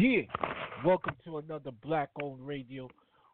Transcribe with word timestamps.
Yeah, 0.00 0.20
welcome 0.84 1.16
to 1.24 1.38
another 1.38 1.72
Black 1.84 2.10
Owned 2.22 2.46
Radio 2.46 2.88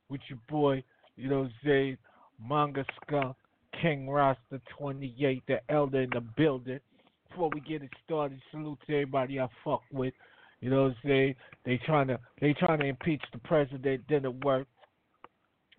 with 0.09 0.23
your 0.31 0.39
boy, 0.49 0.83
you 1.15 1.29
know, 1.29 1.47
Zay, 1.63 1.99
Manga 2.43 2.87
Skunk, 2.97 3.37
King 3.83 4.09
Rasta 4.09 4.63
28, 4.79 5.43
the 5.47 5.61
elder 5.69 6.01
in 6.01 6.09
the 6.09 6.23
building. 6.39 6.81
Before 7.29 7.51
we 7.53 7.61
get 7.61 7.83
it 7.83 7.91
started, 8.03 8.41
salute 8.51 8.79
to 8.87 8.95
everybody 8.95 9.39
I 9.39 9.49
fuck 9.63 9.83
with. 9.93 10.15
You 10.63 10.71
know 10.71 10.85
what 10.85 10.93
I'm 10.93 10.97
saying? 11.05 11.35
They 11.67 11.79
trying 11.85 12.07
to 12.07 12.19
they 12.41 12.55
trying 12.55 12.79
to 12.79 12.87
impeach 12.87 13.23
the 13.35 13.41
president, 13.41 14.09
didn't 14.09 14.43
work. 14.43 14.67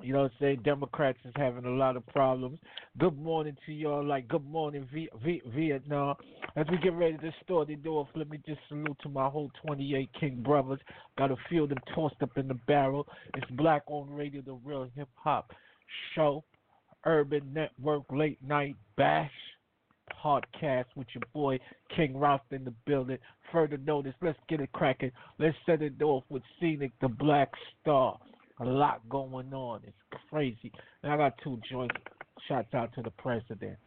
You 0.02 0.14
know 0.14 0.24
what 0.24 0.32
I'm 0.32 0.38
saying? 0.40 0.62
Democrats 0.64 1.18
is 1.24 1.34
having 1.38 1.66
a 1.66 1.70
lot 1.70 1.96
of 1.96 2.06
problems. 2.08 2.60
Good 2.98 3.18
morning 3.18 3.56
to 3.66 3.72
y'all. 3.72 4.04
Like, 4.04 4.28
good 4.28 4.46
morning, 4.46 4.88
v- 4.94 5.10
v- 5.24 5.42
Vietnam. 5.56 6.16
As 6.56 6.66
we 6.70 6.78
get 6.78 6.94
ready 6.94 7.18
to 7.18 7.32
start 7.44 7.70
the 7.70 7.76
door, 7.76 8.08
let 8.14 8.30
me 8.30 8.40
just 8.46 8.60
salute 8.68 8.98
to 9.04 9.10
my 9.10 9.30
whole 9.30 9.52
28 9.66 10.10
King 10.20 10.42
brothers. 10.44 10.80
Got 11.18 11.32
a 11.32 11.34
of 11.34 11.70
them 11.70 11.78
tossed 11.94 12.22
up 12.22 12.38
in 12.38 12.48
the 12.48 12.60
barrel. 12.68 13.08
It's 13.36 13.50
Black 13.52 13.84
on 13.88 14.10
Radio, 14.10 14.42
the 14.42 14.60
real 14.66 14.90
hip 14.96 15.10
hop 15.16 15.52
show. 16.14 16.44
Urban 17.06 17.54
Network 17.54 18.04
Late 18.12 18.40
Night 18.44 18.76
Bash 18.98 19.32
podcast 20.24 20.86
with 20.96 21.08
your 21.14 21.24
boy 21.34 21.60
King 21.96 22.18
Ralph 22.18 22.42
in 22.52 22.66
the 22.66 22.74
building. 22.86 23.18
Further 23.52 23.78
notice, 23.78 24.16
let's 24.22 24.40
get 24.50 24.60
it 24.60 24.72
cracking. 24.72 25.12
Let's 25.38 25.56
set 25.66 25.82
it 25.82 26.02
off 26.02 26.24
with 26.30 26.42
Scenic 26.60 26.92
the 27.00 27.08
Black 27.08 27.52
Star 27.82 28.18
a 28.60 28.66
lot 28.66 29.02
going 29.10 29.54
on. 29.54 29.82
It's 29.86 30.22
crazy. 30.30 30.72
And 31.04 31.12
I 31.12 31.18
got 31.18 31.34
two 31.44 31.60
joints. 31.70 31.96
Shouts 32.48 32.74
out 32.74 32.94
to 32.96 33.02
the 33.02 33.12
president. 33.12 33.78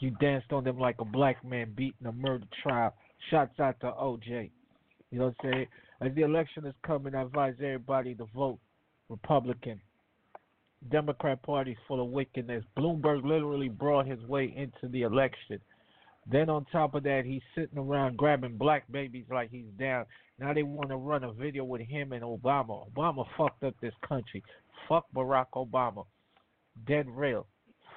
You 0.00 0.10
danced 0.20 0.52
on 0.52 0.64
them 0.64 0.78
like 0.78 0.96
a 0.98 1.04
black 1.04 1.44
man 1.44 1.72
beating 1.76 2.06
a 2.06 2.12
murder 2.12 2.46
trial. 2.62 2.92
Shouts 3.30 3.58
out 3.60 3.78
to 3.80 3.86
OJ. 3.86 4.50
You 5.10 5.18
know 5.18 5.26
what 5.26 5.34
I'm 5.44 5.52
saying? 5.52 5.66
As 6.00 6.14
the 6.14 6.22
election 6.22 6.66
is 6.66 6.74
coming, 6.84 7.14
I 7.14 7.22
advise 7.22 7.54
everybody 7.58 8.14
to 8.16 8.26
vote 8.34 8.58
Republican. 9.08 9.80
Democrat 10.90 11.40
Party's 11.42 11.76
full 11.86 12.02
of 12.02 12.08
wickedness. 12.08 12.64
Bloomberg 12.76 13.24
literally 13.24 13.68
brought 13.68 14.06
his 14.06 14.20
way 14.24 14.52
into 14.56 14.90
the 14.92 15.02
election. 15.02 15.60
Then 16.30 16.48
on 16.48 16.64
top 16.70 16.94
of 16.94 17.02
that, 17.02 17.24
he's 17.24 17.42
sitting 17.54 17.78
around 17.78 18.16
grabbing 18.16 18.56
black 18.56 18.90
babies 18.90 19.26
like 19.30 19.50
he's 19.50 19.70
down. 19.78 20.06
Now 20.38 20.52
they 20.52 20.62
want 20.62 20.90
to 20.90 20.96
run 20.96 21.24
a 21.24 21.32
video 21.32 21.64
with 21.64 21.82
him 21.82 22.12
and 22.12 22.22
Obama. 22.22 22.88
Obama 22.92 23.26
fucked 23.36 23.64
up 23.64 23.74
this 23.80 23.94
country. 24.06 24.42
Fuck 24.88 25.06
Barack 25.14 25.46
Obama. 25.54 26.04
Dead 26.86 27.06
real. 27.08 27.46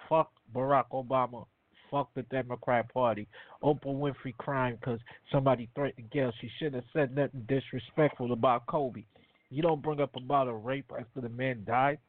Fuck 0.10 0.32
Barack 0.54 0.86
Obama. 0.92 1.46
Fuck 1.92 2.10
the 2.16 2.24
Democrat 2.24 2.92
Party. 2.92 3.28
Oprah 3.64 3.86
Winfrey 3.86 4.36
crying 4.38 4.78
because 4.80 5.00
somebody 5.32 5.70
threatened 5.76 6.10
Gayle. 6.12 6.34
She 6.42 6.50
shouldn't 6.58 6.76
have 6.76 6.92
said 6.94 7.16
nothing 7.16 7.46
disrespectful 7.48 8.34
about 8.34 8.66
Kobe. 8.66 9.04
You 9.50 9.62
don't 9.62 9.82
bring 9.82 10.02
up 10.02 10.16
about 10.16 10.48
a 10.48 10.54
rape 10.54 10.92
after 10.98 11.22
the 11.22 11.30
man 11.30 11.64
died. 11.66 12.00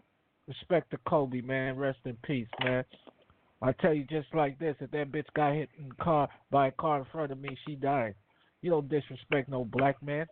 Respect 0.49 0.91
to 0.91 0.99
Kobe, 1.09 1.41
man. 1.41 1.77
Rest 1.77 1.99
in 2.05 2.17
peace, 2.25 2.49
man. 2.63 2.85
I 3.63 3.73
tell 3.73 3.95
you 3.95 4.05
just 4.05 4.29
like 4.35 4.59
this, 4.59 4.77
if 4.81 4.91
that 4.91 5.11
bitch 5.11 5.27
got 5.35 5.55
hit 5.55 5.71
in 5.79 5.91
car 5.93 6.29
by 6.51 6.69
a 6.69 6.73
car 6.73 6.99
in 6.99 7.07
front 7.11 7.33
of 7.33 7.39
me, 7.39 7.57
she 7.67 7.75
died. 7.75 8.15
You 8.63 8.71
don't 8.71 8.89
disrespect 8.89 9.49
no 9.49 9.65
black 9.65 10.03
man. 10.03 10.27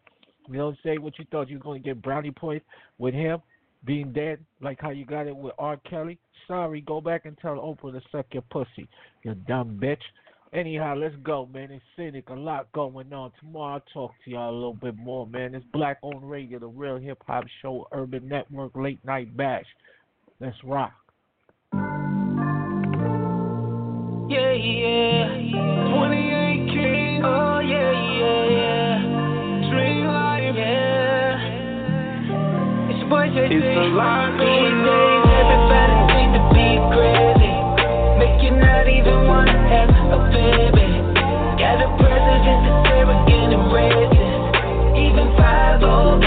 You 0.48 0.58
don't 0.58 0.78
say 0.84 0.98
what 0.98 1.18
you 1.18 1.24
thought 1.30 1.48
you 1.48 1.60
were 1.64 1.74
to 1.74 1.80
get 1.80 2.02
brownie 2.02 2.30
points 2.30 2.66
with 2.98 3.14
him 3.14 3.40
being 3.84 4.12
dead, 4.12 4.38
like 4.60 4.78
how 4.80 4.90
you 4.90 5.04
got 5.04 5.26
it 5.26 5.36
with 5.36 5.54
R. 5.58 5.78
Kelly. 5.88 6.18
Sorry, 6.46 6.80
go 6.82 7.00
back 7.00 7.24
and 7.24 7.36
tell 7.38 7.56
Oprah 7.56 7.92
to 7.92 8.00
suck 8.12 8.26
your 8.32 8.42
pussy, 8.50 8.88
you 9.22 9.34
dumb 9.46 9.78
bitch. 9.82 10.02
Anyhow, 10.52 10.94
let's 10.96 11.16
go, 11.24 11.48
man. 11.52 11.72
It's 11.72 11.84
Seenic, 11.98 12.28
a 12.30 12.34
lot 12.34 12.70
going 12.72 13.12
on. 13.12 13.32
Tomorrow 13.40 13.74
I'll 13.74 13.84
talk 13.92 14.12
to 14.24 14.30
y'all 14.30 14.50
a 14.50 14.54
little 14.54 14.74
bit 14.74 14.96
more, 14.96 15.26
man. 15.26 15.54
It's 15.54 15.64
Black 15.72 15.98
on 16.02 16.24
Radio, 16.24 16.60
the 16.60 16.68
real 16.68 16.96
hip 16.96 17.22
hop 17.26 17.44
show, 17.60 17.88
Urban 17.90 18.28
Network, 18.28 18.76
Late 18.76 19.04
Night 19.04 19.36
Bash. 19.36 19.66
Let's 20.40 20.56
rock. 20.62 20.92
Yeah, 24.26 24.52
yeah. 24.52 25.28
28 25.92 26.72
King. 26.72 27.20
Oh, 27.24 27.60
yeah, 27.60 27.92
yeah, 27.92 28.44
yeah. 28.56 29.68
Dream 29.68 30.06
life. 30.08 30.56
Yeah. 30.56 31.36
It's 32.88 32.98
your 33.04 33.08
boy 33.12 33.28
JJ. 33.28 33.52
It's 33.52 33.68
a 33.68 33.92
lot 33.92 34.32
going 34.40 34.64
These 34.64 34.80
days, 34.80 35.28
on. 35.28 35.28
Everybody 35.28 35.96
seem 36.16 36.30
to 36.32 36.42
be 36.56 36.68
crazy. 36.96 37.52
Make 38.16 38.40
you 38.40 38.56
not 38.56 38.88
even 38.88 39.28
want 39.28 39.52
to 39.52 39.58
have 39.60 39.92
a 39.92 40.20
baby. 40.32 40.88
Got 41.60 41.84
a 41.84 41.88
president 42.00 42.64
that's 42.64 42.96
arrogant 42.96 43.52
and 43.52 43.68
racist. 43.76 45.04
Even 45.04 45.36
5 45.36 45.84
old 45.84 46.24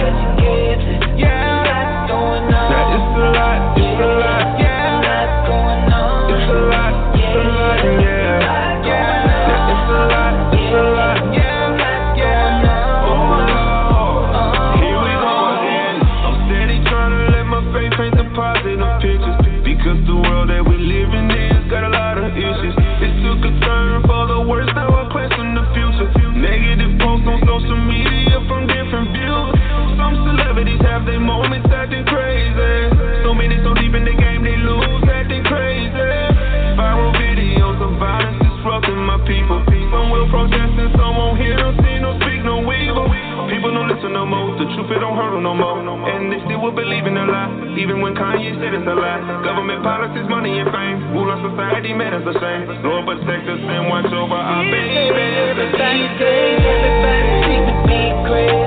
will 46.68 46.76
believe 46.76 47.08
in 47.08 47.16
a 47.16 47.24
lie, 47.24 47.80
even 47.80 48.02
when 48.02 48.14
Kanye 48.14 48.52
said 48.60 48.76
it's 48.76 48.84
a 48.84 48.92
lie. 48.92 49.24
Government 49.48 49.84
policies, 49.84 50.28
money 50.28 50.60
and 50.60 50.68
fame, 50.68 51.16
rule 51.16 51.32
our 51.32 51.40
society, 51.40 51.94
man, 51.96 52.12
it's 52.12 52.28
a 52.28 52.36
shame. 52.36 52.84
Lord 52.84 53.08
protect 53.08 53.48
us 53.48 53.60
and 53.64 53.88
watch 53.88 54.12
over 54.12 54.36
our 54.36 54.64
babies. 54.68 55.16
Everybody 55.16 56.04
say, 56.20 56.60
everybody 56.60 57.56
to 57.72 57.74
be 57.88 58.67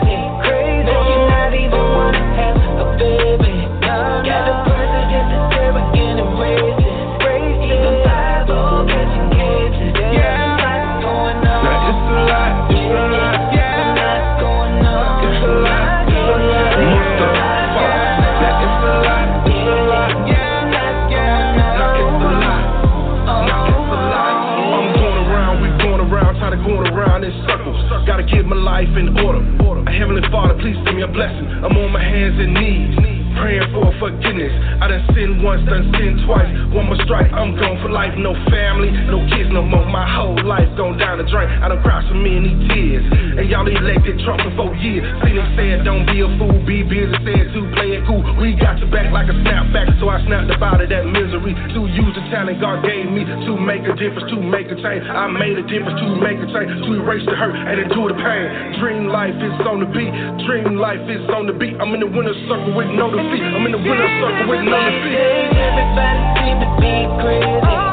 life 28.81 28.97
in 28.97 29.13
order. 29.21 29.45
A 29.85 29.93
heavenly 29.93 30.23
Father, 30.31 30.55
please 30.57 30.77
send 30.85 30.97
me 30.97 31.03
a 31.03 31.09
blessing. 31.09 31.45
I'm 31.45 31.77
on 31.77 31.93
my 31.93 32.01
hands 32.01 32.37
and 32.41 32.55
knees, 32.57 32.97
praying 33.37 33.69
for 33.77 33.93
forgiveness. 34.01 34.53
I 34.81 34.89
done 34.89 35.05
sinned 35.13 35.43
once, 35.45 35.69
done 35.69 35.93
sinned 35.97 36.25
twice. 36.25 36.60
One 36.71 36.87
more 36.87 37.03
strike, 37.03 37.27
I'm 37.35 37.59
gone 37.59 37.83
for 37.83 37.91
life. 37.91 38.15
No 38.15 38.31
family, 38.47 38.95
no 39.11 39.19
kids 39.35 39.51
no 39.51 39.67
more. 39.67 39.83
My 39.91 40.07
whole 40.07 40.39
life 40.47 40.71
gone 40.79 40.95
down 41.03 41.19
the 41.19 41.27
drain. 41.27 41.51
I 41.51 41.67
done 41.67 41.83
cried 41.83 42.07
so 42.07 42.15
many 42.15 42.55
tears. 42.71 43.03
And 43.11 43.51
y'all 43.51 43.67
elected 43.67 44.23
Trump 44.23 44.39
for 44.47 44.55
four 44.55 44.73
years. 44.79 45.03
Phoenix 45.19 45.51
said, 45.59 45.83
don't 45.83 46.07
be 46.07 46.23
a 46.23 46.31
fool, 46.39 46.55
be 46.63 46.87
busy. 46.87 47.11
Said 47.27 47.51
to 47.59 47.61
play 47.75 47.99
it 47.99 48.07
cool. 48.07 48.23
We 48.39 48.55
got 48.55 48.79
your 48.79 48.87
back 48.95 49.11
like 49.11 49.27
a 49.27 49.35
snapback, 49.43 49.99
so 49.99 50.15
I 50.15 50.23
snapped 50.31 50.55
up 50.55 50.63
out 50.63 50.79
of 50.79 50.87
that 50.95 51.11
misery. 51.11 51.59
To 51.75 51.81
use 51.91 52.15
the 52.15 52.23
talent 52.31 52.63
God 52.63 52.87
gave 52.87 53.11
me 53.11 53.27
to 53.27 53.53
make 53.59 53.83
a 53.91 53.95
difference, 53.99 54.31
to 54.31 54.39
make 54.39 54.71
a 54.71 54.79
change. 54.79 55.03
I 55.11 55.27
made 55.27 55.59
a 55.59 55.67
difference 55.67 55.99
to 55.99 56.07
make 56.23 56.39
a 56.39 56.47
change, 56.55 56.71
to 56.87 56.91
erase 57.03 57.27
the 57.27 57.35
hurt 57.35 57.59
and 57.59 57.83
endure 57.83 58.15
the 58.15 58.19
pain. 58.23 58.79
Dream 58.79 59.11
life 59.11 59.35
is 59.35 59.59
on 59.67 59.83
the 59.83 59.91
beat, 59.91 60.15
dream 60.47 60.79
life 60.79 61.03
is 61.11 61.27
on 61.35 61.51
the 61.51 61.57
beat. 61.59 61.75
I'm 61.83 61.91
in 61.99 62.01
the 62.01 62.11
winner's 62.11 62.39
circle 62.47 62.79
with 62.79 62.95
no 62.95 63.11
defeat. 63.11 63.43
I'm 63.43 63.67
in 63.67 63.75
the 63.75 63.83
winner's 63.83 64.15
circle 64.23 64.47
with 64.55 64.63
no 64.63 64.79
defeat. 64.79 66.60
To 66.61 66.67
be 66.81 66.95
crazy. 67.23 67.90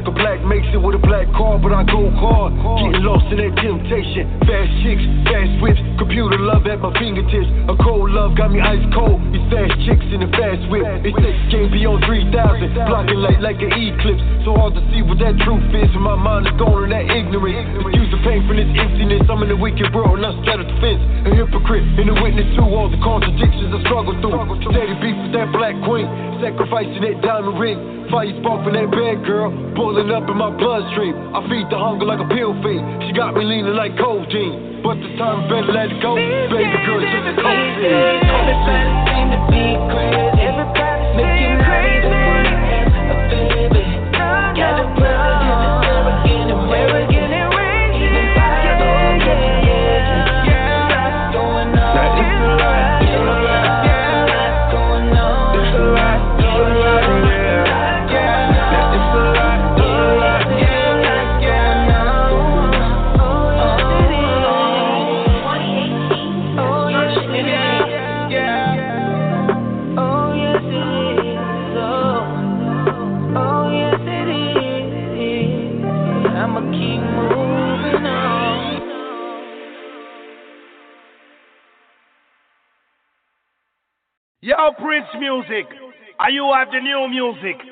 like 0.00 0.08
a 0.08 0.16
black 0.16 0.40
mason 0.48 0.80
with 0.80 0.96
a 0.96 1.02
black 1.04 1.28
car, 1.36 1.60
but 1.60 1.76
I 1.76 1.84
go 1.84 2.08
hard. 2.16 2.56
Getting 2.56 3.04
lost 3.04 3.28
in 3.28 3.36
that 3.36 3.52
temptation. 3.60 4.24
Fast 4.48 4.72
chicks, 4.80 5.04
fast 5.28 5.52
whips, 5.60 5.82
computer 6.00 6.40
love 6.40 6.64
at 6.64 6.80
my 6.80 6.88
fingertips. 6.96 7.44
A 7.68 7.76
cold 7.84 8.08
love 8.08 8.32
got 8.32 8.48
me 8.48 8.64
ice 8.64 8.80
cold. 8.96 9.20
These 9.28 9.44
fast 9.52 9.76
chicks 9.84 10.08
in 10.08 10.24
the 10.24 10.30
fast 10.32 10.64
whip. 10.72 10.88
It's 11.04 11.12
thick, 11.20 11.36
game 11.52 11.68
beyond 11.68 12.00
3,000. 12.08 12.32
Blocking 12.88 13.20
light 13.20 13.44
like 13.44 13.60
an 13.60 13.76
eclipse. 13.76 14.24
So 14.48 14.56
hard 14.56 14.72
to 14.72 14.82
see 14.88 15.04
what 15.04 15.20
that 15.20 15.36
truth 15.44 15.68
is. 15.68 15.92
And 15.92 16.00
my 16.00 16.16
mind 16.16 16.48
is 16.48 16.56
gone 16.56 16.88
in 16.88 16.96
that 16.96 17.04
ignorance. 17.04 17.68
Use 17.92 18.08
the 18.08 18.24
pain 18.24 18.40
from 18.48 18.56
this 18.56 18.72
emptiness. 18.72 19.28
I'm 19.28 19.44
in 19.44 19.52
the 19.52 19.60
wicked 19.60 19.92
world 19.92 20.16
and 20.16 20.24
I 20.24 20.32
straddle 20.40 20.64
the 20.64 20.76
fence 20.80 21.04
a 21.26 21.30
hypocrite, 21.36 21.84
and 22.00 22.08
a 22.08 22.16
witness 22.22 22.48
to 22.56 22.62
all 22.62 22.88
the 22.88 23.00
contradictions 23.04 23.74
I 23.74 23.80
struggle 23.84 24.14
through. 24.24 24.40
Steady 24.72 24.94
beef 25.02 25.16
with 25.20 25.32
that 25.36 25.52
black 25.52 25.76
queen, 25.84 26.06
sacrificing 26.40 27.02
that 27.04 27.20
diamond 27.20 27.58
ring. 27.60 27.78
Fire 28.10 28.26
sparking 28.42 28.74
that 28.74 28.90
bad 28.90 29.22
girl, 29.22 29.54
boiling 29.76 30.10
up 30.10 30.26
in 30.26 30.34
my 30.34 30.50
bloodstream. 30.50 31.14
I 31.30 31.46
feed 31.46 31.70
the 31.70 31.78
hunger 31.78 32.06
like 32.06 32.18
a 32.18 32.26
pill 32.26 32.58
fiend. 32.58 33.06
She 33.06 33.12
got 33.14 33.38
me 33.38 33.44
leaning 33.44 33.76
like 33.78 33.94
cold 33.98 34.26
codeine, 34.26 34.82
but 34.82 34.98
the 34.98 35.10
time 35.14 35.46
better 35.46 35.70
let 35.70 35.94
it 35.94 36.02
go. 36.02 36.16
Baby 36.50 36.74
girl, 36.82 36.98
just 36.98 37.30
a 37.30 37.34
cold 37.38 37.54
Everybody 37.54 38.82
seem 39.06 39.30
to 39.30 39.40
be 39.46 39.78
crazy. 39.94 40.42
Everybody's 40.42 41.14
making 41.14 41.62
crazy. 41.62 42.10
baby, 43.30 43.84
Prince 84.82 85.08
music. 85.18 85.66
Are 86.18 86.30
you 86.30 86.52
have 86.54 86.68
the 86.72 86.80
new 86.80 87.08
music. 87.08 87.69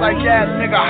like 0.00 0.16
that, 0.24 0.48
nigga. 0.56 0.89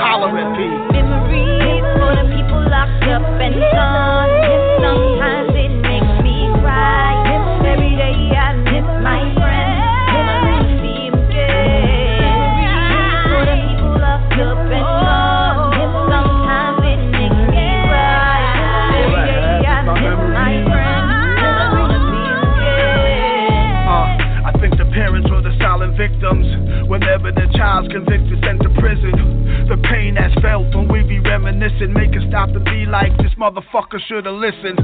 motherfucker 33.51 33.99
should've 34.07 34.33
listened. 34.33 34.79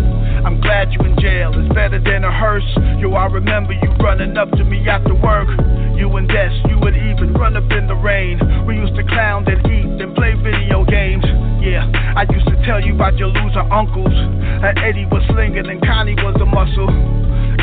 I'm 0.46 0.60
glad 0.60 0.92
you 0.92 1.00
in 1.02 1.16
jail, 1.20 1.52
it's 1.56 1.74
better 1.74 2.00
than 2.04 2.24
a 2.24 2.32
hearse. 2.32 2.68
Yo, 3.00 3.14
I 3.14 3.26
remember 3.28 3.74
you 3.74 3.90
running 4.04 4.36
up 4.38 4.52
to 4.52 4.64
me 4.64 4.88
after 4.90 5.16
work. 5.16 5.48
You 5.96 6.12
and 6.18 6.28
Des, 6.28 6.52
you 6.68 6.78
would 6.82 6.96
even 6.96 7.34
run 7.34 7.56
up 7.56 7.72
in 7.72 7.88
the 7.88 7.96
rain. 7.96 8.40
We 8.66 8.76
used 8.76 8.96
to 8.96 9.04
clown 9.04 9.48
and 9.48 9.60
eat 9.66 10.02
and 10.02 10.14
play 10.16 10.34
video 10.36 10.84
games. 10.84 11.24
Yeah, 11.64 11.90
I 12.16 12.26
used 12.32 12.48
to 12.48 12.60
tell 12.66 12.84
you 12.84 12.96
about 12.96 13.18
your 13.18 13.30
loser 13.30 13.64
uncles. 13.72 14.14
That 14.62 14.78
Eddie 14.78 15.06
was 15.06 15.24
slinging 15.32 15.68
and 15.68 15.82
Connie 15.82 16.16
was 16.16 16.36
a 16.42 16.46
muscle. 16.46 17.17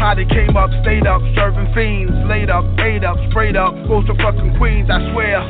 How 0.05 0.13
they 0.13 0.29
came 0.29 0.53
up, 0.53 0.69
stayed 0.85 1.09
up, 1.09 1.25
serving 1.33 1.73
fiends, 1.73 2.13
laid 2.29 2.53
up, 2.53 2.61
ate 2.77 3.09
up, 3.09 3.17
sprayed 3.33 3.57
up, 3.57 3.73
goes 3.89 4.05
to 4.05 4.13
fucking 4.21 4.53
Queens, 4.61 4.93
I 4.93 5.01
swear. 5.17 5.41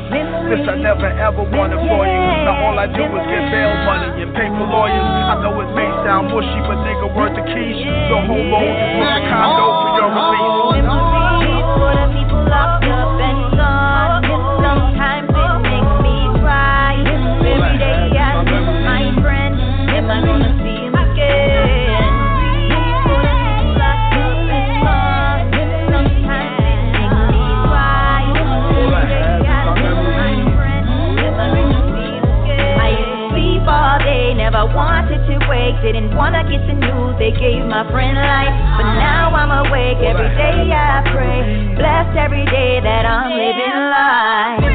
This 0.47 0.63
I 0.63 0.79
never 0.79 1.11
ever 1.11 1.43
wanted 1.43 1.83
for 1.83 2.07
you. 2.07 2.21
Now 2.47 2.63
all 2.63 2.79
I 2.79 2.87
do 2.87 3.03
is 3.03 3.25
get 3.27 3.51
bail 3.51 3.75
money 3.83 4.23
and 4.23 4.31
pay 4.31 4.47
for 4.47 4.63
lawyers. 4.63 5.11
I 5.27 5.43
know 5.43 5.59
it 5.59 5.75
may 5.75 5.91
sound 6.07 6.31
bushy, 6.31 6.59
but 6.71 6.79
nigga, 6.87 7.11
worth 7.11 7.35
the 7.35 7.43
keys. 7.51 7.83
The 7.83 8.15
whole 8.15 8.47
load 8.47 8.75
is 8.95 9.11
a 9.11 9.21
condo 9.27 9.65
for 9.75 9.91
your 9.99 10.09
release. 10.15 11.04
awake, 35.65 35.81
didn't 35.81 36.15
wanna 36.15 36.43
get 36.49 36.65
the 36.67 36.73
news. 36.73 37.17
They 37.17 37.31
gave 37.31 37.65
my 37.65 37.89
friend 37.91 38.17
life, 38.17 38.53
but 38.77 38.93
now 38.99 39.33
I'm 39.33 39.67
awake. 39.67 39.97
Every 39.97 40.29
day 40.35 40.71
I 40.71 41.01
pray, 41.11 41.75
blessed 41.75 42.17
every 42.17 42.45
day 42.45 42.79
that 42.81 43.05
I'm 43.05 43.31
living 43.31 44.69
life. 44.69 44.74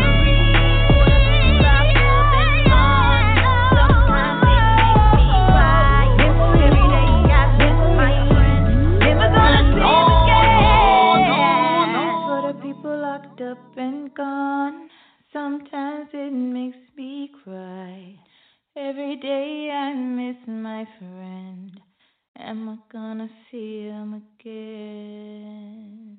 Am 22.42 22.68
I 22.70 22.76
gonna 22.90 23.28
see 23.50 23.84
him 23.84 24.22
again? 24.40 26.16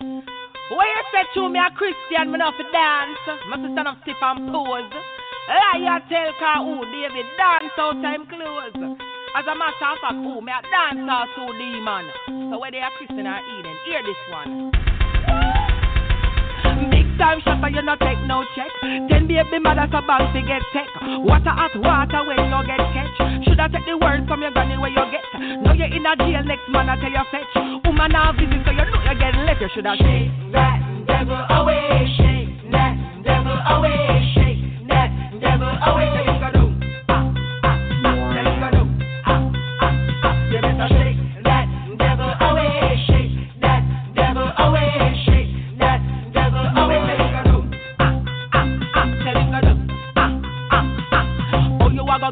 Where 0.00 0.86
you 0.86 1.02
say 1.10 1.26
to 1.34 1.48
me 1.48 1.58
a 1.58 1.74
Christian, 1.74 2.30
me 2.30 2.38
not 2.38 2.54
a 2.54 2.62
dance. 2.70 3.18
Me 3.50 3.56
to 3.66 3.72
stand 3.74 3.88
up 3.88 3.98
stiff 4.02 4.16
and 4.22 4.52
pose. 4.52 4.94
Liar 5.48 6.00
tell 6.08 6.32
car 6.38 6.62
who 6.62 6.86
David 6.86 7.26
dance 7.36 7.74
out 7.78 8.00
time 8.00 8.26
close. 8.30 8.96
As 9.34 9.44
a 9.50 9.54
matter 9.58 9.90
of 9.90 9.98
fact, 9.98 10.22
who 10.22 10.40
me 10.40 10.52
a 10.52 10.62
dance 10.62 11.10
out 11.10 11.26
to 11.34 11.50
demon. 11.58 12.06
So 12.50 12.58
whether 12.60 12.76
you 12.76 12.86
a 12.86 12.90
Christian 12.96 13.26
or 13.26 13.40
Eden, 13.58 13.76
hear 13.86 14.02
this 14.06 14.22
one 14.30 14.93
time 17.18 17.40
shot, 17.40 17.60
but 17.60 17.72
you 17.72 17.82
not 17.82 18.00
take 18.00 18.18
no 18.26 18.44
check. 18.54 18.70
Then 18.82 19.26
baby 19.26 19.58
mother 19.58 19.86
so 19.90 20.00
bang 20.06 20.32
to 20.32 20.40
get 20.42 20.62
tech. 20.72 20.88
Water 21.22 21.54
at 21.54 21.74
water 21.76 22.20
when 22.26 22.38
you 22.38 22.60
get 22.66 22.80
catch. 22.92 23.44
Should 23.44 23.60
I 23.60 23.68
take 23.68 23.86
the 23.86 23.96
word 23.98 24.26
from 24.26 24.42
your 24.42 24.50
granny 24.50 24.78
where 24.78 24.90
you 24.90 25.04
get? 25.10 25.24
Now 25.62 25.72
you're 25.72 25.90
in 25.90 26.06
a 26.06 26.16
jail, 26.16 26.42
next 26.44 26.68
man 26.68 26.88
I 26.88 26.96
tell 27.00 27.10
you 27.10 27.24
fetch. 27.30 27.54
Woman 27.84 28.12
now 28.12 28.32
visit, 28.32 28.62
so 28.64 28.70
you 28.70 28.84
know 28.84 29.02
you 29.02 29.18
get 29.18 29.34
left. 29.46 29.60
You 29.60 29.68
should 29.74 29.86
have 29.86 29.98
shake 29.98 30.30
that 30.52 30.78
devil 31.06 31.40
away, 31.50 32.08
shake 32.18 32.70
that 32.72 32.94
devil 33.22 33.58
away, 33.74 34.32
shake 34.34 34.88
that 34.88 35.10
devil 35.40 35.68
away. 35.68 36.53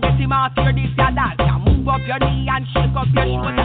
Get 0.03 0.19
him 0.19 0.33
out 0.33 0.51
your 0.57 0.73
this, 0.73 0.91
your 0.99 1.15
that. 1.15 1.37
Move 1.65 1.88
up 1.88 2.01
your 2.07 2.19
knee 2.19 2.49
and 2.51 2.67
shake 2.75 2.97
up 2.97 3.07
your 3.15 3.25
shoulder. 3.25 3.62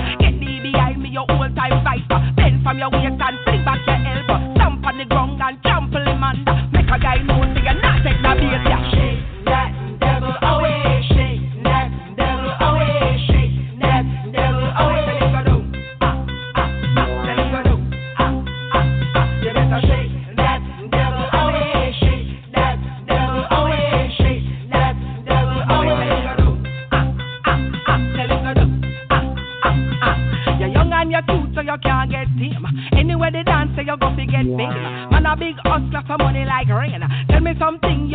big 35.40 35.56
hustler 35.64 36.04
for 36.08 36.18
money 36.18 36.46
like 36.46 36.68
rain. 36.68 37.02
Tell 37.30 37.42
me 37.42 37.54
something 37.60 38.07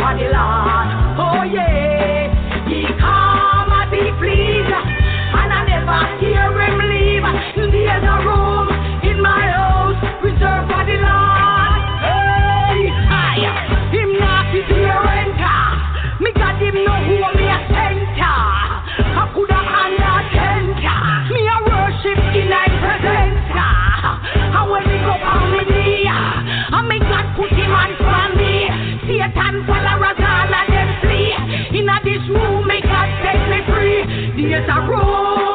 for 0.00 0.16
the 0.16 0.32
Lord. 0.32 0.88
Oh 1.20 1.44
yeah, 1.44 2.32
He 2.64 2.88
come 2.96 3.68
as 3.68 3.92
He 3.92 4.08
please, 4.16 4.72
and 4.72 5.52
I 5.52 5.60
never 5.68 6.00
hear 6.24 6.48
Him 6.48 6.80
leave. 6.88 7.20
There's 7.60 8.04
a 8.08 8.16
room 8.24 8.72
in 9.04 9.20
my 9.20 9.44
house 9.52 10.00
reserved 10.24 10.72
for 10.72 10.80
the 10.88 10.96
Lord. 11.04 11.82
I, 13.12 13.44
Him 13.92 14.16
not 14.16 14.48
enter. 15.04 15.68
Me 16.24 16.32
Him 16.56 16.80
me 17.36 17.52
a. 17.52 17.60
I 19.20 19.28
tenter. 20.32 21.00
Me 21.28 21.44
a 21.44 21.58
worship 21.68 22.16
I 22.56 22.72
go 25.04 25.12
on 25.12 25.52
me 25.52 25.60
and 26.08 26.88
me 26.88 26.96
God 27.04 27.36
put 27.36 27.52
Him 27.52 27.68
on 27.70 27.92
me. 28.36 28.64
Satan 29.06 29.66
There's 34.60 34.76
a 34.76 34.80
room 34.82 35.49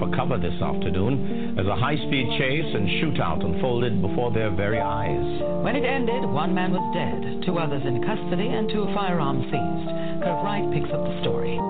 for 0.00 0.10
cover 0.16 0.38
this 0.38 0.56
afternoon 0.64 1.60
as 1.60 1.66
a 1.66 1.76
high 1.76 1.94
speed 2.08 2.26
chase 2.40 2.64
and 2.64 2.88
shootout 2.98 3.44
unfolded 3.44 4.00
before 4.00 4.32
their 4.32 4.50
very 4.50 4.80
eyes. 4.80 5.42
When 5.62 5.76
it 5.76 5.84
ended, 5.84 6.24
one 6.24 6.54
man 6.54 6.72
was 6.72 6.80
dead, 6.96 7.44
two 7.44 7.60
others 7.60 7.82
in 7.84 8.00
custody, 8.02 8.48
and 8.48 8.66
two 8.72 8.88
firearms 8.96 9.44
seized. 9.52 10.24
Kirk 10.24 10.40
Wright 10.40 10.64
picks 10.72 10.88
up 10.88 11.04
the 11.04 11.20
story. 11.20 11.60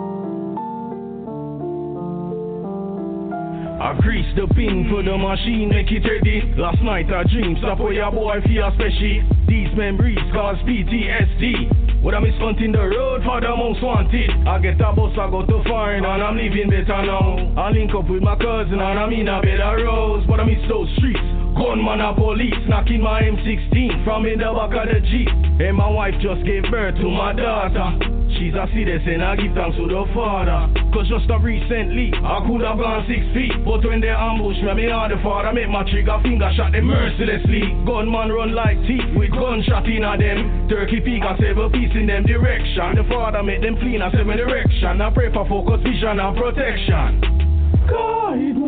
I 3.82 3.98
grease 3.98 4.30
the 4.36 4.46
pin 4.54 4.86
for 4.88 5.02
the 5.02 5.18
machine, 5.18 5.68
make 5.68 5.90
it 5.90 6.06
ready. 6.06 6.54
Last 6.54 6.80
night 6.82 7.10
I 7.10 7.24
dreamed, 7.24 7.58
stop 7.58 7.78
for 7.78 7.92
your 7.92 8.12
boy 8.12 8.38
feel 8.46 8.70
special. 8.78 9.26
These 9.48 9.74
memories 9.74 10.22
cause 10.32 10.56
PTSD. 10.62 11.89
What 12.02 12.14
I 12.14 12.20
miss 12.20 12.34
hunting 12.40 12.72
the 12.72 12.80
road 12.80 13.20
for 13.24 13.42
the 13.42 13.54
most 13.54 13.82
wanted. 13.82 14.30
I 14.48 14.58
get 14.58 14.80
a 14.80 14.92
bus, 14.92 15.12
I 15.20 15.28
go 15.28 15.44
to 15.44 15.62
foreign 15.68 16.04
and 16.04 16.22
I'm 16.22 16.34
living 16.34 16.70
better 16.70 17.04
now. 17.04 17.36
I 17.60 17.70
link 17.70 17.92
up 17.94 18.08
with 18.08 18.22
my 18.22 18.36
cousin 18.36 18.80
and 18.80 18.98
I'm 18.98 19.12
in 19.12 19.28
a 19.28 19.42
better 19.42 19.84
roads, 19.84 20.26
but 20.26 20.40
I 20.40 20.44
miss 20.44 20.64
those 20.66 20.88
streets. 20.96 21.20
Gunman 21.60 22.00
and 22.00 22.16
police 22.16 22.56
knocking 22.68 23.02
my 23.02 23.20
M16 23.20 24.02
from 24.04 24.24
in 24.24 24.38
the 24.38 24.48
back 24.48 24.72
of 24.80 24.88
the 24.88 25.00
Jeep. 25.12 25.28
And 25.60 25.76
my 25.76 25.90
wife 25.90 26.14
just 26.22 26.40
gave 26.46 26.64
birth 26.70 26.96
to 26.96 27.10
my 27.10 27.34
daughter. 27.34 28.19
She's 28.38 28.54
a 28.54 28.66
citizen, 28.70 29.20
I 29.20 29.34
give 29.36 29.54
thanks 29.54 29.76
to 29.76 29.86
the 29.90 30.04
father. 30.14 30.70
Cause 30.94 31.08
just 31.08 31.30
a 31.30 31.38
recently, 31.38 32.12
I 32.14 32.38
could 32.46 32.62
have 32.62 32.78
gone 32.78 33.02
six 33.08 33.26
feet. 33.34 33.52
But 33.64 33.82
when 33.82 34.00
they 34.00 34.12
ambush 34.12 34.58
me, 34.62 34.70
me 34.74 34.86
and 34.86 35.10
the 35.10 35.18
father 35.22 35.52
make 35.52 35.68
my 35.68 35.82
trigger 35.88 36.18
finger 36.22 36.50
shot 36.54 36.72
them 36.72 36.86
mercilessly. 36.86 37.74
Gunman 37.86 38.30
run 38.30 38.54
like 38.54 38.78
teeth 38.86 39.10
with 39.16 39.32
gunshot 39.32 39.86
in 39.88 40.04
a 40.04 40.14
them. 40.14 40.68
Turkey 40.68 41.00
peak 41.00 41.22
and 41.26 41.38
seven 41.40 41.70
piece 41.72 41.94
in 41.94 42.06
them 42.06 42.22
direction. 42.22 42.94
The 42.94 43.04
father 43.08 43.42
make 43.42 43.62
them 43.62 43.76
clean 43.80 44.02
and 44.02 44.12
seven 44.12 44.36
direction. 44.36 45.00
I 45.00 45.10
pray 45.10 45.32
for 45.32 45.48
focus, 45.48 45.80
vision 45.82 46.20
and 46.20 46.36
protection. 46.36 47.40
Guide 47.88 48.59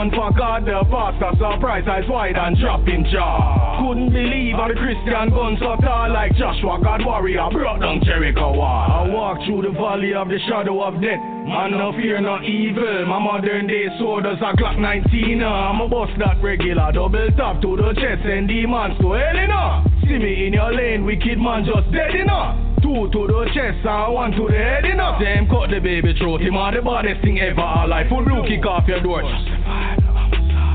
gun 0.00 0.10
for 0.16 0.32
God 0.32 0.64
the 0.64 0.80
pastor. 0.88 1.30
Surprise 1.36 1.84
eyes 1.86 2.08
wide 2.08 2.36
and 2.36 2.56
dropping 2.56 3.04
jaw. 3.12 3.84
Couldn't 3.84 4.12
believe 4.12 4.56
how 4.56 4.68
the 4.68 4.74
Christian 4.74 5.28
guns 5.28 5.58
so 5.60 5.76
tall 5.84 6.12
like 6.12 6.32
Joshua, 6.36 6.80
God 6.82 7.04
warrior, 7.04 7.48
brought 7.52 7.80
down 7.80 8.00
Jericho 8.04 8.56
wall. 8.56 8.88
I 8.88 9.12
walk 9.12 9.44
through 9.44 9.62
the 9.62 9.72
valley 9.76 10.14
of 10.14 10.28
the 10.28 10.38
shadow 10.48 10.80
of 10.82 10.94
death. 11.02 11.20
Man, 11.44 11.72
no 11.76 11.92
fear, 11.92 12.20
no 12.20 12.40
evil. 12.40 13.04
My 13.06 13.18
modern 13.18 13.66
day 13.66 13.88
sword 13.98 14.24
is 14.24 14.40
a 14.40 14.56
Glock 14.56 14.78
19. 14.78 15.42
Uh, 15.42 15.48
I'm 15.48 15.80
a 15.80 15.88
bust 15.88 16.12
that 16.18 16.40
regular, 16.40 16.92
double 16.92 17.28
top 17.36 17.60
to 17.60 17.76
the 17.76 17.92
chest 17.92 18.24
and 18.24 18.48
demons 18.48 18.96
to 19.00 19.12
hell, 19.12 19.36
know. 19.48 19.84
Uh. 19.84 19.84
See 20.06 20.16
me 20.16 20.46
in 20.46 20.54
your 20.54 20.72
lane, 20.72 21.04
wicked 21.04 21.36
man 21.36 21.64
just 21.64 21.92
dead, 21.92 22.16
know. 22.24 22.56
Uh. 22.56 22.80
Two 22.80 23.12
to 23.12 23.20
the 23.28 23.44
chest 23.52 23.84
and 23.84 24.14
one 24.14 24.32
to 24.32 24.48
the 24.48 24.56
head, 24.56 24.84
know. 24.96 25.12
Uh. 25.12 25.18
Them 25.18 25.48
cut 25.48 25.68
the 25.68 25.80
baby 25.80 26.14
throat, 26.16 26.40
him 26.40 26.56
are 26.56 26.72
the 26.72 26.80
baddest 26.80 27.20
thing 27.20 27.40
ever 27.40 27.60
alive. 27.60 28.06
Full 28.08 28.24
blue 28.24 28.48
kick 28.48 28.64
off 28.64 28.88
your 28.88 29.02
door. 29.02 29.20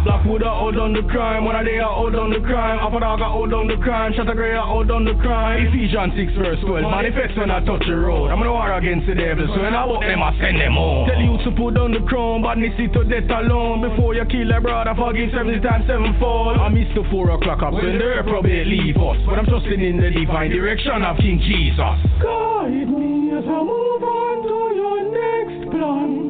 Blackwood 0.05 0.43
I 0.45 0.53
hold 0.53 0.77
on 0.77 0.93
the 0.93 1.01
crime, 1.09 1.49
one 1.49 1.57
of 1.57 1.65
they 1.65 1.81
I 1.81 1.89
hold 1.89 2.13
on 2.13 2.29
the 2.29 2.37
crime, 2.45 2.77
Upper 2.77 3.01
Dog 3.01 3.25
I 3.25 3.29
hold 3.33 3.49
on 3.57 3.65
the 3.65 3.73
crime, 3.81 4.13
Shatter 4.13 4.37
Grey 4.37 4.53
I 4.53 4.61
hold 4.61 4.93
on 4.93 5.01
the 5.01 5.17
crime. 5.17 5.65
Ephesians 5.65 6.13
6 6.13 6.37
verse 6.37 6.61
12, 6.61 6.85
manifest 6.85 7.33
when 7.33 7.49
I 7.49 7.57
touch 7.65 7.81
the 7.89 7.97
road. 7.97 8.29
I'm 8.29 8.37
gonna 8.37 8.53
war 8.53 8.69
against 8.77 9.09
the 9.09 9.17
devil, 9.17 9.49
so 9.49 9.65
when 9.65 9.73
I 9.73 9.81
walk 9.81 10.05
them 10.05 10.21
I 10.21 10.29
send 10.37 10.61
them 10.61 10.77
home. 10.77 11.09
Tell 11.09 11.17
you 11.17 11.41
to 11.41 11.49
put 11.57 11.73
down 11.73 11.89
the 11.89 12.05
crown, 12.05 12.45
badness 12.45 12.77
it 12.77 12.93
to 12.93 13.01
death 13.01 13.33
alone. 13.33 13.81
Before 13.81 14.13
you 14.13 14.21
kill 14.29 14.45
a 14.53 14.61
brother, 14.61 14.93
forgive 14.93 15.33
70 15.33 15.57
times 15.65 15.89
sevenfold. 15.89 16.61
I 16.61 16.69
miss 16.69 16.85
the 16.93 17.01
4 17.09 17.41
o'clock 17.41 17.65
up 17.65 17.73
when 17.73 17.97
the 17.97 18.21
probably 18.29 18.61
leave 18.61 19.01
us. 19.01 19.17
But 19.25 19.41
I'm 19.41 19.49
trusting 19.49 19.81
in 19.81 19.97
the 19.97 20.13
divine 20.13 20.53
direction 20.53 21.01
of 21.01 21.17
King 21.17 21.41
Jesus. 21.41 21.97
Guide 22.21 22.93
me 22.93 23.33
as 23.33 23.45
I 23.49 23.57
move 23.57 24.05
on 24.05 24.35
to 24.45 24.57
your 24.69 24.99
next 25.09 25.65
plan. 25.73 26.29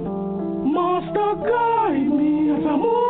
Master, 0.72 1.44
guide 1.44 2.08
me 2.08 2.56
as 2.56 2.64
I 2.64 2.76
move 2.80 3.05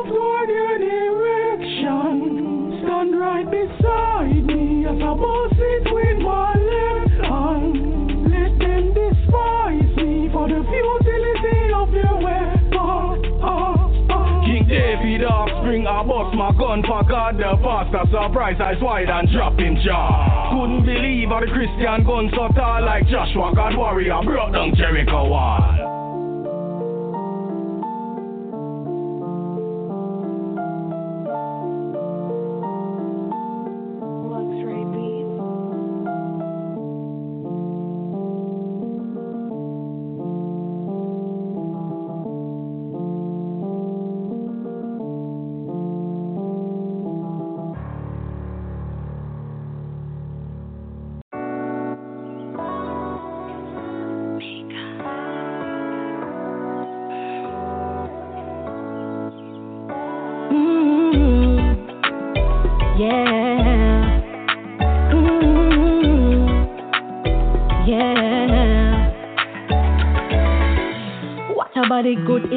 Surprise 18.26 18.56
eyes 18.60 18.82
wide 18.82 19.10
and 19.10 19.30
drop 19.32 19.60
him 19.60 19.76
jaw. 19.84 20.52
Couldn't 20.52 20.86
believe 20.86 21.30
how 21.30 21.39
the 21.39 21.48
Christian 21.48 22.06
guns 22.06 22.32
so 22.32 22.48
tall 22.54 22.86
like 22.86 23.08
Joshua, 23.08 23.52
God 23.56 23.76
warrior, 23.78 24.22
brought 24.24 24.54
down 24.54 24.74
Jericho 24.76 25.30
wall. 25.30 25.75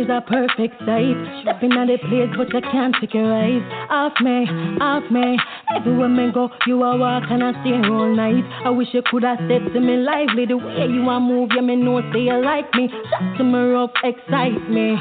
Is 0.08 0.14
a 0.16 0.20
perfect 0.26 0.78
sight. 0.80 1.16
Stepping 1.42 1.72
on 1.72 1.86
the 1.86 1.98
place, 1.98 2.32
but 2.36 2.52
you 2.52 2.60
can't 2.70 2.94
take 3.00 3.14
your 3.14 3.28
eyes 3.28 3.62
off 3.90 4.12
me, 4.20 4.46
off 4.80 5.04
me. 5.10 5.38
Everywhere 5.74 6.08
me 6.08 6.32
go, 6.32 6.50
you 6.66 6.82
are 6.82 6.96
walk 6.96 7.24
and 7.28 7.42
stay 7.60 7.76
all 7.88 8.08
night. 8.14 8.44
I 8.64 8.70
wish 8.70 8.88
you 8.92 9.02
could 9.10 9.22
have 9.22 9.38
said 9.48 9.72
to 9.72 9.80
me 9.80 9.96
lively 9.96 10.46
the 10.46 10.56
way 10.56 10.88
you 10.88 11.08
are 11.08 11.20
move. 11.20 11.50
Yeah, 11.54 11.62
me 11.62 11.76
know 11.76 12.00
say 12.12 12.24
you 12.24 12.42
like 12.42 12.72
me. 12.74 12.88
Talk 12.88 13.38
to 13.38 13.44
me 13.44 13.58
rough, 13.58 13.92
excite 14.02 14.68
me. 14.70 14.96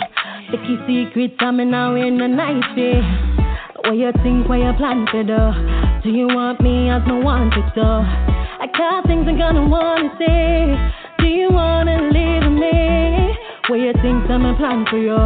The 0.52 0.58
key 0.58 0.78
secrets 0.88 1.36
I'm 1.40 1.60
in 1.60 1.72
now 1.72 1.96
in 1.96 2.18
the 2.18 2.28
night. 2.28 2.64
What 3.84 3.96
you 3.96 4.12
think, 4.24 4.48
what 4.50 4.60
you 4.60 4.74
plan 4.78 5.06
to 5.12 5.24
do? 5.24 5.44
Do 6.04 6.10
you 6.10 6.28
want 6.28 6.60
me 6.62 6.90
as 6.90 7.02
no 7.08 7.20
want 7.20 7.54
to 7.54 7.62
to? 7.62 7.88
I 8.60 8.68
got 8.78 9.08
things 9.08 9.26
I'm 9.28 9.38
gonna 9.38 9.68
wanna 9.68 10.10
say. 10.20 10.76
Do 11.20 11.28
you 11.28 11.50
wanna 11.52 12.12
with 12.12 12.60
me? 12.60 12.87
What 13.70 13.82
you 13.82 13.92
think 14.02 14.30
I'm 14.32 14.46
a 14.46 14.56
plan 14.56 14.86
for 14.90 14.98
you? 14.98 15.18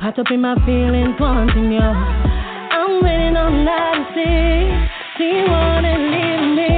Caught 0.00 0.18
up 0.18 0.30
in 0.30 0.40
my 0.40 0.54
feelings, 0.64 1.20
wanting 1.20 1.70
you. 1.70 1.80
I'm 1.80 3.04
waiting 3.04 3.36
on 3.36 3.66
that 3.66 3.92
to 3.92 4.04
see. 4.16 5.18
Do 5.18 5.24
you 5.24 5.44
wanna 5.44 5.92
leave 5.92 6.56
me? 6.56 6.72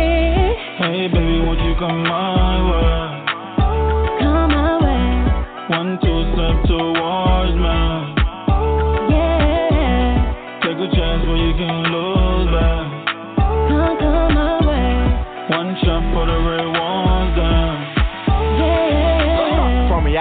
Hey 0.79 1.07
baby, 1.07 1.47
won't 1.47 1.61
you 1.61 1.77
come 1.79 2.03
my 2.03 2.59
way? 2.71 3.16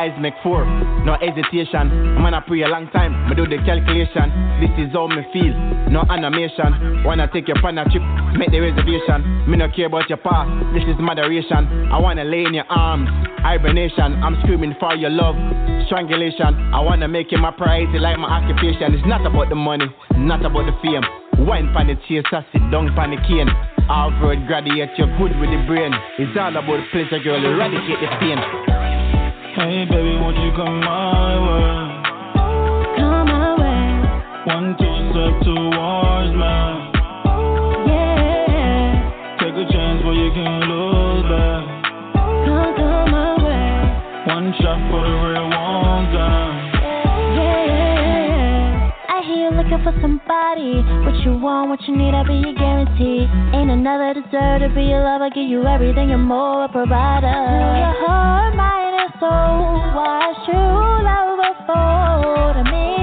Eyes 0.06 0.22
make 0.22 0.34
four, 0.43 0.66
no 1.06 1.18
hesitation. 1.18 1.89
Man, 2.22 2.38
gonna 2.38 2.43
pray 2.45 2.62
a 2.62 2.68
long 2.68 2.88
time, 2.91 3.30
me 3.30 3.36
do 3.36 3.47
the 3.49 3.58
calculation. 3.66 4.30
This 4.62 4.70
is 4.78 4.93
how 4.93 5.08
me 5.08 5.26
feel, 5.34 5.53
no 5.89 6.06
animation. 6.10 7.03
Wanna 7.03 7.28
take 7.34 7.47
you 7.47 7.56
on 7.58 7.78
a 7.78 7.86
trip, 7.89 8.06
make 8.38 8.51
the 8.51 8.62
reservation. 8.62 9.49
Me 9.49 9.58
no 9.58 9.68
care 9.74 9.88
about 9.88 10.10
your 10.10 10.22
past, 10.22 10.49
this 10.74 10.86
is 10.86 10.95
moderation. 10.99 11.89
I 11.89 11.99
wanna 11.99 12.24
lay 12.24 12.45
in 12.45 12.53
your 12.53 12.70
arms, 12.70 13.10
hibernation. 13.41 14.22
I'm 14.22 14.38
screaming 14.43 14.76
for 14.80 14.93
your 14.95 15.10
love, 15.10 15.36
strangulation. 15.89 16.53
I 16.74 16.80
wanna 16.82 17.08
make 17.08 17.32
you 17.32 17.39
my 17.39 17.51
priority 17.51 17.97
like 17.97 18.18
my 18.20 18.30
occupation. 18.30 18.93
It's 18.93 19.08
not 19.08 19.26
about 19.26 19.49
the 19.49 19.56
money, 19.58 19.89
not 20.18 20.45
about 20.45 20.70
the 20.70 20.76
fame. 20.86 21.03
Wine 21.45 21.74
pan 21.74 21.88
the 21.88 21.95
chase, 22.08 22.30
I 22.32 22.45
sit 22.53 22.62
down 22.72 22.93
pan 22.95 23.12
the 23.12 23.18
cane. 23.28 23.49
Harvard 23.89 24.47
graduate, 24.47 24.89
you're 24.97 25.10
good 25.18 25.34
with 25.39 25.49
the 25.49 25.62
brain. 25.68 25.93
It's 26.18 26.38
all 26.38 26.56
about 26.56 26.82
pleasure, 26.91 27.22
girl, 27.22 27.38
eradicate 27.38 28.01
the 28.01 28.10
pain. 28.20 28.95
Hey 29.66 29.84
baby, 29.84 30.13
won't 30.22 30.38
you 30.38 30.51
come 30.55 30.80
my 30.80 31.41
way? 31.41 32.03
Come 33.01 33.28
my 33.28 33.57
way, 33.57 34.45
One, 34.45 34.78
two 34.78 34.93
step 35.09 35.41
towards 35.41 36.34
me. 36.38 36.74
For 49.86 49.93
somebody. 50.01 50.81
What 51.05 51.13
you 51.21 51.38
want, 51.38 51.69
what 51.69 51.79
you 51.86 51.93
need, 51.93 52.17
I'll 52.17 52.25
be 52.25 52.41
your 52.41 52.57
guarantee. 52.57 53.29
Ain't 53.53 53.69
another 53.69 54.17
deserve 54.17 54.65
to 54.65 54.69
be 54.73 54.89
your 54.89 55.05
lover. 55.05 55.29
Give 55.29 55.45
you 55.45 55.61
everything 55.61 56.09
and 56.09 56.25
more, 56.25 56.65
a 56.65 56.69
provider. 56.69 57.29
Your 57.29 57.93
heart, 58.01 58.57
mind, 58.57 58.97
and 58.97 59.13
soul. 59.21 59.77
Why 59.93 60.33
true 60.49 61.05
love 61.05 61.38
afford 61.38 62.57
to 62.57 62.65
me? 62.73 62.97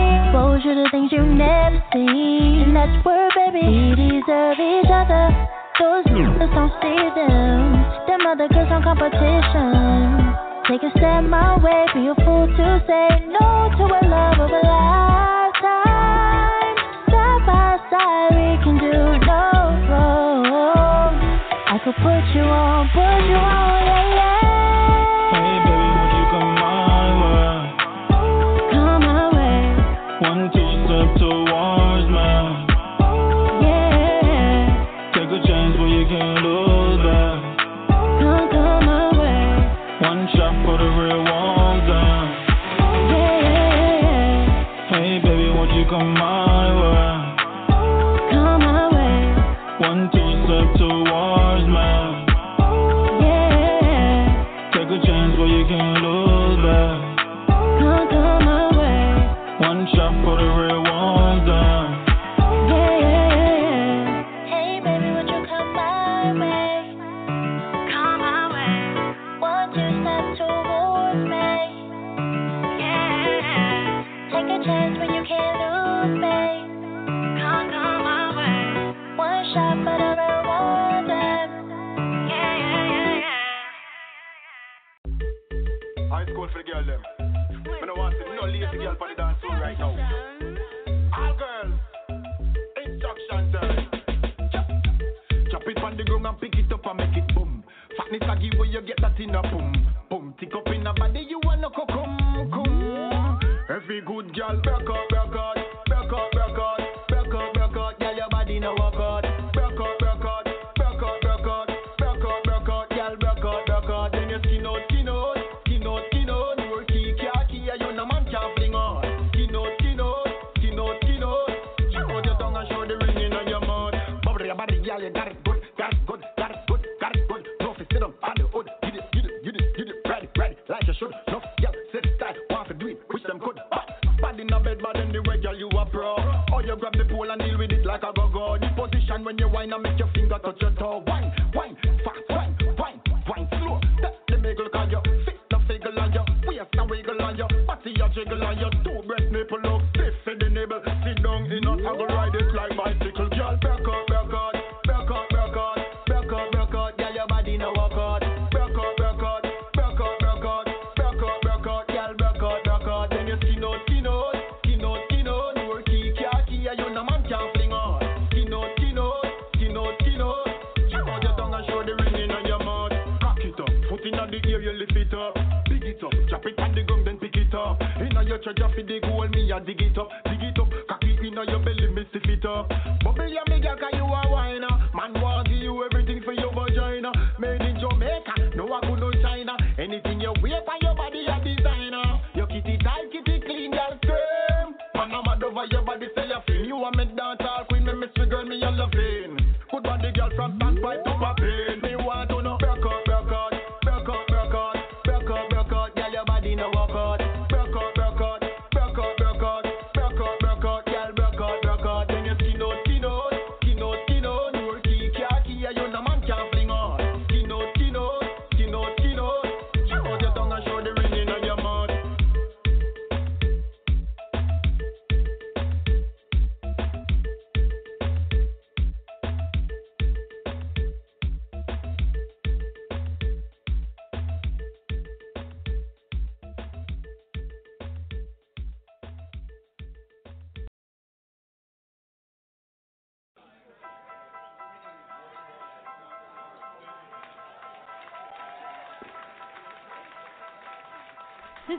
You 0.63 0.75
to 0.75 0.91
things 0.91 1.11
you 1.11 1.23
never 1.23 1.79
seen. 1.95 2.67
And 2.67 2.75
that's 2.75 2.99
where, 3.07 3.31
baby, 3.31 3.63
we 3.63 4.19
deserve 4.19 4.59
each 4.59 4.91
other. 4.91 5.31
Those 5.79 6.07
niggas 6.11 6.51
don't 6.51 6.75
see 6.83 6.99
them. 7.15 7.79
Them 8.11 8.27
other 8.27 8.51
girls 8.51 8.71
on 8.75 8.83
competition. 8.83 10.35
Take 10.67 10.83
a 10.83 10.91
step 10.99 11.31
my 11.31 11.59
way, 11.63 11.87
be 11.95 12.11
a 12.11 12.15
fool 12.27 12.47
to 12.47 12.67
say 12.87 13.23
no 13.27 13.71
to 13.71 13.85
a 13.87 14.03
love 14.07 14.39
of 14.39 14.51
a 14.51 14.63
lifetime. 14.67 15.42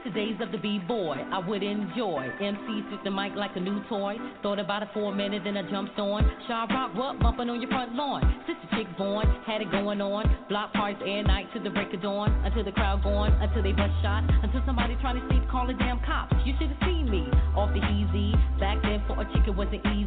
The 0.03 0.09
days 0.09 0.35
of 0.41 0.51
the 0.51 0.57
B-boy, 0.57 1.15
I 1.31 1.39
would 1.39 1.63
enjoy 1.63 2.27
MCs 2.41 2.91
with 2.91 3.03
the 3.05 3.09
mic 3.09 3.35
like 3.37 3.55
a 3.55 3.59
new 3.61 3.81
toy. 3.87 4.17
Thought 4.41 4.59
about 4.59 4.83
it 4.83 4.89
for 4.93 5.13
a 5.13 5.15
minute, 5.15 5.43
then 5.45 5.55
I 5.55 5.63
jumped 5.71 5.97
on. 5.97 6.29
Sha 6.45 6.65
Rock, 6.65 6.93
what? 6.93 7.19
Bumping 7.19 7.49
on 7.49 7.61
your 7.61 7.69
front 7.69 7.95
lawn. 7.95 8.19
Sister 8.43 8.67
chick 8.75 8.87
born, 8.97 9.25
had 9.47 9.61
it 9.61 9.71
going 9.71 10.01
on. 10.01 10.27
Block 10.49 10.73
parties 10.73 11.01
air 11.07 11.23
night 11.23 11.47
to 11.53 11.61
the 11.61 11.69
break 11.69 11.93
of 11.93 12.01
dawn. 12.01 12.35
Until 12.43 12.65
the 12.65 12.73
crowd 12.73 13.01
gone, 13.01 13.31
until 13.39 13.63
they 13.63 13.71
bust 13.71 13.95
shot. 14.03 14.27
Until 14.43 14.59
somebody 14.65 14.97
trying 14.99 15.21
to 15.21 15.27
sleep, 15.29 15.47
call 15.49 15.67
the 15.67 15.73
damn 15.73 16.03
cops. 16.03 16.35
You 16.43 16.51
should 16.59 16.67
have 16.67 16.83
seen 16.83 17.09
me 17.09 17.23
off 17.55 17.71
the 17.71 17.79
easy. 17.87 18.35
Back 18.59 18.83
then 18.83 19.01
for 19.07 19.15
a 19.15 19.23
chick 19.31 19.47
it 19.47 19.55
wasn't 19.55 19.87
easy. 19.87 20.02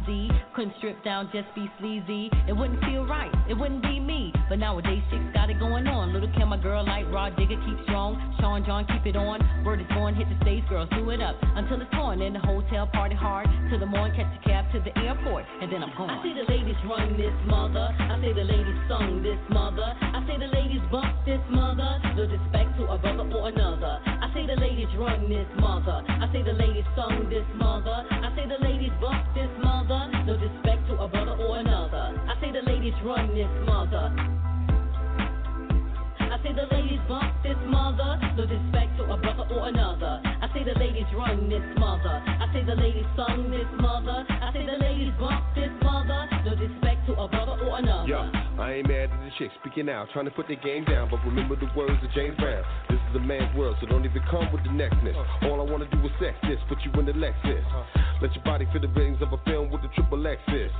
Couldn't 0.57 0.73
strip 0.79 1.03
down, 1.03 1.29
just 1.31 1.53
be 1.53 1.69
sleazy. 1.77 2.31
It 2.47 2.53
wouldn't 2.53 2.81
feel 2.81 3.05
right, 3.05 3.29
it 3.47 3.53
wouldn't 3.53 3.83
be 3.83 3.99
me. 3.99 4.33
But 4.49 4.57
nowadays 4.57 5.03
chicks 5.11 5.29
got 5.31 5.51
it 5.51 5.59
going 5.59 5.85
on. 5.85 6.11
Little 6.13 6.33
Kim, 6.33 6.49
my 6.49 6.57
girl 6.57 6.83
like 6.83 7.05
Rod 7.13 7.37
Digger, 7.37 7.61
keep 7.61 7.77
strong. 7.83 8.17
Sean 8.41 8.65
John, 8.65 8.87
keep 8.87 9.05
it 9.05 9.15
on. 9.15 9.37
Word 9.63 9.81
is 9.81 9.87
born, 9.93 10.15
hit 10.15 10.25
the 10.27 10.37
stage, 10.41 10.63
girls, 10.67 10.89
do 10.89 11.11
it 11.11 11.21
up. 11.21 11.35
Until 11.53 11.79
it's 11.79 11.91
torn 11.91 12.23
in 12.23 12.33
the 12.33 12.39
hotel, 12.39 12.89
party 12.91 13.13
hard. 13.13 13.45
Till 13.67 13.79
the 13.79 13.85
morning, 13.85 14.15
catch 14.15 14.31
a 14.31 14.39
cab 14.47 14.71
to 14.71 14.79
the 14.79 14.95
airport, 15.03 15.43
and 15.59 15.67
then 15.67 15.83
I'm 15.83 15.91
gone. 15.99 16.07
I 16.07 16.23
see 16.23 16.31
the 16.31 16.47
ladies 16.47 16.79
run 16.87 17.19
this 17.19 17.35
mother. 17.51 17.91
I 17.99 18.15
say 18.23 18.31
the 18.31 18.47
ladies 18.47 18.79
sung 18.87 19.19
this 19.19 19.35
mother. 19.51 19.83
I 19.83 20.23
say 20.23 20.39
the 20.39 20.47
ladies 20.47 20.79
bump 20.87 21.11
this 21.27 21.43
mother. 21.51 21.99
No 22.15 22.23
disrespect 22.31 22.79
to 22.79 22.87
a 22.87 22.97
brother 22.97 23.27
or 23.27 23.51
another. 23.51 23.99
I 24.07 24.31
say 24.31 24.47
the 24.47 24.55
ladies 24.55 24.87
run 24.95 25.27
this 25.27 25.51
mother. 25.59 25.99
I 26.07 26.31
say 26.31 26.47
the 26.47 26.55
ladies 26.55 26.87
sung 26.95 27.27
this 27.27 27.43
mother. 27.59 28.07
I 28.07 28.31
say 28.39 28.47
the 28.47 28.55
ladies 28.63 28.95
bump 29.03 29.19
this 29.35 29.51
mother. 29.59 29.99
No 30.23 30.39
disrespect 30.39 30.87
to 30.87 31.03
a 31.03 31.07
brother 31.11 31.35
or 31.35 31.59
another. 31.59 32.15
I 32.23 32.39
say 32.39 32.55
the 32.55 32.63
ladies 32.63 32.95
run 33.03 33.35
this 33.35 33.51
mother. 33.67 34.15
I 36.23 36.39
say 36.39 36.55
the 36.55 36.71
ladies 36.71 37.03
bump 37.11 37.35
this 37.43 37.59
mother. 37.67 38.15
No 38.31 38.47
disrespect 38.47 38.95
to 38.95 39.11
a 39.11 39.17
brother 39.19 39.43
or 39.51 39.67
another. 39.67 40.26
Say 40.67 40.73
the 40.73 40.79
ladies 40.83 41.07
run 41.15 41.47
this 41.47 41.63
mother. 41.79 42.19
I 42.27 42.43
say 42.51 42.59
the 42.59 42.75
ladies 42.75 43.07
sung 43.15 43.47
this 43.49 43.71
mother. 43.79 44.27
I 44.27 44.51
say 44.51 44.67
the 44.67 44.75
ladies 44.75 45.15
bump 45.17 45.39
this 45.55 45.71
mother. 45.79 46.27
No 46.43 46.59
disrespect 46.59 47.07
to 47.07 47.13
a 47.15 47.27
brother 47.29 47.55
or 47.63 47.79
another. 47.79 48.03
Yo, 48.03 48.19
I 48.59 48.83
ain't 48.83 48.87
mad 48.91 49.07
at 49.07 49.15
the 49.15 49.31
chicks 49.39 49.55
speaking 49.63 49.87
out, 49.87 50.11
trying 50.11 50.25
to 50.25 50.31
put 50.31 50.51
their 50.51 50.59
game 50.59 50.83
down, 50.83 51.07
but 51.09 51.23
remember 51.23 51.55
the 51.55 51.71
words 51.71 52.03
of 52.03 52.11
James 52.11 52.35
Brown. 52.35 52.67
This 52.89 52.99
is 52.99 53.15
a 53.15 53.23
man's 53.23 53.55
world, 53.55 53.77
so 53.79 53.87
don't 53.87 54.03
even 54.03 54.21
come 54.29 54.51
with 54.51 54.61
the 54.67 54.75
nextness. 54.75 55.15
All 55.47 55.63
I 55.63 55.71
wanna 55.71 55.87
do 55.87 56.03
is 56.03 56.11
sex 56.19 56.35
this, 56.43 56.59
put 56.67 56.83
you 56.83 56.91
in 56.99 57.05
the 57.05 57.15
Lexus. 57.15 57.63
Let 58.21 58.35
your 58.35 58.43
body 58.43 58.67
feel 58.73 58.81
the 58.81 58.91
rings 58.91 59.21
of 59.21 59.31
a 59.31 59.39
film 59.47 59.71
with 59.71 59.83
the 59.83 59.89
triple 59.95 60.27
X's. 60.27 60.71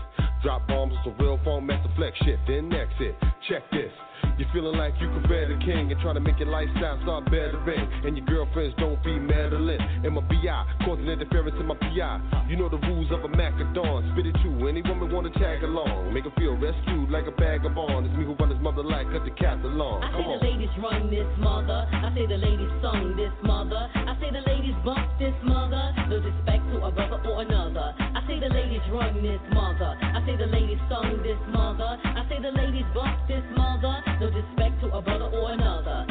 Drop 0.44 0.68
bombs 0.68 1.00
on 1.00 1.16
some 1.16 1.16
real 1.24 1.40
phone, 1.46 1.66
master 1.66 1.88
flex 1.96 2.18
shit, 2.28 2.40
then 2.46 2.68
next 2.68 3.00
it. 3.00 3.16
Check 3.48 3.64
this. 3.72 3.92
You're 4.38 4.50
feeling 4.54 4.78
like 4.78 4.94
you 5.02 5.10
could 5.10 5.28
bear 5.28 5.48
the 5.48 5.58
king 5.66 5.92
and 5.92 6.00
try 6.02 6.14
to 6.14 6.20
make 6.20 6.40
your 6.40 6.50
lifestyle 6.50 7.00
start 7.04 7.26
bettering. 7.26 7.90
And 8.06 8.18
your 8.18 8.26
girlfriends 8.26 8.76
don't 8.78 9.02
be 9.04 9.18
meddling. 9.18 9.82
And 9.82 10.14
my 10.14 10.22
BI 10.22 10.64
causing 10.86 11.08
interference 11.08 11.56
in 11.60 11.66
my 11.66 11.76
PI. 11.76 12.46
You 12.50 12.56
know 12.56 12.70
the 12.70 12.78
rules 12.78 13.12
of 13.12 13.24
a 13.26 13.30
Macadon. 13.30 14.14
Spit 14.14 14.28
it 14.28 14.38
you. 14.44 14.68
Any 14.68 14.82
woman 14.82 15.12
wanna 15.12 15.32
tag 15.32 15.64
along. 15.64 16.14
Make 16.14 16.26
her 16.26 16.34
feel 16.38 16.56
rescued 16.56 17.10
like 17.10 17.26
a 17.26 17.32
vagabond. 17.32 18.06
It's 18.08 18.16
me 18.16 18.26
who 18.26 18.36
run 18.36 18.50
this 18.50 18.62
mother 18.62 18.84
like 18.84 19.08
a 19.08 19.20
decathlon. 19.20 20.04
I 20.04 20.12
say 20.14 20.26
the 20.28 20.40
ladies 20.46 20.74
run 20.82 21.10
this 21.10 21.28
mother. 21.40 21.88
I 21.92 22.14
say 22.16 22.26
the 22.28 22.38
ladies 22.38 22.72
sung 22.82 23.16
this 23.18 23.34
mother. 23.44 23.90
I 23.94 24.14
say 24.20 24.30
the 24.32 24.44
ladies 24.46 24.76
bump 24.86 25.08
this 25.20 25.36
mother. 25.44 25.94
No 26.10 26.18
respect 26.22 26.64
to 26.72 26.86
a 26.86 26.92
brother 26.92 27.20
or 27.28 27.42
another. 27.42 27.94
I 27.98 28.22
say 28.28 28.40
the 28.40 28.54
ladies 28.54 28.82
run 28.92 29.22
this 29.22 29.42
mother. 29.52 29.98
I 30.02 30.22
say 30.26 30.36
the 30.38 30.48
ladies 30.48 30.80
sung 30.90 31.20
this 31.24 31.40
mother. 31.50 31.98
I 32.04 32.24
say 32.30 32.40
the 32.42 32.52
ladies 32.52 32.86
bump 32.94 33.18
this 33.28 33.44
mother. 33.56 34.07
No 34.20 34.32
disrespect 34.32 34.82
to 34.82 34.88
a 34.94 35.02
brother 35.02 35.26
or 35.26 35.52
another. 35.52 36.06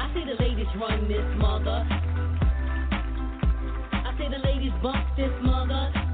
I 0.00 0.10
say 0.14 0.24
the 0.24 0.34
ladies 0.42 0.66
run 0.80 1.06
this 1.06 1.38
mother. 1.38 1.86
I 3.92 4.14
say 4.18 4.28
the 4.28 4.38
ladies 4.44 4.72
bump 4.82 5.06
this 5.16 5.30
mother. 5.42 6.07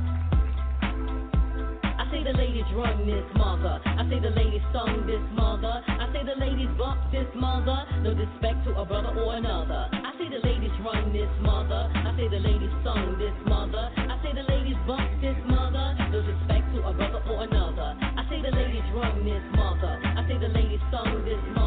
I 1.95 2.11
say 2.11 2.23
the 2.25 2.35
ladies 2.35 2.67
run 2.75 3.07
this 3.07 3.25
mother. 3.39 3.81
I 3.85 4.03
say 4.11 4.19
the 4.19 4.35
ladies 4.35 4.63
sung 4.73 5.07
this 5.07 5.23
mother. 5.31 5.83
I 5.87 6.11
say 6.13 6.23
the 6.27 6.35
ladies 6.39 6.71
bump 6.79 6.99
this 7.13 7.29
mother. 7.35 7.87
No 8.03 8.15
disrespect 8.15 8.67
to 8.67 8.75
a 8.75 8.85
brother 8.85 9.15
or 9.15 9.35
another. 9.37 9.89
I 9.93 10.11
say 10.19 10.27
the 10.27 10.43
ladies 10.43 10.75
run 10.83 11.13
this 11.13 11.31
mother. 11.41 11.91
I 11.95 12.11
say 12.17 12.27
the 12.27 12.43
ladies 12.43 12.75
sung 12.83 13.15
this 13.19 13.35
mother. 13.47 13.91
I 13.97 14.19
say 14.23 14.35
the 14.35 14.47
ladies 14.51 14.79
bump 14.87 15.07
this 15.23 15.39
mother. 15.47 15.87
No 16.11 16.19
disrespect 16.19 16.67
to 16.75 16.83
a 16.83 16.93
brother 16.93 17.23
or 17.31 17.45
another. 17.47 17.95
I 18.01 18.23
say 18.29 18.43
the 18.43 18.51
ladies 18.51 18.87
run 18.95 19.25
this 19.25 19.45
mother. 19.55 19.95
I 20.03 20.27
say 20.27 20.39
the 20.39 20.51
ladies 20.51 20.83
sung 20.91 21.23
this 21.25 21.43
mother. 21.55 21.64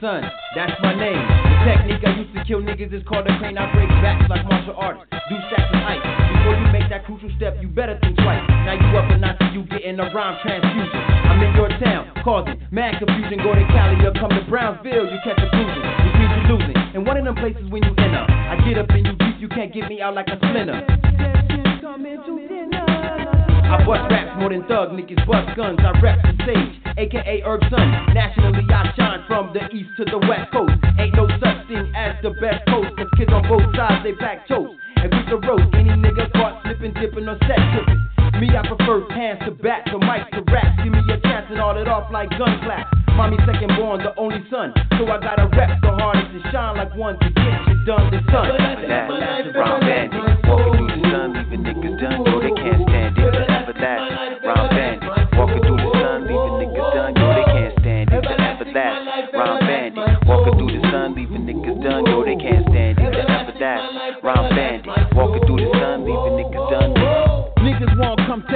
Sun, 0.00 0.22
that's 0.54 0.72
my 0.82 0.94
name. 0.94 1.18
The 1.18 1.56
technique 1.66 2.02
I 2.06 2.12
used 2.18 2.34
to 2.34 2.42
kill 2.46 2.62
niggas 2.62 2.94
is 2.94 3.02
called 3.06 3.26
a 3.26 3.34
crane. 3.38 3.58
I 3.58 3.70
break 3.74 3.88
backs 4.02 4.26
like 4.30 4.44
martial 4.46 4.74
artists, 4.78 5.10
do 5.10 5.36
stacks 5.50 5.70
and 5.74 5.82
ice. 5.84 6.02
Before 6.02 6.54
you 6.54 6.66
make 6.72 6.88
that 6.90 7.04
crucial 7.04 7.30
step, 7.36 7.58
you 7.60 7.68
better 7.68 7.98
think 8.00 8.16
twice. 8.18 8.42
Now 8.66 8.78
you 8.78 8.88
up 8.98 9.10
and 9.10 9.22
see 9.22 9.58
you 9.58 9.62
getting 9.66 9.98
a 9.98 10.06
rhyme 10.14 10.38
transfusion. 10.42 11.02
I'm 11.26 11.42
in 11.42 11.54
your 11.54 11.68
town, 11.82 12.10
causing 12.24 12.58
mad 12.70 12.98
confusion. 12.98 13.42
Go 13.42 13.54
to 13.54 13.64
Cali 13.74 13.98
or 14.06 14.14
come 14.14 14.30
to 14.30 14.44
Brownsville, 14.48 15.10
you 15.10 15.18
catch 15.26 15.38
a 15.38 15.48
cruising, 15.50 15.84
which 15.84 16.14
means 16.18 16.32
you're 16.34 16.48
losing. 16.54 16.78
And 16.94 17.06
one 17.06 17.16
of 17.18 17.24
them 17.24 17.36
places 17.36 17.66
when 17.70 17.82
you 17.82 17.92
enter, 17.98 18.24
I 18.24 18.56
get 18.66 18.78
up 18.78 18.90
and 18.90 19.06
you 19.06 19.14
deep, 19.18 19.36
you 19.38 19.48
can't 19.48 19.72
get 19.72 19.88
me 19.88 20.00
out 20.00 20.14
like 20.14 20.28
a 20.28 20.36
splinter. 20.36 20.86
I 23.68 23.84
bust 23.84 24.08
raps 24.08 24.32
more 24.40 24.48
than 24.48 24.64
thug 24.64 24.96
niggas 24.96 25.20
bust 25.28 25.52
guns. 25.56 25.78
I 25.84 25.92
rap 26.00 26.18
the 26.24 26.32
stage, 26.42 26.80
aka 26.96 27.42
Erbsun. 27.44 28.14
Nationally, 28.14 28.64
I 28.64 28.92
shine 28.96 29.20
from 29.28 29.52
the 29.52 29.68
east 29.76 29.92
to 29.98 30.04
the 30.08 30.18
west 30.24 30.48
coast. 30.52 30.72
Ain't 30.98 31.14
no 31.14 31.28
such 31.36 31.68
thing 31.68 31.84
as 31.94 32.16
the 32.22 32.32
best 32.40 32.64
coast, 32.64 32.96
cause 32.96 33.12
kids 33.16 33.32
on 33.32 33.44
both 33.44 33.68
sides 33.76 34.04
they 34.04 34.12
back 34.12 34.48
toast. 34.48 34.72
And 34.96 35.12
quick 35.12 35.28
the 35.28 35.38
roast 35.46 35.68
any 35.74 35.92
nigga 36.00 36.32
caught 36.32 36.64
slipping, 36.64 36.94
dipping, 36.94 37.28
or 37.28 37.36
set 37.44 37.60
tripping. 37.76 38.00
Me, 38.40 38.48
I 38.56 38.62
prefer 38.66 39.02
hands 39.10 39.40
to 39.44 39.50
back, 39.50 39.84
the 39.84 39.98
mic 39.98 40.30
to 40.32 40.40
rap. 40.52 40.78
Give 40.82 40.92
me 40.92 41.04
a 41.04 41.20
chance 41.20 41.46
and 41.50 41.60
all 41.60 41.76
it 41.76 41.88
off 41.88 42.10
like 42.10 42.30
gun 42.38 42.60
clap. 42.64 42.88
Mommy 43.18 43.36
second 43.44 43.74
born, 43.76 43.98
the 43.98 44.14
only 44.16 44.40
son. 44.48 44.72
So 44.96 45.04
I 45.10 45.18
gotta 45.18 45.50
rep 45.58 45.80
the 45.82 45.90
hardest 45.90 46.30
and 46.32 46.42
shine 46.52 46.76
like 46.76 46.94
one 46.94 47.18
to 47.18 47.28
get 47.34 47.58
shit 47.66 47.84
done 47.84 48.10
this 48.14 48.22
son. 48.30 48.46
that. 48.48 49.10
Round 49.54 49.80
bandit, 49.82 50.22
walking 50.46 50.72
through 50.78 50.86
the 50.86 51.10
sun, 51.10 51.34
leaving 51.34 51.62
niggas 51.66 52.00
done. 52.00 52.22
Yo, 52.24 52.38
they 52.38 52.57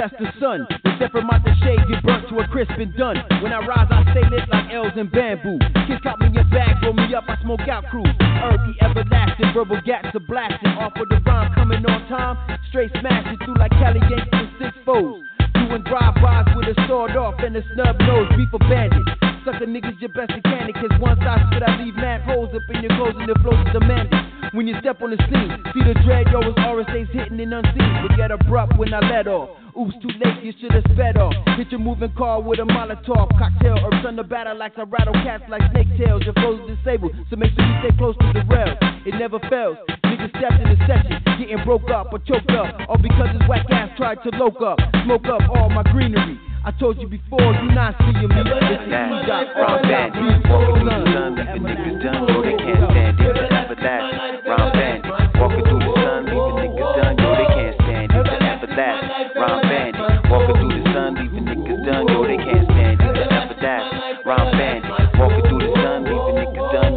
test 0.09 0.19
the 0.19 0.27
sun. 0.39 0.67
The 0.83 0.91
step 0.97 1.11
from 1.11 1.29
out 1.29 1.43
the 1.43 1.55
shade 1.63 1.79
get 1.87 2.03
burnt 2.03 2.27
to 2.29 2.39
a 2.39 2.47
crisp 2.47 2.75
and 2.75 2.95
done. 2.95 3.17
When 3.41 3.53
I 3.53 3.59
rise, 3.65 3.87
I 3.89 4.03
stay 4.11 4.27
lit 4.29 4.47
like 4.51 4.71
L's 4.71 4.91
and 4.95 5.11
bamboo. 5.11 5.59
Kids 5.87 6.01
caught 6.03 6.19
me 6.19 6.27
in 6.27 6.49
bag, 6.49 6.83
roll 6.83 6.93
me 6.93 7.13
up, 7.15 7.23
I 7.27 7.39
smoke 7.41 7.67
out 7.71 7.85
crew. 7.87 8.03
Earthy, 8.03 8.75
everlasting, 8.81 9.53
verbal 9.53 9.79
gats 9.85 10.15
are 10.15 10.19
blasting. 10.27 10.71
Off 10.75 10.93
with 10.99 11.09
the 11.09 11.19
rhyme 11.25 11.53
coming 11.55 11.85
on 11.85 12.07
time. 12.09 12.35
Straight 12.69 12.91
smashing 12.99 13.37
through 13.45 13.55
like 13.55 13.71
Cali 13.71 13.99
Yanks 14.09 14.27
and 14.31 14.49
six 14.59 14.75
foes. 14.85 15.23
Doing 15.53 15.83
drive-bys 15.87 16.51
with 16.55 16.67
a 16.67 16.87
sword 16.87 17.15
off 17.15 17.35
and 17.39 17.55
a 17.55 17.63
snub 17.73 17.99
nose, 17.99 18.27
beef 18.35 18.51
a 18.53 18.59
bandit. 18.59 19.32
Sucker 19.45 19.67
niggas, 19.67 19.99
your 19.99 20.07
best 20.15 20.31
mechanic. 20.31 20.75
Cause 20.75 20.95
once 21.01 21.19
I 21.19 21.35
spit, 21.51 21.63
I 21.67 21.75
leave 21.83 21.95
mad 21.95 22.21
holes 22.23 22.55
up 22.55 22.63
in 22.71 22.81
your 22.81 22.95
clothes 22.95 23.19
and 23.19 23.27
the 23.27 23.35
flows 23.43 23.59
is 23.59 23.73
demanded. 23.75 24.15
When 24.55 24.67
you 24.67 24.75
step 24.79 25.01
on 25.01 25.11
the 25.11 25.19
scene, 25.27 25.51
see 25.75 25.83
the 25.83 25.99
dread, 26.07 26.31
yo, 26.31 26.39
it's 26.47 26.55
RSA's 26.63 27.11
hitting 27.11 27.41
and 27.41 27.51
unseen. 27.51 28.07
But 28.07 28.15
get 28.15 28.31
abrupt 28.31 28.79
when 28.79 28.93
I 28.93 29.03
let 29.03 29.27
off. 29.27 29.59
Oops, 29.75 29.91
too 29.99 30.15
late, 30.23 30.39
you 30.47 30.53
should've 30.61 30.87
sped 30.95 31.17
off. 31.17 31.35
Hit 31.57 31.75
your 31.75 31.81
moving 31.83 32.13
car 32.15 32.39
with 32.39 32.59
a 32.59 32.63
Molotov 32.63 33.35
cocktail. 33.35 33.83
Herbs 33.83 34.07
on 34.07 34.15
the 34.15 34.23
batter 34.23 34.53
like 34.53 34.79
I 34.79 34.83
rattle 34.83 35.13
cats 35.27 35.43
like 35.49 35.63
snake 35.71 35.91
tails. 35.99 36.23
Your 36.23 36.35
flow's 36.39 36.63
disabled, 36.63 37.11
so 37.29 37.35
make 37.35 37.51
sure 37.51 37.67
you 37.67 37.75
stay 37.83 37.97
close 37.97 38.15
to 38.23 38.31
the 38.31 38.47
rail. 38.47 38.77
It 39.03 39.19
never 39.19 39.39
fails. 39.51 39.75
Niggas 40.07 40.31
stepped 40.39 40.61
in 40.63 40.71
the 40.71 40.79
session, 40.87 41.19
getting 41.35 41.59
broke 41.65 41.91
up 41.91 42.13
or 42.13 42.19
choked 42.23 42.51
up. 42.55 42.79
All 42.87 42.95
because 42.95 43.27
his 43.35 43.43
whack 43.49 43.67
ass 43.71 43.91
tried 43.97 44.23
to 44.23 44.29
loke 44.39 44.61
up, 44.63 44.79
smoke 45.03 45.27
up 45.27 45.41
all 45.51 45.67
my 45.67 45.83
greenery. 45.91 46.39
I 46.65 46.71
told 46.79 46.95
you 46.97 47.09
before, 47.09 47.43
you 47.43 47.75
not 47.75 47.93
seeing 47.99 48.23
me. 48.23 48.39
This 48.39 48.55
is 48.55 48.87
that. 48.87 49.11
C-Dot, 49.11 49.51
Round 49.51 49.83
bandit, 49.83 50.47
walking 50.47 50.79
through 50.79 50.95
the 50.95 51.11
sun, 51.11 51.35
leaving 51.35 51.59
niggas 51.59 51.99
done. 51.99 52.23
Yo, 52.23 52.39
they 52.39 52.55
can't 52.55 52.79
stand 52.87 53.19
it. 53.19 53.35
Remember 53.35 53.75
that. 53.83 53.99
Round 54.47 54.71
bandit, 54.71 55.11
walking 55.35 55.65
through 55.67 55.83
the 55.83 55.91
sun, 55.91 56.23
leaving 56.23 56.55
niggas 56.63 56.95
done. 56.95 57.19
Yo, 57.19 57.35
they 57.35 57.51
can't 57.51 57.75
stand 57.83 58.07
it. 58.07 58.15
Remember 58.15 58.67
that. 58.79 58.95
Round 59.35 59.59
bandit, 59.67 60.07
walking 60.31 60.55
through 60.55 60.71
the 60.71 60.83
sun, 60.95 61.19
leaving 61.19 61.43
niggas 61.51 61.83
done. 61.83 62.07
Yo, 62.07 62.23
they 62.31 62.39
can't 62.39 62.63
stand 62.63 62.95
it. 62.95 63.11
Remember 63.11 63.59
that. 63.59 64.23
Round 64.23 64.51
bandit, 64.55 64.87
walking 65.19 65.43
through 65.43 65.67
the 65.67 65.71
sun, 65.83 65.99
leaving 66.07 66.47
niggas 66.47 66.71
done. 66.71 66.95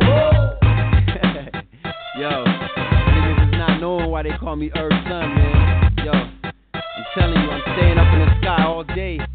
Yo, 2.22 2.30
niggas 2.30 3.50
is 3.50 3.58
not 3.58 3.82
knowing 3.82 4.14
why 4.14 4.22
they 4.22 4.30
call 4.38 4.54
me 4.54 4.70
Herb 4.78 4.94
Sun, 5.10 5.26
man. 5.34 5.90
Yo, 6.06 6.14
I'm 6.14 7.04
telling 7.18 7.34
you, 7.42 7.50
I'm 7.50 7.62
staying 7.74 7.98
up 7.98 8.06
in 8.14 8.20
the 8.22 8.30
sky 8.40 8.62
all 8.62 8.84
day 8.84 9.18
from 9.18 9.25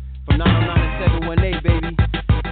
909 0.41 0.73
to 0.73 1.05
718, 1.37 1.61
baby. 1.61 1.93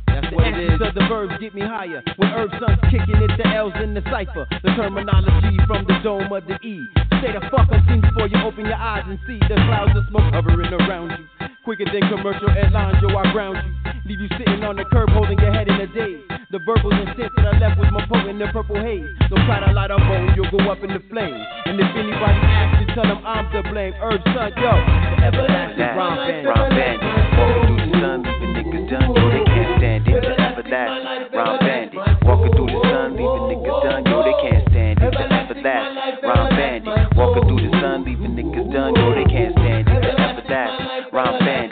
That's 0.05 0.29
what 0.35 0.45
it 0.45 0.57
is. 0.61 0.77
of 0.77 0.93
the 0.93 1.05
verbs 1.09 1.33
get 1.41 1.55
me 1.57 1.61
higher. 1.65 2.03
When 2.17 2.29
Herb 2.29 2.51
Sun's 2.61 2.77
kicking 2.93 3.17
it, 3.17 3.31
the 3.37 3.47
L's 3.49 3.73
in 3.81 3.93
the 3.97 4.03
cipher. 4.13 4.45
The 4.61 4.77
terminology 4.77 5.57
from 5.65 5.85
the 5.89 5.97
dome 6.05 6.29
of 6.29 6.45
the 6.45 6.61
E. 6.61 6.85
Stay 7.17 7.33
the 7.33 7.41
fuck 7.49 7.65
unseen 7.71 8.01
before 8.05 8.27
you 8.29 8.37
open 8.45 8.65
your 8.69 8.77
eyes 8.77 9.03
and 9.09 9.17
see 9.25 9.39
the 9.49 9.57
clouds 9.67 9.97
of 9.97 10.05
smoke 10.13 10.29
hovering 10.33 10.69
around 10.69 11.17
you. 11.17 11.25
Quicker 11.65 11.85
than 11.89 12.05
commercial 12.13 12.49
airlines, 12.53 12.97
yo, 13.01 13.09
I 13.17 13.25
ground 13.33 13.57
you. 13.57 13.73
Leave 14.05 14.21
you 14.21 14.29
sitting 14.37 14.63
on 14.63 14.75
the 14.77 14.85
curb 14.93 15.09
holding 15.09 15.37
your 15.39 15.51
head 15.51 15.67
in 15.67 15.75
a 15.81 15.87
daze. 15.87 16.21
The 16.51 16.59
verbal 16.65 16.89
intent 16.93 17.29
that 17.37 17.45
I 17.45 17.59
left 17.59 17.77
was 17.77 17.89
my 17.93 18.05
poet 18.09 18.25
in 18.29 18.39
the 18.39 18.47
purple 18.53 18.77
haze. 18.79 19.05
Don't 19.29 19.45
try 19.45 19.59
to 19.65 19.71
light 19.73 19.91
a 19.91 19.97
bone, 19.97 20.33
you'll 20.37 20.49
go 20.49 20.61
up 20.71 20.81
in 20.81 20.89
the 20.93 21.01
flames. 21.09 21.41
And 21.65 21.77
if 21.77 21.89
anybody 21.93 22.41
asks 22.41 22.85
you, 22.85 22.87
tell 22.95 23.05
them 23.05 23.21
I'm 23.25 23.49
to 23.53 23.61
blame. 23.69 23.93
Herb 24.01 24.21
Sun, 24.33 24.53
yo, 24.57 24.73
the 24.73 25.25
everlasting 25.29 25.77
that. 25.77 25.97
rhyme 25.97 26.69
band. 26.73 27.58
Niggas 28.69 28.89
done. 28.89 29.15
Yo, 29.15 29.29
they 29.29 29.43
can't 29.45 29.77
stand 29.77 30.07
it. 30.07 30.13
Remember 30.13 30.63
that. 30.69 30.89
Round 31.33 31.59
bandit, 31.59 31.99
walking 32.23 32.53
through 32.53 32.67
the 32.67 32.79
sun, 32.85 33.17
leaving 33.17 33.45
niggas 33.49 33.83
done. 33.83 34.05
Yo, 34.05 34.23
they 34.23 34.49
can't 34.49 34.69
stand 34.69 34.99
it. 35.01 35.09
Remember 35.09 35.55
that. 35.63 36.23
Round 36.23 36.49
bandit, 36.55 37.17
walking 37.17 37.43
through 37.49 37.61
the 37.65 37.71
sun, 37.81 38.05
leaving 38.05 38.33
niggas 38.37 38.71
done. 38.73 38.95
Yo, 38.95 39.13
they 39.15 39.25
can't 39.25 39.53
stand 39.57 39.87
it. 39.87 39.91
Remember 39.91 40.43
that. 40.49 40.69
Round 41.13 41.39
bandit, 41.39 41.68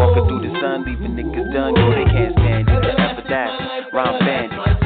walking 0.00 0.24
through 0.24 0.40
the 0.48 0.52
sun, 0.60 0.84
leaving 0.88 1.12
niggas 1.12 1.52
done. 1.52 1.76
Yo, 1.76 1.92
they 1.92 2.08
can't 2.08 2.32
stand 2.32 2.64
it. 2.64 2.72
Remember 2.72 3.24
that. 3.28 3.92
Round 3.92 4.18
bandit, 4.24 4.79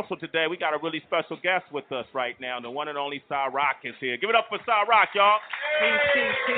also 0.00 0.14
today 0.14 0.46
we 0.48 0.56
got 0.56 0.72
a 0.72 0.78
really 0.82 1.02
special 1.06 1.36
guest 1.42 1.64
with 1.72 1.90
us 1.92 2.06
right 2.14 2.40
now. 2.40 2.58
The 2.60 2.70
one 2.70 2.88
and 2.88 2.96
only 2.96 3.22
Sa-Roc 3.28 3.76
is 3.84 3.94
here. 4.00 4.16
Give 4.16 4.30
it 4.30 4.36
up 4.36 4.46
for 4.48 4.58
Sa-Roc, 4.64 5.08
y'all. 5.14 5.38
Peace, 5.80 6.00
peace, 6.14 6.36
peace. 6.46 6.56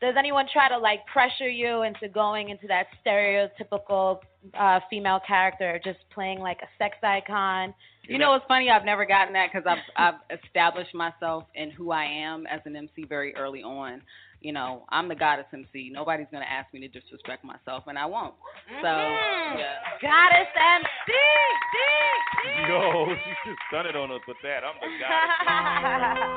Does 0.00 0.14
anyone 0.18 0.46
try 0.52 0.68
to 0.68 0.76
like 0.76 1.00
pressure 1.06 1.48
you 1.48 1.82
into 1.82 2.08
going 2.08 2.50
into 2.50 2.66
that 2.66 2.88
stereotypical 3.04 4.18
uh, 4.58 4.80
female 4.90 5.20
character, 5.26 5.80
just 5.82 5.98
playing 6.12 6.40
like 6.40 6.58
a 6.62 6.68
sex 6.76 6.96
icon? 7.02 7.72
You 8.06 8.18
know 8.18 8.34
it's 8.34 8.44
funny? 8.46 8.68
I've 8.68 8.84
never 8.84 9.06
gotten 9.06 9.32
that 9.32 9.48
because 9.50 9.66
I've 9.66 9.78
I've 9.96 10.38
established 10.44 10.94
myself 10.94 11.44
and 11.56 11.72
who 11.72 11.90
I 11.90 12.04
am 12.04 12.46
as 12.46 12.60
an 12.66 12.76
MC 12.76 13.06
very 13.08 13.34
early 13.34 13.62
on. 13.62 14.02
You 14.44 14.52
know, 14.52 14.84
I'm 14.90 15.08
the 15.08 15.14
goddess 15.14 15.46
MC. 15.54 15.88
Nobody's 15.90 16.26
gonna 16.30 16.44
ask 16.44 16.68
me 16.74 16.80
to 16.80 16.88
disrespect 16.88 17.44
myself, 17.44 17.84
and 17.86 17.98
I 17.98 18.04
won't. 18.04 18.34
So, 18.82 18.88
Mhm. 18.88 19.58
yeah. 19.58 19.78
Goddess 20.02 20.48
MC. 20.54 20.88
D, 21.06 21.12
D, 21.72 21.78
D. 22.42 22.68
Yo, 22.68 23.16
she 23.24 23.34
just 23.46 23.58
stunted 23.68 23.96
on 23.96 24.10
us 24.12 24.20
with 24.28 24.36
that. 24.42 24.62
I'm 24.62 24.74
the 24.80 24.98
guy. 25.00 26.34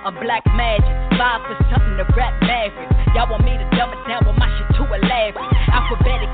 I'm 0.00 0.16
black 0.16 0.40
magic, 0.56 0.88
five 1.20 1.44
for 1.44 1.56
something 1.68 1.96
to 2.00 2.06
rap 2.16 2.32
maverick. 2.40 2.88
Y'all 3.12 3.28
want 3.28 3.44
me 3.44 3.52
to 3.52 3.66
dumb 3.76 3.92
it 3.92 4.00
down 4.08 4.24
with 4.24 4.36
my 4.40 4.48
shit 4.56 4.68
too 4.80 4.88
elaborate. 4.88 5.44
Alphabetic, 5.68 6.30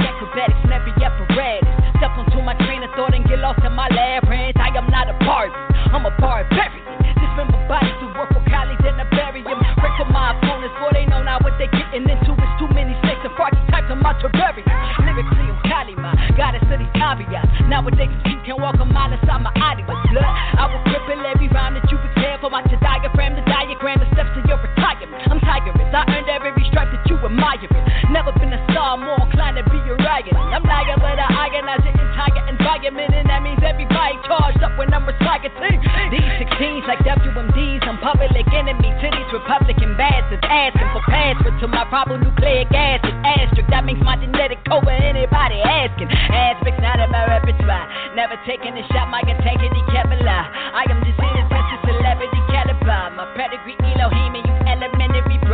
get 3.26 3.38
lost 3.42 3.62
in 3.66 3.74
my 3.74 3.90
labyrinth. 3.90 4.56
I 4.56 4.70
am 4.74 4.86
not 4.90 5.10
a 5.10 5.16
part 5.26 5.50
of 5.50 5.54
it, 5.54 5.76
I'm 5.92 6.06
a 6.06 6.14
part 6.22 6.46
of 6.46 6.54
everything. 6.54 6.94
Dismember 7.18 7.58
bodies 7.66 7.96
who 7.98 8.08
work 8.14 8.30
for 8.30 8.44
colleagues 8.46 8.84
and 8.86 9.02
I 9.02 9.06
bury 9.10 9.42
them. 9.42 9.58
Break 9.82 9.94
for 9.98 10.08
my 10.08 10.36
opponents, 10.36 10.74
for 10.78 10.94
they 10.94 11.04
know 11.06 11.22
now 11.22 11.42
what 11.42 11.58
they're 11.58 11.72
getting 11.72 12.06
into. 12.06 12.32
It's 12.32 12.54
too 12.60 12.70
many 12.70 12.94
snakes 13.02 13.24
and 13.26 13.34
froggy 13.34 13.60
types 13.68 13.90
of 13.90 13.98
my 13.98 14.14
terrarium. 14.22 14.64
Lyrically, 15.02 15.48
I'm 15.50 15.58
Kalima, 15.66 16.10
goddess 16.36 16.62
of 16.70 16.78
these 16.78 16.94
caveats. 16.94 17.50
Nowadays, 17.66 18.12
you 18.30 18.38
can 18.46 18.56
walk 18.62 18.78
a 18.78 18.86
mile 18.86 19.12
inside 19.12 19.42
my 19.42 19.52
audience. 19.58 19.90
Blood, 20.12 20.28
I 20.60 20.70
will 20.70 20.82
cripple 20.86 21.24
every 21.26 21.48
rhyme 21.48 21.74
that 21.74 21.88
you 21.90 21.98
exhale 21.98 22.38
for 22.40 22.50
my 22.50 22.62
diagram, 22.62 23.34
the 23.34 23.44
diagram, 23.48 23.98
the 23.98 24.08
steps 24.14 24.30
to 24.36 24.40
your 24.46 24.60
retirement. 24.62 25.18
I'm 25.26 25.40
tigerous, 25.40 25.90
I 25.90 26.04
earned 26.14 26.30
every 26.30 26.52
stripe 26.70 26.85
that 26.85 26.85
you 27.16 27.26
admire. 27.26 27.56
It. 27.56 27.72
Never 28.12 28.32
been 28.36 28.52
a 28.52 28.60
star, 28.70 28.96
more 29.00 29.16
inclined 29.24 29.56
to 29.56 29.64
be 29.64 29.80
a 29.80 29.96
riot. 29.96 30.36
I'm 30.36 30.62
lying, 30.62 31.00
but 31.00 31.16
I 31.16 31.26
organize 31.48 31.82
the 31.82 31.92
entire 31.96 32.44
environment, 32.52 33.12
and 33.16 33.26
that 33.32 33.40
means 33.42 33.60
everybody 33.64 34.20
charged 34.28 34.62
up 34.62 34.76
when 34.76 34.92
I'm 34.92 35.08
recycling. 35.08 35.80
These 36.12 36.32
16s 36.44 36.84
like 36.86 37.00
WMDs, 37.08 37.82
I'm 37.88 37.98
public 38.04 38.46
enemy 38.52 38.92
to 38.92 39.06
these 39.08 39.30
Republican 39.32 39.96
bastards, 39.96 40.44
asking 40.44 40.88
for 40.92 41.02
password 41.08 41.56
to 41.60 41.66
my 41.68 41.84
probable 41.88 42.20
nucleic 42.20 42.68
acid 42.70 43.16
asterisk. 43.24 43.68
That 43.72 43.84
makes 43.84 44.00
my 44.04 44.16
genetic 44.20 44.60
code 44.68 44.84
for 44.84 44.92
anybody 44.92 45.58
asking. 45.64 46.12
Aspects 46.12 46.80
not 46.84 47.00
in 47.00 47.10
my 47.10 47.24
repertoire. 47.26 47.88
Never 48.14 48.36
taking 48.46 48.76
a 48.76 48.84
shot, 48.92 49.08
my 49.08 49.24
integrity 49.24 49.82
Kevlar. 49.90 50.44
I 50.76 50.84
am 50.92 51.00
just 51.02 51.18
a 51.18 51.78
celebrity 51.82 52.40
caliber. 52.52 53.16
My 53.16 53.26
pedigree 53.34 53.76
Elohim 53.80 54.34
and 54.36 54.46
you 54.46 54.65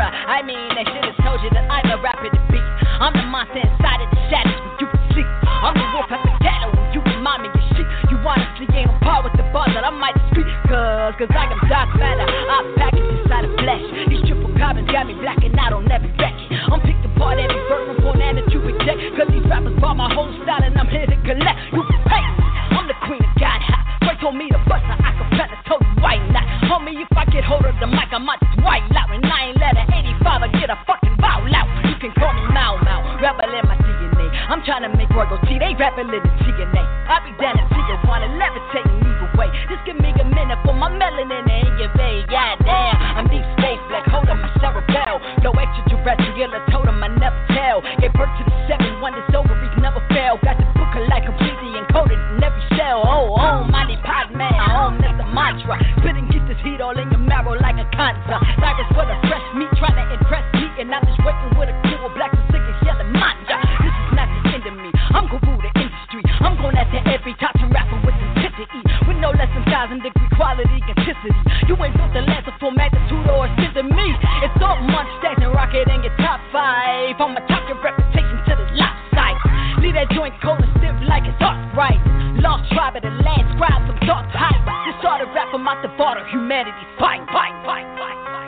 bruh. 0.03 0.11
I 0.11 0.43
mean, 0.43 0.59
they 0.75 0.83
should 0.83 1.05
have 1.07 1.19
told 1.23 1.39
you 1.43 1.51
that 1.55 1.71
I'm 1.71 1.87
a 1.91 1.99
rapper 2.03 2.27
to 2.27 2.43
beat. 2.51 2.67
I'm 2.99 3.15
the 3.15 3.23
monster 3.31 3.63
inside 3.63 4.03
of 4.03 4.11
the 4.11 4.21
shadows 4.27 4.59
you 4.83 4.87
can 4.91 5.03
sleep. 5.15 5.29
I'm 5.47 5.75
the 5.79 5.87
wolf 5.95 6.11
at 6.11 6.23
the 6.27 6.35
cattle 6.43 6.75
when 6.75 6.91
you 6.91 7.01
remind 7.07 7.47
me 7.47 7.49
of 7.55 7.63
shit. 7.79 7.87
You 8.11 8.19
honestly 8.19 8.67
ain't 8.75 8.91
on 8.91 8.99
par 8.99 9.23
with 9.23 9.35
the 9.39 9.47
bars 9.55 9.71
that 9.75 9.87
I 9.87 9.95
might 9.95 10.19
speak. 10.35 10.47
Cause, 10.67 11.15
cause 11.19 11.31
I 11.31 11.47
am 11.47 11.61
dark 11.71 11.95
matter. 11.95 12.27
I 12.27 12.59
package 12.79 13.07
inside 13.07 13.47
of 13.47 13.55
flesh. 13.63 13.85
These 14.11 14.23
triple 14.27 14.51
carbons 14.59 14.91
got 14.91 15.07
me 15.07 15.15
blacking 15.23 15.55
out 15.59 15.73
on 15.73 15.87
every 15.87 16.11
record. 16.19 16.51
I'm 16.51 16.83
picked 16.83 17.07
apart 17.07 17.39
every 17.39 17.63
verse 17.71 17.87
from 17.95 17.99
born 18.03 18.19
and 18.19 18.43
to 18.43 18.59
reject. 18.59 18.99
Cause 19.15 19.29
these 19.31 19.47
rappers 19.47 19.77
bought 19.79 19.95
my 19.95 20.11
whole 20.11 20.31
style 20.43 20.63
and 20.63 20.75
I'm 20.75 20.91
here 20.91 21.07
to 21.07 21.19
collect. 21.23 21.59
You 21.71 21.83
can 21.87 22.01
pay. 22.11 22.25
I'm 22.75 22.87
the 22.91 22.99
queen 23.07 23.23
of 23.23 23.35
God. 23.39 23.61
Frank 24.03 24.19
told 24.19 24.35
me 24.35 24.51
to 24.51 24.59
bust 24.67 24.83
a 24.83 24.95
acapella, 24.99 25.57
told 25.67 25.83
you 25.87 25.95
why 26.03 26.19
not. 26.35 26.62
Homie, 26.73 26.97
if 27.05 27.13
I 27.13 27.29
get 27.29 27.45
hold 27.45 27.69
of 27.69 27.77
the 27.85 27.87
mic, 27.87 28.09
I 28.17 28.17
might 28.17 28.41
just 28.41 28.57
white 28.65 28.81
out. 28.97 29.13
And 29.13 29.21
I 29.21 29.53
ain't 29.53 29.61
let 29.61 29.77
an 29.77 29.93
85 29.93 30.57
get 30.57 30.73
a 30.73 30.81
fucking 30.89 31.21
bow 31.21 31.45
out. 31.45 31.69
You 31.85 32.01
can 32.01 32.17
call 32.17 32.33
me 32.33 32.49
Mau 32.49 32.81
Mau, 32.81 33.21
rebel 33.21 33.53
in 33.53 33.61
my 33.69 33.77
DNA. 33.77 34.33
I'm 34.49 34.65
trying 34.65 34.89
to 34.89 34.93
make 34.97 35.13
royalty, 35.13 35.61
they 35.61 35.77
rebel 35.77 36.09
in 36.09 36.17
the 36.17 36.33
TNA. 36.41 36.81
I 36.81 37.21
be 37.29 37.37
down 37.37 37.61
in 37.61 37.69
Tijuana, 37.77 38.25
levitating 38.41 39.05
either 39.05 39.29
way. 39.37 39.53
Just 39.69 39.85
give 39.85 40.01
me 40.01 40.17
a 40.17 40.25
minute 40.25 40.65
for 40.65 40.73
my 40.73 40.89
melanin 40.89 41.45
in 41.45 41.77
your 41.77 41.93
vein. 41.93 42.25
Yeah, 42.33 42.57
damn, 42.65 43.21
I'm 43.21 43.29
deep 43.29 43.45
space 43.61 43.83
black, 43.93 44.09
holding 44.09 44.41
my 44.41 44.49
cerebell. 44.57 45.21
No 45.45 45.53
extraterrestrial, 45.53 46.57
I 46.57 46.61
told 46.73 46.89
him 46.89 47.05
I 47.05 47.13
never 47.13 47.37
tell. 47.53 47.85
Gave 48.01 48.17
birth 48.17 48.33
to 48.41 48.43
the 48.49 48.57
seven 48.65 48.97
wonders, 49.05 49.29
ovaries 49.37 49.77
never 49.77 50.01
fail. 50.09 50.41
Got 50.41 50.57
the 50.57 50.65
book 50.73 50.89
of 50.97 51.05
life 51.05 51.29
completely 51.29 51.77
encoded 51.77 52.17
in 52.17 52.41
every 52.41 52.65
cell. 52.81 53.05
Oh, 53.05 53.37
oh, 53.37 53.69
mighty 53.69 54.01
pod 54.01 54.33
man, 54.33 54.57
the 55.02 55.02
mantra. 55.33 55.81
Spit 55.99 56.17
and 56.17 56.29
get 56.31 56.45
this 56.47 56.61
heat 56.63 56.81
all 56.81 56.97
in 56.97 57.09
your 57.11 57.21
marrow 57.25 57.57
like 57.59 57.81
a 57.81 57.89
cancer. 57.97 58.39
Cyrus 58.61 58.89
for 58.93 59.05
the 59.09 59.17
fresh 59.27 59.47
meat, 59.57 59.73
trying 59.81 59.97
to 59.97 60.05
impress 60.15 60.45
me. 60.55 60.69
And 60.79 60.93
I'm 60.93 61.03
just 61.05 61.21
waiting 61.25 61.53
with 61.59 61.73
a 61.73 61.77
cool 61.89 62.13
black 62.15 62.33
and 62.33 62.45
sick 62.53 62.63
yelling 62.85 63.13
manja. 63.13 63.59
This 63.83 63.93
is 63.93 64.11
not 64.15 64.29
the 64.29 64.41
end 64.53 64.65
of 64.69 64.77
me. 64.77 64.91
I'm 65.17 65.27
gonna 65.29 65.57
the 65.59 65.73
industry. 65.81 66.23
I'm 66.45 66.55
going 66.61 66.77
after 66.77 67.01
every 67.09 67.35
top 67.41 67.57
and 67.57 67.73
rapper 67.73 67.99
with 68.05 68.17
intensity. 68.21 68.81
With 69.09 69.19
no 69.19 69.33
less 69.33 69.51
than 69.57 69.65
thousand 69.67 70.05
degree 70.05 70.31
quality 70.37 70.79
consistency. 70.85 71.43
You 71.67 71.75
ain't 71.81 71.97
built 71.97 72.13
the 72.13 72.23
last 72.29 72.51
full 72.61 72.71
magnitude 72.73 73.27
or 73.33 73.49
assist 73.49 73.75
to 73.81 73.83
me. 73.83 74.09
It's 74.45 74.61
all 74.61 74.79
much 74.85 75.09
stacks 75.19 75.41
and 75.41 75.55
rocket 75.55 75.89
in 75.89 76.05
your 76.05 76.15
top 76.21 76.41
five. 76.53 77.17
I'ma 77.19 77.41
top 77.49 77.65
your 77.69 77.81
reputation 77.81 78.37
to 78.49 78.53
the. 78.57 78.62
Leave 79.83 79.99
that 79.99 80.15
joint 80.15 80.33
cold 80.39 80.63
and 80.63 80.71
stiff 80.79 80.95
like 81.11 81.27
it's 81.27 81.43
hot, 81.43 81.59
right. 81.75 81.99
Lost 82.39 82.71
tribe 82.71 82.95
of 82.95 83.03
the 83.03 83.11
land, 83.11 83.51
scribe 83.59 83.83
some 83.91 83.99
dark 84.07 84.31
hype. 84.31 84.63
This 84.87 84.95
sort 85.03 85.27
of 85.27 85.35
rap 85.35 85.51
I'm 85.51 85.67
out 85.67 85.83
the 85.83 85.91
border, 85.99 86.23
humanity's 86.31 86.87
fight, 87.03 87.19
fight, 87.35 87.51
fight, 87.67 87.91
fight. 87.99 88.19
Stay 88.31 88.42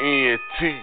NT. 0.00 0.80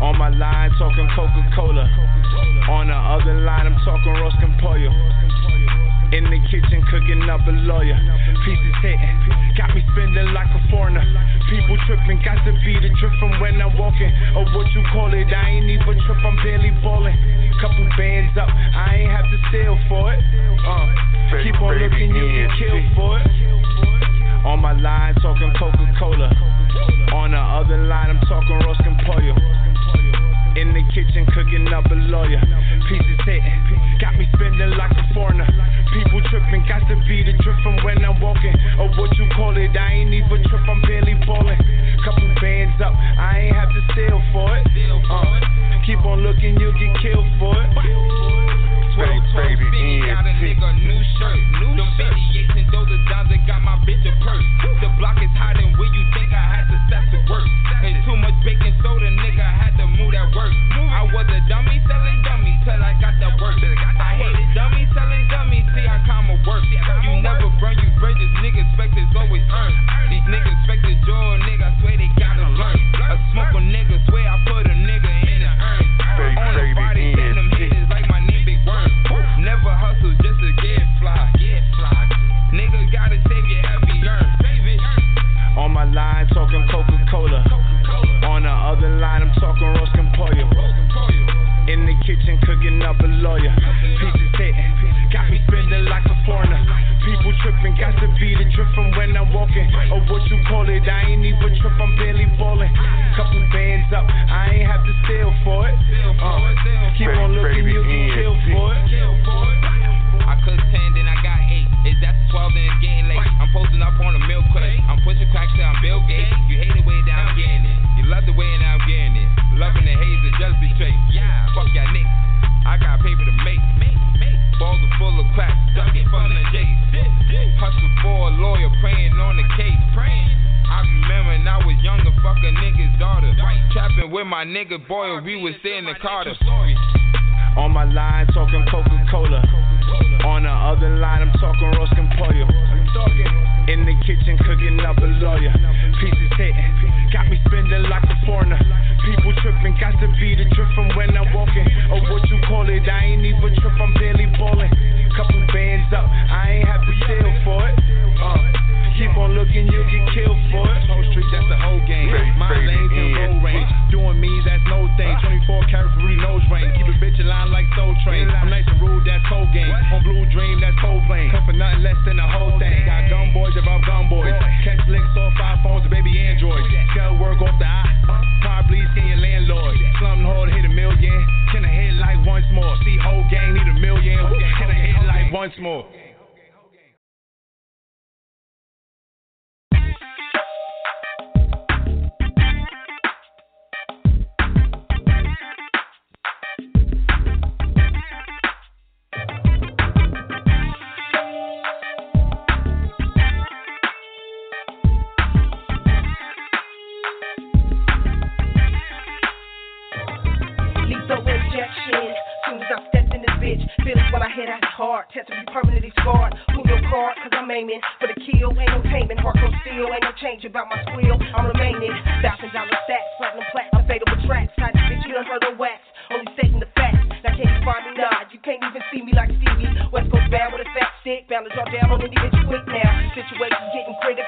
On 0.00 0.16
my 0.16 0.30
line, 0.32 0.70
talking 0.78 1.04
Coca 1.14 1.52
Cola. 1.54 1.84
On 2.72 2.88
the 2.88 2.96
other 2.96 3.44
line, 3.44 3.66
I'm 3.68 3.76
talking 3.84 4.08
Roskin 4.08 4.56
Pollo. 4.56 4.88
In 6.16 6.24
the 6.32 6.40
kitchen, 6.48 6.80
cooking 6.88 7.28
up 7.28 7.44
a 7.44 7.52
lawyer. 7.68 8.00
Pieces 8.40 8.76
hitting, 8.80 9.20
got 9.60 9.76
me 9.76 9.84
spending 9.92 10.32
like 10.32 10.48
a 10.56 10.64
foreigner. 10.72 11.04
People 11.52 11.76
tripping, 11.84 12.24
got 12.24 12.40
to 12.48 12.56
be 12.64 12.80
the 12.80 12.88
drip 12.88 13.12
from 13.20 13.36
when 13.36 13.60
I'm 13.60 13.76
walking. 13.76 14.08
Or 14.32 14.48
what 14.56 14.72
you 14.72 14.80
call 14.96 15.12
it, 15.12 15.28
I 15.28 15.60
ain't 15.60 15.68
even 15.68 16.00
trip, 16.08 16.24
I'm 16.24 16.36
barely 16.40 16.72
balling. 16.80 17.20
Couple 17.60 17.84
bands 18.00 18.32
up, 18.40 18.48
I 18.48 19.04
ain't 19.04 19.12
have 19.12 19.28
to 19.28 19.38
steal 19.52 19.76
for 19.92 20.14
it. 20.16 20.24
Uh, 20.64 21.09
keep 21.38 21.54
on 21.62 21.78
looking, 21.78 22.10
you 22.10 22.26
get 22.26 22.50
killed 22.58 22.90
for 22.98 23.18
it. 23.18 23.26
On 24.42 24.58
my 24.58 24.72
line, 24.72 25.14
talking 25.22 25.52
Coca 25.58 25.86
Cola. 25.98 26.26
On 27.14 27.30
the 27.30 27.38
other 27.38 27.86
line, 27.86 28.10
I'm 28.10 28.20
talking 28.26 28.58
Roskin 28.66 28.98
Pollo. 29.06 29.34
In 30.58 30.74
the 30.74 30.82
kitchen, 30.90 31.24
cooking 31.30 31.70
up 31.70 31.86
a 31.86 31.94
lawyer. 31.94 32.42
Pieces 32.90 33.20
hitting, 33.22 33.98
got 34.00 34.18
me 34.18 34.26
spending 34.34 34.74
like 34.74 34.90
a 34.90 35.04
foreigner. 35.14 35.46
People 35.94 36.20
tripping, 36.30 36.66
got 36.66 36.82
to 36.90 36.96
be 37.06 37.22
the 37.22 37.38
drip 37.38 37.56
from 37.62 37.78
when 37.84 38.02
I'm 38.04 38.18
walking. 38.20 38.54
Or 38.82 38.90
what 38.98 39.14
you 39.16 39.30
call 39.36 39.54
it, 39.56 39.70
I 39.76 40.02
ain't 40.02 40.12
even 40.12 40.42
trip, 40.50 40.66
I'm 40.66 40.82
barely 40.82 41.14
balling. 41.26 41.60
Couple 42.02 42.26
bands 42.42 42.74
up, 42.82 42.94
I 42.96 43.46
ain't 43.46 43.54
have 43.54 43.70
to 43.70 43.82
steal 43.94 44.18
for 44.34 44.50
it. 44.58 44.66
Uh, 45.06 45.86
keep 45.86 46.02
on 46.02 46.26
looking, 46.26 46.58
you'll 46.58 46.74
get 46.74 46.90
killed 46.98 47.30
for 47.38 47.54
it. 47.54 48.39
Stay 49.00 49.16
faded 49.32 49.72
Got 50.12 50.26
a 50.26 50.32
nigga 50.44 50.76
new 50.76 51.00
shirt, 51.16 51.40
new 51.56 51.72
Them 51.72 51.88
58s 51.96 52.52
and 52.52 52.68
those 52.68 52.84
are 52.84 53.04
dimes 53.08 53.30
that 53.32 53.46
got 53.46 53.62
my 53.62 53.80
bitch 53.88 54.04
a 54.04 54.12
purse. 54.20 54.59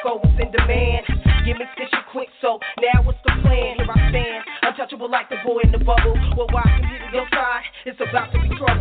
goes 0.03 0.21
in 0.39 0.51
demand. 0.51 1.07
Give 1.47 1.57
me 1.59 1.67
tissue 1.79 2.05
quick, 2.11 2.29
so 2.41 2.59
now 2.83 3.03
what's 3.03 3.19
the 3.25 3.33
plan? 3.43 3.79
Here 3.79 3.87
I 3.89 4.11
stand, 4.11 4.45
untouchable 4.63 5.11
like 5.11 5.29
the 5.31 5.37
boy 5.45 5.61
in 5.65 5.73
the 5.73 5.79
bubble. 5.79 6.15
Well, 6.37 6.47
why 6.51 6.63
can 6.63 6.83
computer 6.83 7.11
your 7.13 7.27
side? 7.31 7.63
It's 7.87 8.01
about 8.01 8.33
to 8.33 8.39
be 8.39 8.49
tried. 8.59 8.72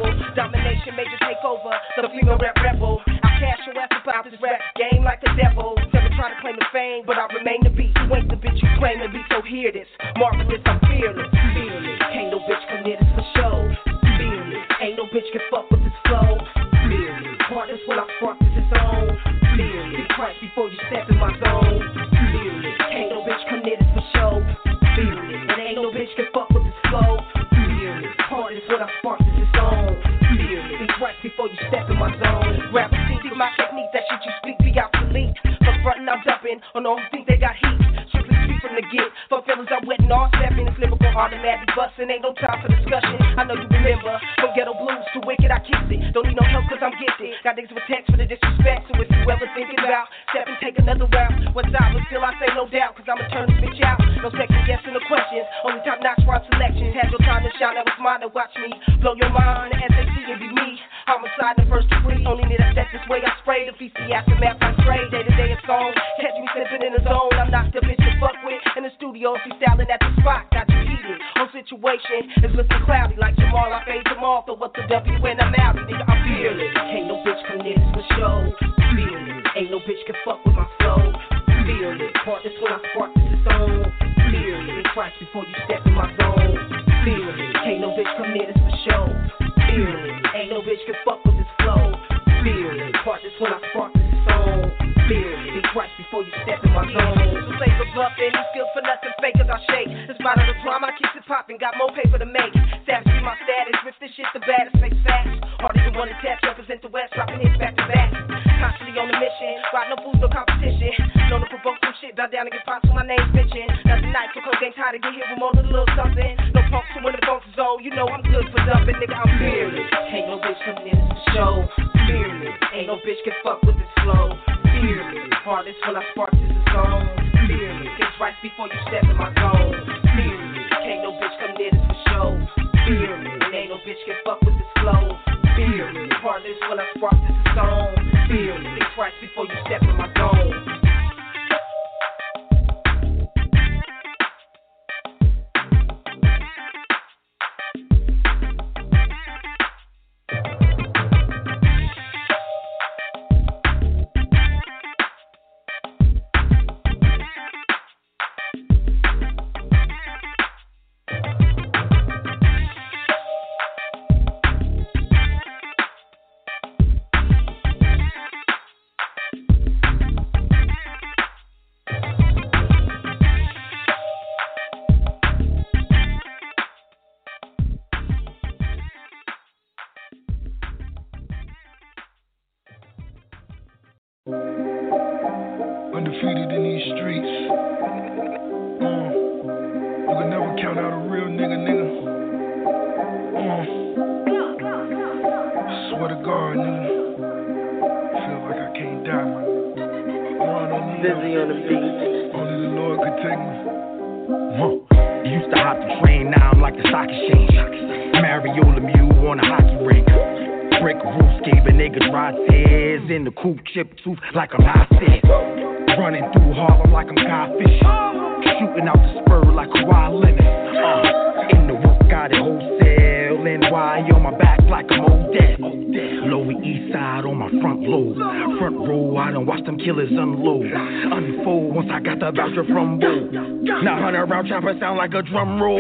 Like 235.14 235.26
a 235.26 235.30
drum 235.30 235.62
roll. 235.62 235.71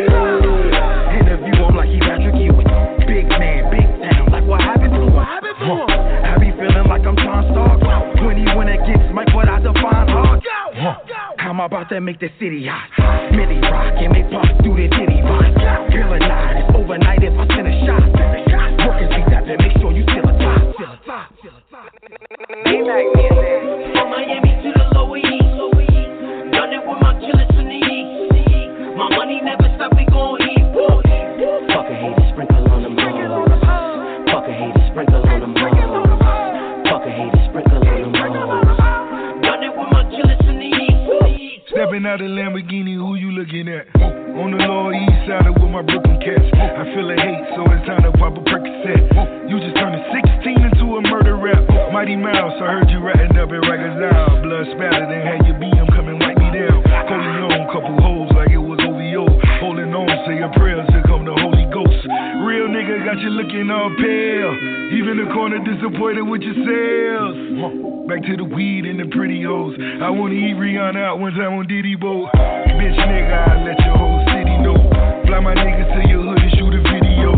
Out 42.11 42.19
of 42.19 42.27
Lamborghini, 42.27 42.99
who 42.99 43.15
you 43.15 43.31
looking 43.31 43.71
at? 43.71 43.87
On 44.35 44.51
the 44.51 44.59
lower 44.59 44.91
east 44.91 45.23
side 45.31 45.47
with 45.47 45.71
my 45.71 45.79
Brooklyn 45.79 46.19
cats. 46.19 46.43
I 46.59 46.83
feel 46.91 47.07
a 47.07 47.15
hate, 47.15 47.45
so 47.55 47.63
it's 47.71 47.87
time 47.87 48.03
to 48.03 48.11
pop 48.19 48.35
a 48.35 48.43
Percocet. 48.43 49.47
You 49.47 49.55
just 49.63 49.79
turned 49.79 49.95
16 50.11 50.59
into 50.59 50.99
a 50.99 51.01
murder 51.07 51.39
rap. 51.39 51.63
Mighty 51.95 52.19
Mouse, 52.19 52.51
I 52.59 52.67
heard 52.67 52.91
you 52.91 52.99
ratting 52.99 53.31
up 53.39 53.47
at 53.47 53.63
Rikers 53.63 53.95
Isle. 53.95 54.43
Blood 54.43 54.67
spattered 54.75 55.07
and 55.07 55.23
had 55.23 55.39
your 55.47 55.55
BM 55.55 55.87
come 55.95 56.11
and 56.11 56.19
wipe 56.19 56.35
me 56.35 56.51
down. 56.51 56.83
Corleone, 57.07 57.71
couple 57.71 57.95
holes 58.03 58.27
like 58.35 58.51
it 58.51 58.59
was 58.59 58.83
OVO. 58.83 59.23
Holding 59.63 59.95
on, 59.95 60.11
say 60.27 60.35
your 60.35 60.51
prayers, 60.59 60.83
here 60.91 61.07
come 61.07 61.23
the 61.23 61.31
Holy 61.39 61.63
Ghost. 61.71 62.03
Real 62.43 62.67
nigga 62.67 63.07
got 63.07 63.23
you 63.23 63.31
looking 63.31 63.71
all 63.71 63.87
pale. 63.95 64.51
Even 64.99 65.15
the 65.15 65.31
corner 65.31 65.63
disappointed 65.63 66.27
with 66.27 66.43
your 66.43 66.59
sales. 66.59 67.80
Back 68.11 68.27
to 68.27 68.35
the 68.35 68.43
weed 68.43 68.83
and 68.83 68.99
the 68.99 69.07
pretty 69.07 69.41
hoes. 69.41 69.71
I 69.79 70.09
wanna 70.09 70.35
eat 70.35 70.59
Rihanna 70.59 70.99
out 70.99 71.19
one 71.19 71.31
time 71.31 71.53
on 71.53 71.65
Diddy 71.65 71.95
boat. 71.95 72.27
Bitch 72.35 72.99
nigga, 73.07 73.47
I 73.47 73.63
let 73.63 73.79
your 73.79 73.95
whole 73.95 74.19
city 74.35 74.51
know. 74.59 74.75
Fly 75.23 75.39
my 75.39 75.55
niggas 75.55 75.87
to 75.95 76.09
your 76.09 76.19
hood 76.19 76.43
and 76.43 76.51
shoot 76.59 76.75
a 76.75 76.83
video. 76.91 77.31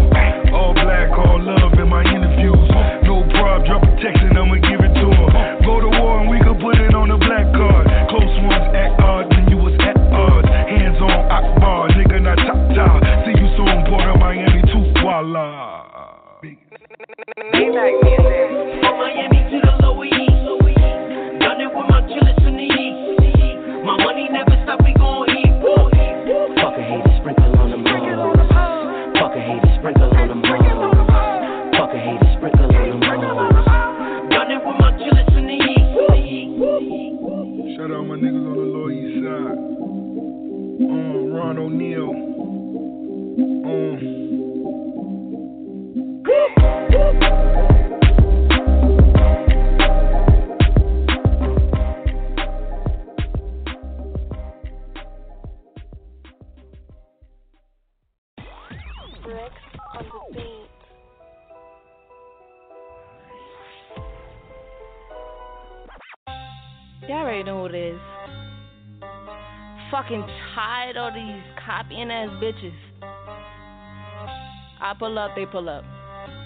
All 0.49 0.74
black, 0.74 1.13
all 1.13 1.32
copying 72.03 72.11
ass 72.11 72.29
bitches. 72.41 72.73
I 74.81 74.93
pull 74.97 75.17
up, 75.17 75.31
they 75.35 75.45
pull 75.45 75.69
up. 75.69 75.83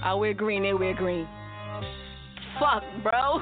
I 0.04 0.14
wear 0.14 0.34
green, 0.34 0.64
they 0.64 0.74
wear 0.74 0.94
green. 0.94 1.28
Fuck, 2.60 2.84
bro. 3.04 3.42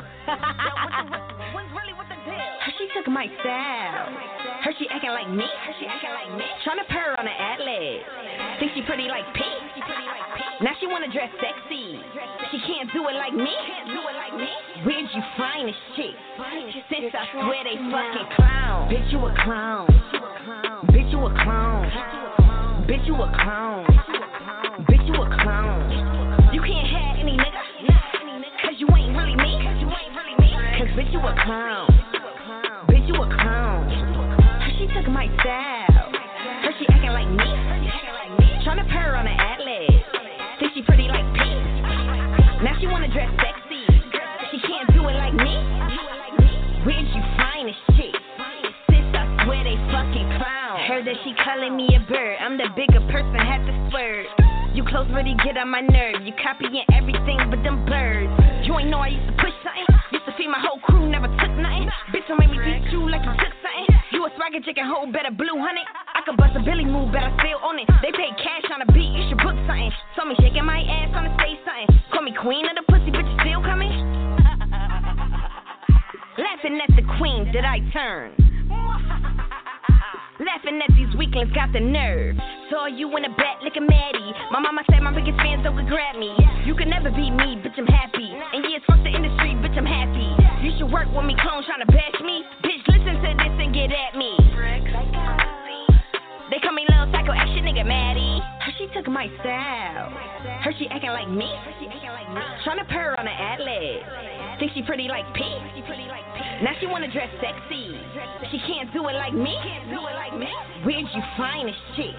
What's 1.54 1.72
really 1.80 1.94
with 1.98 2.08
the 2.08 2.16
deal? 2.26 2.52
She 2.78 2.88
took 2.96 3.08
my 3.08 3.28
style. 3.42 4.12
Her 4.64 4.72
she 4.80 4.88
acting 4.90 5.12
like 5.12 5.30
me. 5.30 5.46
Hershey 5.46 5.88
acting 5.88 6.10
like 6.12 6.38
me. 6.38 6.46
Tryna 6.66 6.88
purr 6.90 7.16
on 7.20 7.28
an 7.28 7.38
atlas. 7.38 8.04
Think 8.60 8.72
she 8.76 8.82
pretty 8.84 9.08
like 9.08 9.24
P. 9.34 9.42
Now 10.62 10.72
she 10.80 10.88
wanna 10.88 11.12
dress 11.12 11.30
sexy. 11.40 12.00
She 12.52 12.60
can't 12.68 12.92
do 12.94 13.08
it 13.08 13.16
like 13.16 13.34
me. 13.34 13.52
Where'd 14.84 15.08
you 15.14 15.24
find 15.38 15.68
this 15.68 15.76
chick? 15.96 16.16
Since 16.90 17.14
I 17.14 17.24
swear 17.32 17.64
they 17.64 17.78
fucking 17.92 18.36
clown. 18.36 18.90
Bitch 18.92 19.12
you 19.12 19.20
a 19.20 19.36
clown. 19.44 20.75
You 21.16 21.24
a 21.24 21.32
clown. 21.32 21.88
Bitch 22.92 23.08
you 23.08 23.16
a 23.16 23.32
clown. 23.40 23.88
Bitch 24.84 25.08
you 25.08 25.16
a 25.16 25.28
clown. 25.40 26.52
You 26.52 26.60
can't 26.60 26.92
have 26.92 27.16
any 27.24 27.40
nigga. 27.40 27.64
Cause 28.60 28.76
you 28.76 28.88
ain't 28.92 29.16
really 29.16 29.38
me. 29.40 29.56
Cause 30.76 30.92
bitch 30.92 31.14
you 31.14 31.20
a 31.20 31.34
clown. 31.40 31.88
Bitch 32.92 33.08
you 33.08 33.16
a 33.16 33.28
clown. 33.32 33.88
Her 34.60 34.72
she 34.78 34.88
took 34.92 35.08
my 35.08 35.32
style. 35.40 36.12
Her 36.68 36.72
she 36.80 36.86
acting 36.92 37.16
like 37.16 37.32
me. 37.32 37.48
Tryna 38.68 38.84
purr 38.92 39.16
on 39.16 39.26
an 39.26 39.40
atlas. 39.40 39.88
Think 40.60 40.74
she 40.76 40.82
pretty 40.82 41.08
like 41.08 41.24
P. 41.32 41.40
Now 42.60 42.76
she 42.82 42.88
wanna 42.88 43.08
dress 43.08 43.32
sexy. 43.40 43.88
She 44.52 44.60
can't 44.68 44.92
do 44.92 45.08
it 45.08 45.16
like 45.16 45.34
me. 45.34 45.56
Where'd 46.84 47.08
you 47.08 47.25
Heard 50.86 51.10
that 51.10 51.18
she 51.26 51.34
calling 51.42 51.74
me 51.74 51.90
a 51.98 52.02
bird. 52.06 52.38
I'm 52.38 52.62
the 52.62 52.70
bigger 52.78 53.02
person, 53.10 53.34
had 53.42 53.66
to 53.66 53.74
swerve. 53.90 54.30
You 54.78 54.86
close 54.86 55.10
really 55.18 55.34
get 55.42 55.58
on 55.58 55.74
my 55.74 55.82
nerve. 55.82 56.22
You 56.22 56.30
copying 56.38 56.86
everything 56.94 57.42
but 57.50 57.66
them 57.66 57.90
birds. 57.90 58.30
You 58.62 58.78
ain't 58.78 58.94
know 58.94 59.02
I 59.02 59.18
used 59.18 59.26
to 59.26 59.34
push 59.42 59.58
something. 59.66 59.82
Used 60.14 60.30
to 60.30 60.34
feed 60.38 60.46
my 60.46 60.62
whole 60.62 60.78
crew, 60.86 61.10
never 61.10 61.26
took 61.42 61.50
nothing. 61.58 61.90
Bitch, 62.14 62.30
don't 62.30 62.38
make 62.38 62.54
me 62.54 62.62
beat 62.62 62.86
you 62.94 63.02
like 63.10 63.26
you 63.26 63.34
took 63.34 63.50
something. 63.66 63.98
You 64.14 64.30
a 64.30 64.32
swagger 64.38 64.62
chicken, 64.62 64.86
whole 64.86 65.10
better 65.10 65.34
blue 65.34 65.58
honey. 65.58 65.82
I 65.90 66.22
could 66.22 66.38
bust 66.38 66.54
a 66.54 66.62
Billy 66.62 66.86
move, 66.86 67.10
but 67.10 67.26
I 67.26 67.34
still 67.42 67.66
own 67.66 67.82
it. 67.82 67.90
They 68.06 68.14
pay 68.14 68.30
cash 68.38 68.70
on 68.70 68.86
a 68.86 68.90
beat, 68.94 69.10
you 69.10 69.26
should 69.26 69.42
book 69.42 69.58
something. 69.66 69.90
Saw 70.14 70.30
me 70.30 70.38
shaking 70.38 70.70
my 70.70 70.86
ass 70.86 71.10
on 71.18 71.26
the 71.26 71.34
stage 71.42 71.66
something. 71.66 71.98
Call 72.14 72.22
me 72.22 72.38
queen 72.38 72.70
of 72.70 72.78
the 72.78 72.86
pussy, 72.86 73.10
but 73.10 73.26
you 73.26 73.34
still 73.42 73.66
coming? 73.66 73.90
Laughing 76.38 76.78
at 76.78 76.94
the 76.94 77.02
queen, 77.18 77.50
did 77.50 77.66
I 77.66 77.82
turn? 77.90 78.38
Laughing 80.36 80.82
at 80.84 80.92
these 81.00 81.16
weaklings, 81.16 81.48
got 81.56 81.72
the 81.72 81.80
nerve. 81.80 82.36
Saw 82.70 82.88
you 82.92 83.08
in 83.16 83.24
the 83.24 83.32
back 83.40 83.64
looking 83.64 83.88
Maddie. 83.88 84.36
My 84.52 84.60
mama 84.60 84.84
said 84.92 85.00
my 85.00 85.16
biggest 85.16 85.40
fans 85.40 85.64
don't 85.64 85.78
could 85.80 85.88
grab 85.88 86.20
me. 86.20 86.36
You 86.68 86.76
can 86.76 86.90
never 86.90 87.10
be 87.10 87.32
me, 87.32 87.56
bitch, 87.64 87.80
I'm 87.80 87.88
happy. 87.88 88.36
And 88.36 88.68
yes, 88.68 88.84
fuck 88.84 89.00
the 89.00 89.16
industry, 89.16 89.56
bitch, 89.64 89.78
I'm 89.80 89.88
happy. 89.88 90.28
You 90.60 90.76
should 90.76 90.92
work 90.92 91.08
with 91.16 91.24
me, 91.24 91.40
clone 91.40 91.64
trying 91.64 91.80
to 91.80 91.88
bash 91.88 92.20
me. 92.20 92.44
Bitch, 92.68 92.84
listen 92.84 93.16
to 93.16 93.32
this 93.32 93.56
and 93.64 93.72
get 93.72 93.96
at 93.96 94.20
me. 94.20 94.36
They 96.52 96.60
call 96.60 96.76
me 96.76 96.84
little 96.84 97.08
psycho 97.16 97.32
action 97.32 97.64
nigga 97.64 97.88
Maddie. 97.88 98.55
Took 98.96 99.08
my 99.12 99.28
style. 99.44 100.08
Her 100.64 100.72
she 100.80 100.88
acting 100.88 101.10
like 101.12 101.28
me. 101.28 101.52
Tryna 102.64 102.88
purr 102.88 103.20
on 103.20 103.28
an 103.28 103.36
atlas. 103.36 104.08
Think 104.58 104.72
she 104.74 104.84
pretty 104.84 105.10
like 105.10 105.26
P? 105.36 105.44
Now 106.64 106.72
she 106.80 106.88
wanna 106.88 107.12
dress 107.12 107.28
sexy. 107.44 108.00
She 108.52 108.60
can't 108.66 108.94
do 108.94 109.06
it 109.10 109.20
like 109.20 109.34
me. 109.34 109.52
Where'd 110.86 111.12
you 111.12 111.22
find 111.36 111.68
this 111.68 111.76
chick? 111.98 112.16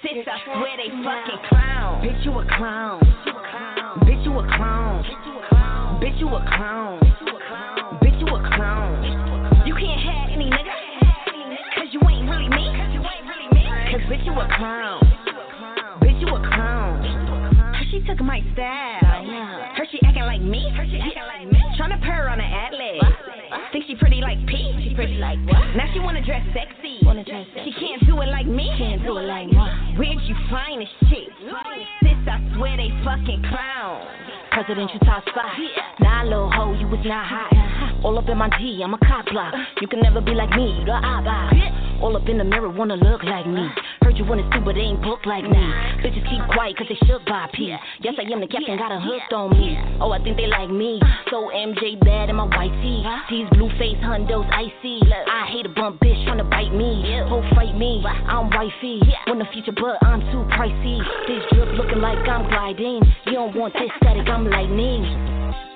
Sis, 0.00 0.24
I 0.24 0.40
swear 0.48 0.80
they 0.80 0.88
fucking 1.04 1.44
clown. 1.50 2.00
Bitch, 2.00 2.24
you 2.24 2.32
a 2.32 2.44
clown. 2.56 3.00
Bitch, 4.08 4.24
you 4.24 4.32
a 4.32 4.46
clown. 4.56 5.04
Bitch, 6.00 6.18
you 6.20 6.28
a 6.28 6.40
clown. 6.56 7.00
Bitch, 8.00 8.18
you 8.18 8.28
a 8.28 8.40
clown. 8.56 9.66
You 9.66 9.74
can't 9.74 10.00
have 10.08 10.30
any 10.32 10.48
nigga. 10.48 10.72
Cause 11.76 11.92
you 11.92 12.00
ain't 12.08 12.30
really 12.30 12.48
me. 12.48 12.64
Cause 13.92 14.00
bitch, 14.08 14.24
you 14.24 14.32
a 14.32 14.48
clown. 14.56 15.07
You 16.18 16.26
a 16.34 16.40
clown. 16.42 16.98
Her, 17.74 17.84
she 17.90 18.00
took 18.02 18.18
my 18.20 18.42
style. 18.52 19.22
Her, 19.74 19.86
she 19.90 20.00
acting 20.04 20.24
like 20.24 20.42
me. 20.42 20.66
Tryna 21.78 22.02
purr 22.02 22.28
on 22.28 22.40
an 22.40 22.50
atlas. 22.50 23.06
Think 23.72 23.84
she 23.86 23.94
pretty 23.94 24.20
like 24.20 24.38
P? 24.46 24.74
She 24.82 24.94
pretty 24.94 25.14
like 25.14 25.38
what? 25.46 25.62
Now 25.76 25.86
she 25.92 26.00
wanna 26.00 26.24
dress 26.24 26.42
sexy. 26.52 26.98
Wanna 27.02 27.22
dress 27.22 27.46
sexy. 27.54 27.70
She 27.70 27.86
can't 27.86 28.04
do 28.06 28.20
it 28.20 28.28
like 28.28 28.46
me. 28.46 28.66
Can't 28.78 29.02
do 29.02 29.16
it 29.18 29.30
like 29.30 29.46
me. 29.46 29.62
Where'd 29.96 30.20
you 30.26 30.34
find 30.50 30.82
this 30.82 30.88
chick? 31.08 31.28
Sis, 32.02 32.18
I 32.26 32.42
swear 32.56 32.76
they 32.76 32.90
fucking 33.04 33.44
clown. 33.48 34.06
Presidential 34.50 34.98
top 35.00 35.22
spot. 35.28 35.54
Nah, 36.00 36.24
little 36.24 36.50
hoe, 36.50 36.74
you 36.74 36.88
was 36.88 37.04
not 37.04 37.26
hot. 37.26 37.52
All 38.04 38.16
up 38.16 38.28
in 38.28 38.38
my 38.38 38.48
D, 38.58 38.80
I'm 38.82 38.94
a 38.94 38.98
cop 38.98 39.26
block. 39.26 39.54
You 39.80 39.88
can 39.88 40.00
never 40.00 40.20
be 40.20 40.30
like 40.30 40.50
me, 40.50 40.82
the 40.86 40.92
eye 40.92 41.98
All 42.00 42.16
up 42.16 42.28
in 42.28 42.38
the 42.38 42.44
mirror, 42.44 42.70
wanna 42.70 42.94
look 42.94 43.24
like 43.24 43.46
me. 43.46 43.66
Heard 44.02 44.16
you 44.16 44.24
wanna 44.24 44.48
sue, 44.54 44.62
but 44.64 44.76
they 44.76 44.86
ain't 44.86 45.02
booked 45.02 45.26
like 45.26 45.42
me. 45.42 45.58
Bitches 45.98 46.22
keep 46.30 46.38
quiet, 46.54 46.78
cause 46.78 46.86
they 46.88 46.94
shook 47.06 47.24
by 47.26 47.50
P. 47.52 47.74
Yes, 48.00 48.14
I 48.16 48.22
am 48.30 48.40
the 48.40 48.46
captain, 48.46 48.78
got 48.78 48.92
a 48.92 49.00
hooked 49.00 49.32
on 49.32 49.50
me. 49.50 49.76
Oh, 50.00 50.12
I 50.12 50.22
think 50.22 50.36
they 50.36 50.46
like 50.46 50.70
me. 50.70 51.00
So 51.30 51.50
MJ 51.50 51.98
bad 51.98 52.30
in 52.30 52.36
my 52.36 52.46
white 52.46 52.70
tee. 52.78 53.02
These 53.30 53.50
blue 53.58 53.68
face 53.78 53.98
hundos 53.98 54.46
icy. 54.54 55.02
I 55.10 55.50
hate 55.50 55.66
a 55.66 55.68
bump 55.68 55.98
bitch 55.98 56.22
tryna 56.22 56.48
bite 56.48 56.72
me. 56.72 57.02
Whole 57.26 57.42
fight 57.54 57.76
me, 57.76 58.04
I'm 58.06 58.48
wifey. 58.50 59.02
When 59.26 59.40
the 59.40 59.46
future, 59.52 59.74
but 59.74 59.98
I'm 60.06 60.20
too 60.30 60.46
pricey. 60.54 61.02
This 61.26 61.42
drip 61.50 61.74
looking 61.74 61.98
like 61.98 62.22
I'm 62.28 62.48
gliding. 62.48 63.02
You 63.26 63.32
don't 63.32 63.56
want 63.56 63.74
this 63.74 63.90
static, 63.98 64.28
I'm 64.28 64.48
lightning. 64.48 65.67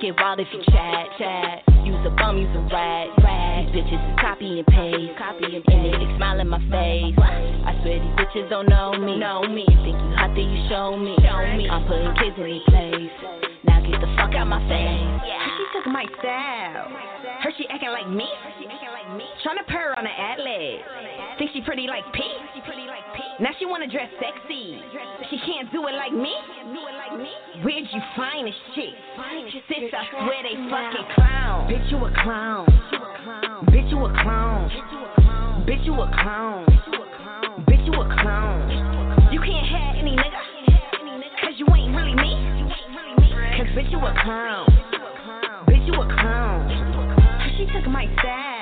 Get 0.00 0.18
wild 0.18 0.40
if 0.40 0.48
you 0.52 0.60
chat, 0.72 1.06
chat. 1.18 1.62
Use 1.86 2.00
a 2.06 2.10
bum, 2.10 2.36
use 2.36 2.50
a 2.50 2.62
rat, 2.72 3.08
rat. 3.22 3.70
These 3.70 3.84
bitches 3.84 4.02
is 4.02 4.18
copy 4.18 4.58
and 4.58 4.66
paste, 4.66 5.14
copy 5.18 5.54
and 5.54 5.64
paste. 5.64 5.94
And 5.94 6.02
they 6.02 6.16
smile 6.16 6.40
in 6.40 6.48
my 6.48 6.58
face. 6.66 7.14
I 7.14 7.72
swear 7.80 8.02
these 8.02 8.16
bitches 8.18 8.50
don't 8.50 8.68
know 8.68 8.92
me, 8.98 9.16
know 9.16 9.46
me. 9.46 9.64
Think 9.86 9.94
you 9.94 10.10
hot, 10.18 10.34
then 10.34 10.50
you 10.50 10.66
show 10.68 10.96
me, 10.96 11.14
show 11.22 11.38
me. 11.56 11.68
I'm 11.70 11.86
putting 11.86 12.10
kids 12.18 12.34
in 12.36 12.42
their 12.42 12.64
place. 12.66 13.12
Now 13.64 13.80
get 13.86 14.00
the 14.00 14.10
fuck 14.18 14.34
out 14.34 14.48
my 14.50 14.60
face. 14.66 15.08
Yeah. 15.24 15.46
She 15.56 15.64
took 15.78 15.86
my 15.86 16.04
style. 16.18 16.90
Her, 17.40 17.52
she 17.56 17.68
acting 17.70 17.94
like 17.94 18.10
me. 18.10 18.26
Tryna 19.46 19.64
purr 19.68 19.94
on 19.96 20.04
an 20.04 20.16
atlas. 20.18 20.82
Think 21.38 21.50
she 21.54 21.60
pretty 21.62 21.86
like 21.86 22.04
P? 22.12 22.20
Now 23.40 23.50
she 23.58 23.66
wanna 23.66 23.88
dress 23.88 24.08
sexy. 24.20 24.80
She 25.28 25.38
can't 25.44 25.70
do 25.72 25.86
it 25.88 25.94
like 25.94 26.12
me. 26.12 26.32
Where'd 27.64 27.84
you 27.90 28.00
find 28.14 28.46
this 28.46 28.54
chick? 28.76 28.94
Sis, 29.68 29.90
I 29.92 30.06
swear 30.10 30.42
they 30.42 30.54
fucking 30.70 31.14
clown. 31.16 31.68
Bitch, 31.68 31.90
you 31.90 31.98
a 31.98 32.12
clown. 32.22 32.66
Bitch, 33.66 33.90
you 33.90 33.98
a 34.04 34.10
clown. 34.22 34.70
Bitch, 35.66 35.84
you 35.84 35.94
a 35.94 36.06
clown. 36.22 36.66
Bitch, 37.66 37.84
you 37.84 37.92
a 37.92 38.22
clown. 38.22 39.32
You 39.32 39.40
can't 39.40 39.66
have 39.66 39.96
any 39.96 40.14
nigga. 40.14 41.40
Cause 41.40 41.54
you 41.56 41.66
ain't 41.74 41.96
really 41.96 42.14
me. 42.14 42.70
Cause 43.58 43.66
bitch, 43.74 43.90
you 43.90 43.98
a 43.98 44.14
clown. 44.22 44.66
Bitch, 45.66 45.86
you 45.86 45.94
a 45.94 46.06
clown. 46.06 46.70
She 47.58 47.66
took 47.66 47.86
my 47.90 48.06
style. 48.20 48.53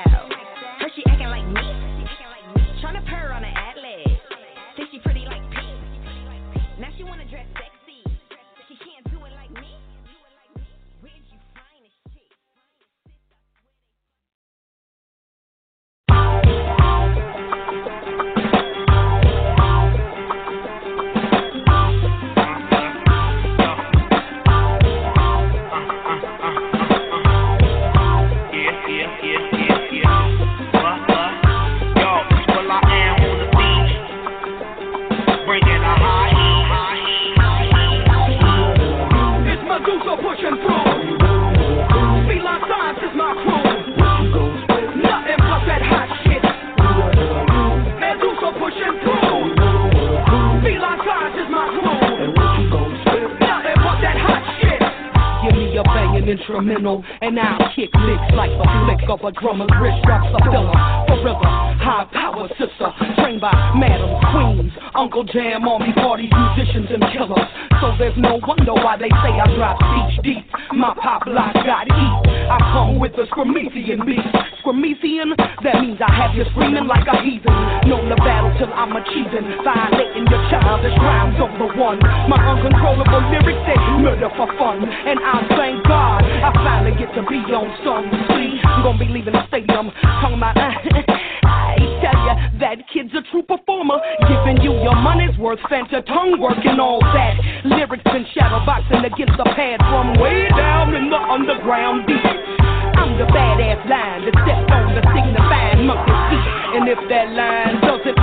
Me 56.25 56.33
a 56.33 56.37
banging 56.37 56.39
instrumental, 56.39 57.05
and 57.21 57.39
I'll 57.39 57.73
kick 57.75 57.91
licks 57.95 58.35
like 58.35 58.51
the 58.51 58.67
flick 58.85 59.09
of 59.09 59.25
a 59.25 59.33
drummer's 59.41 59.71
wrist 59.81 60.03
drops 60.05 60.29
a 60.35 60.51
filler. 60.51 60.73
Forever, 61.07 61.49
high 61.83 62.07
power 62.13 62.49
sister, 62.59 62.89
trained 63.17 63.41
by 63.41 63.53
madam 63.77 64.11
queens, 64.33 64.73
Uncle 64.95 65.25
Jam, 65.25 65.67
army 65.69 65.93
party 65.95 66.29
musicians, 66.31 66.89
and 66.91 67.03
killers. 67.13 67.49
So 67.81 67.95
there's 67.99 68.17
no 68.17 68.39
wonder 68.47 68.75
why 68.75 68.97
they 68.97 69.11
say 69.11 69.33
I 69.35 69.47
drop 69.57 69.77
speech 69.79 70.25
deep. 70.25 70.47
My 70.73 70.95
pop 71.01 71.27
lock 71.27 71.55
got 71.55 71.87
heat. 71.91 72.33
I 72.51 72.59
come 72.73 72.99
with 72.99 73.13
a 73.19 73.27
Scramesian 73.27 74.07
beat. 74.07 74.25
Scramesian, 74.63 75.35
that 75.37 75.83
means 75.83 75.99
I 76.01 76.11
have 76.15 76.35
you 76.35 76.45
screaming 76.55 76.87
like 76.87 77.07
a 77.11 77.19
heathen. 77.23 77.53
Known 77.89 78.09
the 78.09 78.17
battle 78.17 78.55
till 78.59 78.73
I'm 78.73 78.95
achieving, 78.95 79.47
violating 79.65 80.27
your 80.31 80.43
childish 80.51 80.95
rhymes 81.03 81.39
of 81.43 81.51
the 81.59 81.69
one. 81.75 81.99
My 82.31 82.39
uncontrollable 82.39 83.23
lyrics 83.31 83.63
say 83.67 83.77
murder 83.99 84.31
for 84.37 84.47
fun, 84.59 84.87
and 84.87 85.19
I 85.19 85.43
thank 85.59 85.83
God 85.87 86.12
I 86.21 86.51
finally 86.53 86.97
get 86.99 87.15
to 87.15 87.23
be 87.25 87.41
on 87.55 87.69
some. 87.81 88.07
See, 88.37 88.61
I'm 88.65 88.83
gonna 88.83 88.99
be 88.99 89.09
leaving 89.09 89.33
the 89.33 89.47
stadium 89.49 89.91
talking 90.21 90.37
about. 90.37 90.57
Uh, 90.57 90.73
I 91.45 91.77
tell 92.05 92.19
ya 92.27 92.35
that 92.61 92.85
kid's 92.93 93.13
a 93.15 93.23
true 93.31 93.43
performer, 93.43 93.99
giving 94.29 94.63
you 94.63 94.73
your 94.83 94.97
money's 94.97 95.37
worth. 95.39 95.61
Fanta 95.71 96.05
tongue 96.07 96.41
work 96.41 96.61
and 96.65 96.81
all 96.81 97.01
that. 97.01 97.35
Lyrics 97.65 98.05
been 98.05 98.27
shadowboxing 98.37 99.05
against 99.07 99.37
the 99.37 99.49
pad 99.57 99.81
from 99.89 100.21
way 100.21 100.49
down 100.57 100.95
in 100.95 101.09
the 101.09 101.19
underground 101.19 102.07
deep. 102.07 102.23
I'm 102.23 103.19
the 103.19 103.25
badass 103.25 103.83
line 103.89 104.25
that 104.27 104.37
stepped 104.45 104.71
on 104.71 104.95
the 104.95 105.03
signifying 105.11 105.87
monkey 105.87 106.15
seat. 106.31 106.47
And 106.77 106.89
if 106.89 106.99
that 107.09 107.29
line 107.33 107.81
doesn't? 107.81 108.22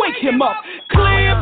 Wake 0.00 0.16
him 0.24 0.40
up, 0.40 0.56
clear. 0.88 1.36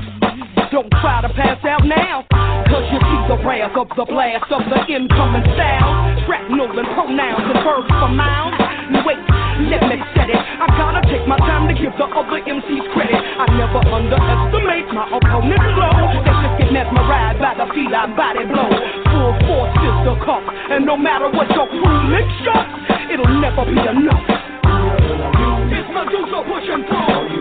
Don't 0.75 0.91
try 0.99 1.23
to 1.23 1.31
pass 1.31 1.63
out 1.63 1.87
now, 1.87 2.27
cause 2.67 2.87
you 2.91 2.99
see 2.99 3.21
the 3.31 3.39
wrath 3.47 3.79
of 3.79 3.87
the 3.95 4.03
blast 4.03 4.51
of 4.51 4.67
the 4.67 4.83
incoming 4.91 5.47
sound. 5.55 6.27
Shrapnel 6.27 6.67
and 6.67 6.89
pronouns 6.99 7.47
and 7.55 7.63
verbs 7.63 7.87
for 7.87 8.11
mounds. 8.11 8.59
Wait, 9.07 9.23
let 9.71 9.87
me 9.87 10.03
set 10.11 10.27
it. 10.27 10.43
I 10.43 10.67
gotta 10.75 11.07
take 11.07 11.23
my 11.31 11.39
time 11.39 11.71
to 11.71 11.75
give 11.79 11.95
the 12.03 12.11
other 12.11 12.43
MCs 12.43 12.87
credit. 12.99 13.15
I 13.15 13.47
never 13.55 13.79
underestimate 13.79 14.91
my 14.91 15.07
opponent's 15.07 15.69
flow. 15.79 15.95
They 16.27 16.35
just 16.35 16.55
get 16.59 16.71
mesmerized 16.75 17.39
by 17.39 17.55
the 17.55 17.67
I 17.71 18.05
body 18.19 18.43
blow. 18.43 18.71
Full 19.15 19.33
force 19.47 19.73
pistol 19.79 20.19
cuff, 20.27 20.43
and 20.75 20.85
no 20.85 20.99
matter 20.99 21.31
what 21.31 21.47
your 21.55 21.71
crew 21.71 21.99
licks 22.11 22.43
up, 22.51 22.67
it'll 23.07 23.39
never 23.39 23.63
be 23.71 23.79
enough. 23.79 25.48
Medusa 25.93 26.43
pushing 26.47 26.85
through. 26.85 27.41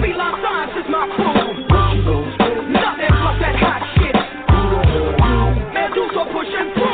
Feline 0.00 0.36
Science 0.42 0.74
is 0.80 0.88
my 0.88 1.04
crew. 1.14 1.34
Nothing 2.72 3.14
but 3.22 3.36
that 3.40 3.56
hot 3.60 3.82
shit. 3.96 4.16
Medusa 5.74 6.22
pushing 6.32 6.68
through. 6.74 6.76
Feline 6.76 6.85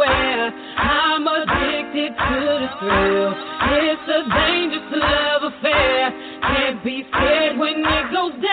beware. 0.00 0.52
I'm 0.78 1.26
addicted 1.26 2.12
to 2.16 2.40
the 2.60 2.68
thrill. 2.80 3.34
It's 3.72 4.08
a 4.08 4.20
dangerous 4.32 4.92
love 4.92 5.52
affair. 5.52 6.10
Can't 6.40 6.84
be 6.84 7.04
scared 7.12 7.58
when 7.58 7.84
it 7.84 8.12
goes 8.12 8.32
down. 8.42 8.49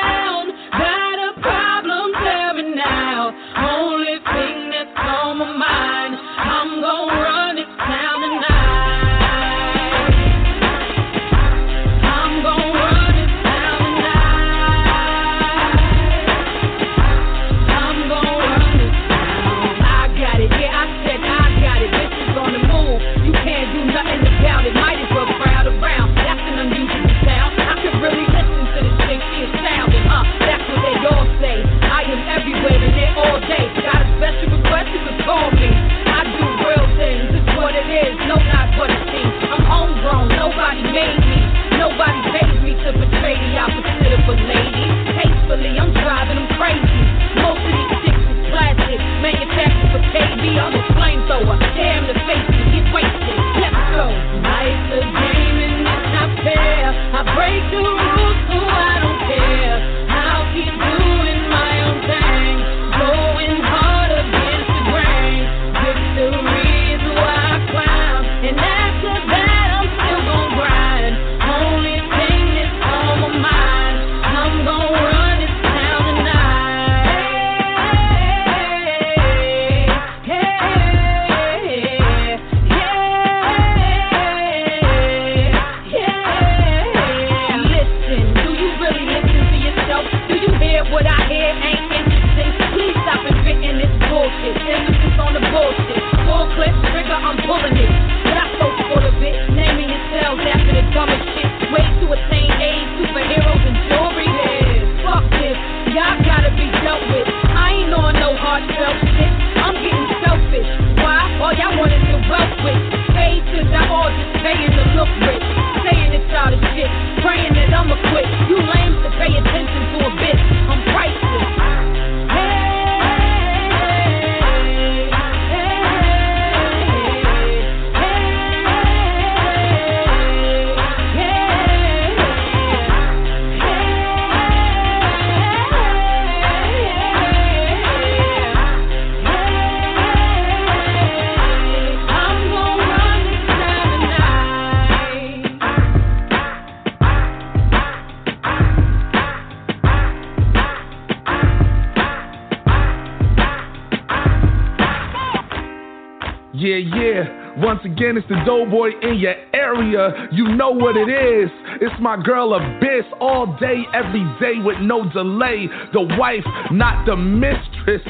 again, 157.98 158.16
it's 158.16 158.28
the 158.28 158.38
Doughboy 158.46 158.92
in 159.02 159.18
your 159.18 159.34
area. 159.54 160.30
You 160.32 160.56
know 160.56 160.70
what 160.70 160.96
it 160.96 161.10
is. 161.10 161.50
It's 161.82 161.96
my 162.00 162.22
girl 162.22 162.54
Abyss 162.54 163.06
all 163.20 163.58
day, 163.60 163.84
every 163.94 164.24
day 164.40 164.62
with 164.64 164.78
no 164.82 165.10
delay. 165.12 165.68
The 165.94 166.02
wife, 166.18 166.46
not 166.72 167.06
the 167.08 167.16
mistress. 167.16 168.02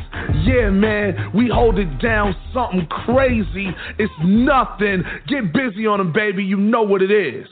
Yeah, 0.43 0.69
man, 0.69 1.31
we 1.33 1.47
hold 1.47 1.79
it 1.79 1.99
down 2.01 2.35
something 2.53 2.85
crazy. 2.87 3.69
It's 3.97 4.13
nothing. 4.23 5.03
Get 5.27 5.53
busy 5.53 5.87
on 5.87 5.99
them, 5.99 6.11
baby. 6.11 6.43
You 6.43 6.57
know 6.57 6.83
what 6.83 7.01
it 7.01 7.11
is. 7.11 7.47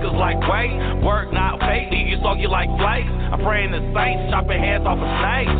suckers 0.00 0.16
like 0.18 0.40
wait. 0.48 1.04
Work 1.04 1.32
not 1.32 1.60
fake, 1.60 1.88
You 1.92 2.16
talk 2.20 2.38
you 2.38 2.48
like 2.48 2.68
flakes. 2.78 3.08
I'm 3.32 3.40
praying 3.40 3.72
to 3.72 3.80
saints, 3.94 4.32
chopping 4.32 4.58
hands 4.58 4.86
off 4.86 4.98
of 4.98 5.10
snakes. 5.20 5.59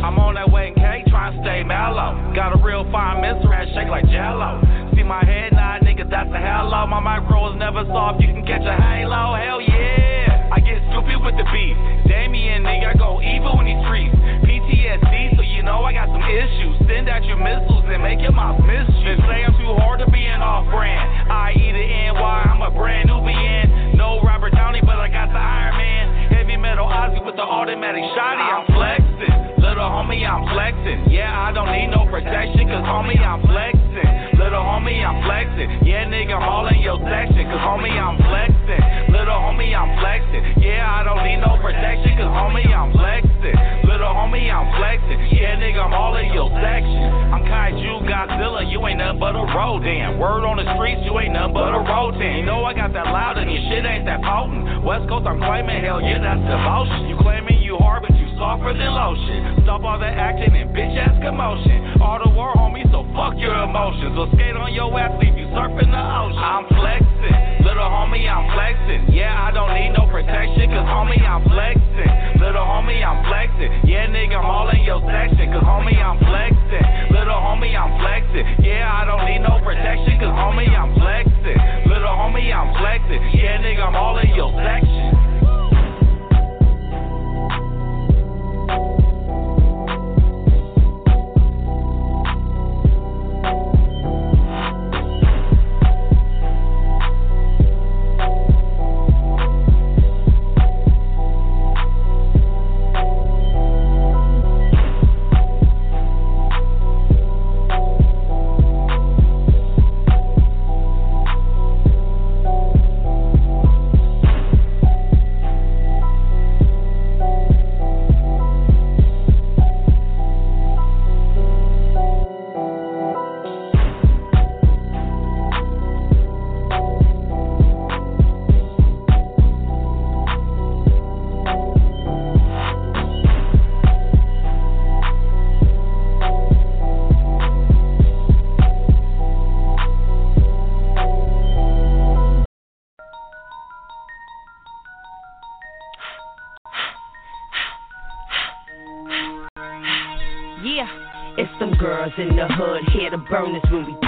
in 152.17 152.35
the 152.35 152.47
hood, 152.47 152.83
here 152.93 153.09
to 153.09 153.17
burn 153.17 153.53
this 153.53 153.71
when 153.71 153.85
we 153.85 154.00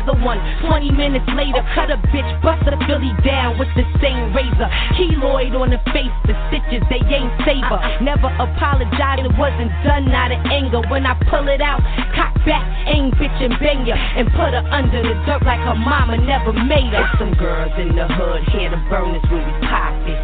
another 0.00 0.18
one. 0.24 0.38
20 0.66 0.90
minutes 0.92 1.24
later, 1.36 1.60
cut 1.74 1.90
a 1.90 1.96
bitch, 2.08 2.42
bust 2.42 2.66
a 2.66 2.76
Philly 2.86 3.12
down 3.24 3.58
with 3.58 3.68
the 3.76 3.84
same 4.00 4.32
razor. 4.34 4.68
Keloid 4.96 5.52
on 5.56 5.70
the 5.70 5.80
face, 5.92 6.12
the 6.24 6.34
stitches, 6.48 6.82
they 6.88 7.02
ain't 7.12 7.32
savor. 7.44 7.80
Never 8.00 8.28
apologize, 8.40 9.20
it 9.20 9.36
wasn't 9.36 9.72
done 9.84 10.08
out 10.12 10.32
of 10.32 10.40
anger. 10.46 10.80
When 10.88 11.06
I 11.06 11.14
pull 11.28 11.48
it 11.48 11.60
out, 11.60 11.80
cock 12.14 12.34
back, 12.44 12.64
aim, 12.88 13.12
bitch, 13.12 13.36
and 13.44 13.54
bang 13.60 13.86
ya. 13.86 13.96
And 13.96 14.28
put 14.32 14.52
her 14.56 14.64
under 14.70 15.02
the 15.02 15.14
dirt 15.26 15.44
like 15.44 15.60
her 15.60 15.76
mama 15.76 16.16
never 16.18 16.52
made 16.52 16.92
her. 16.92 17.06
Some 17.18 17.34
girls 17.34 17.72
in 17.78 17.96
the 17.96 18.06
hood 18.08 18.42
here 18.54 18.70
to 18.70 18.80
burn 18.88 19.14
us 19.14 19.24
when 19.30 19.44
we 19.44 19.54
pop 19.68 19.94
it. 20.08 20.20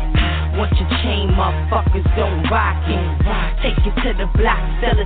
Want 0.57 0.73
your 0.81 0.89
chain, 1.05 1.29
motherfuckers 1.37 2.07
don't 2.17 2.49
rock 2.49 2.81
it. 2.89 3.05
Take 3.61 3.77
it 3.85 3.93
to 3.93 4.11
the 4.17 4.27
block, 4.41 4.63
sell 4.81 4.97
it 4.97 5.06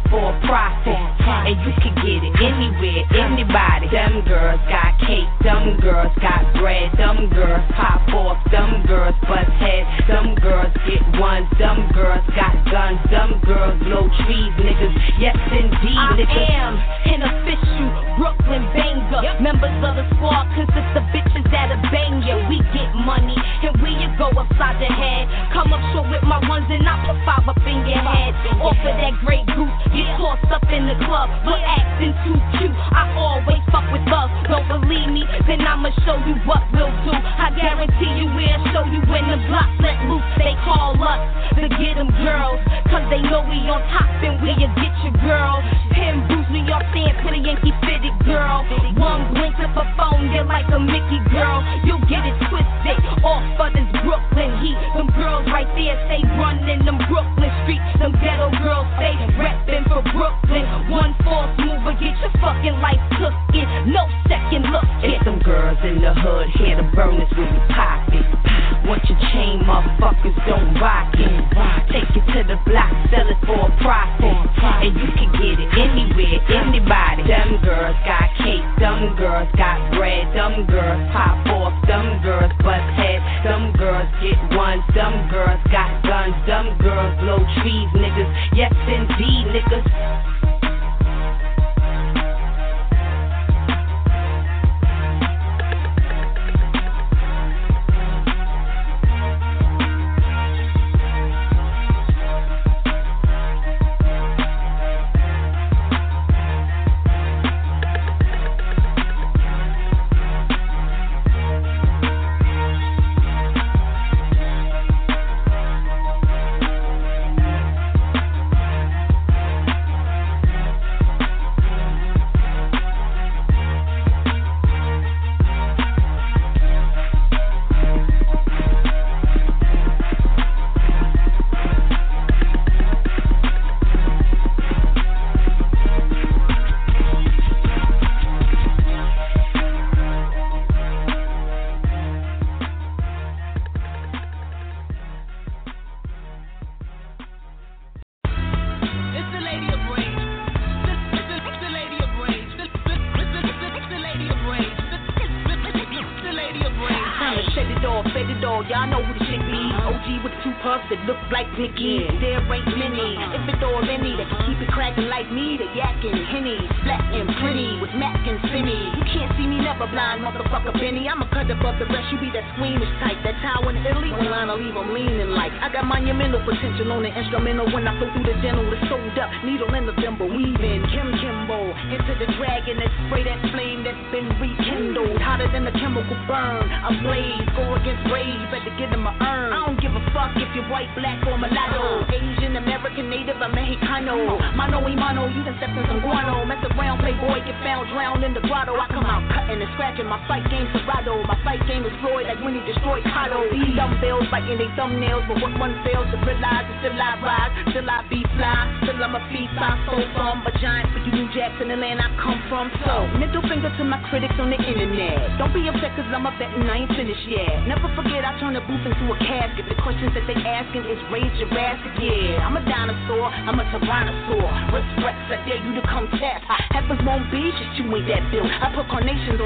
cause 216.10 216.18
I'm 216.18 216.26
up 216.26 216.34
at 216.42 216.50
ain't 216.50 216.90
finished 216.98 217.22
yet. 217.30 217.70
Never 217.70 217.86
forget 217.94 218.26
I 218.26 218.34
turn 218.42 218.58
the 218.58 218.64
booth 218.66 218.82
into 218.82 219.06
a 219.14 219.16
casket. 219.22 219.70
The 219.70 219.78
questions 219.78 220.10
that 220.18 220.26
they 220.26 220.34
asking 220.34 220.82
is 220.90 220.98
raise 221.14 221.30
your 221.38 221.46
ass 221.54 221.78
yeah. 222.02 222.42
I'm 222.42 222.58
a 222.58 222.62
dinosaur, 222.66 223.30
I'm 223.30 223.58
a 223.62 223.64
tyrannosaur. 223.70 224.74
Respect, 224.74 225.18
I 225.30 225.38
dare 225.46 225.62
you 225.62 225.78
to 225.78 225.84
come 225.86 226.10
test. 226.18 226.42
Heavens 226.74 226.98
won't 227.06 227.30
be 227.30 227.54
just 227.54 227.78
you 227.78 227.86
ain't 227.94 228.10
that 228.10 228.26
built. 228.34 228.50
I 228.50 228.74
put 228.74 228.90
carnations 228.90 229.38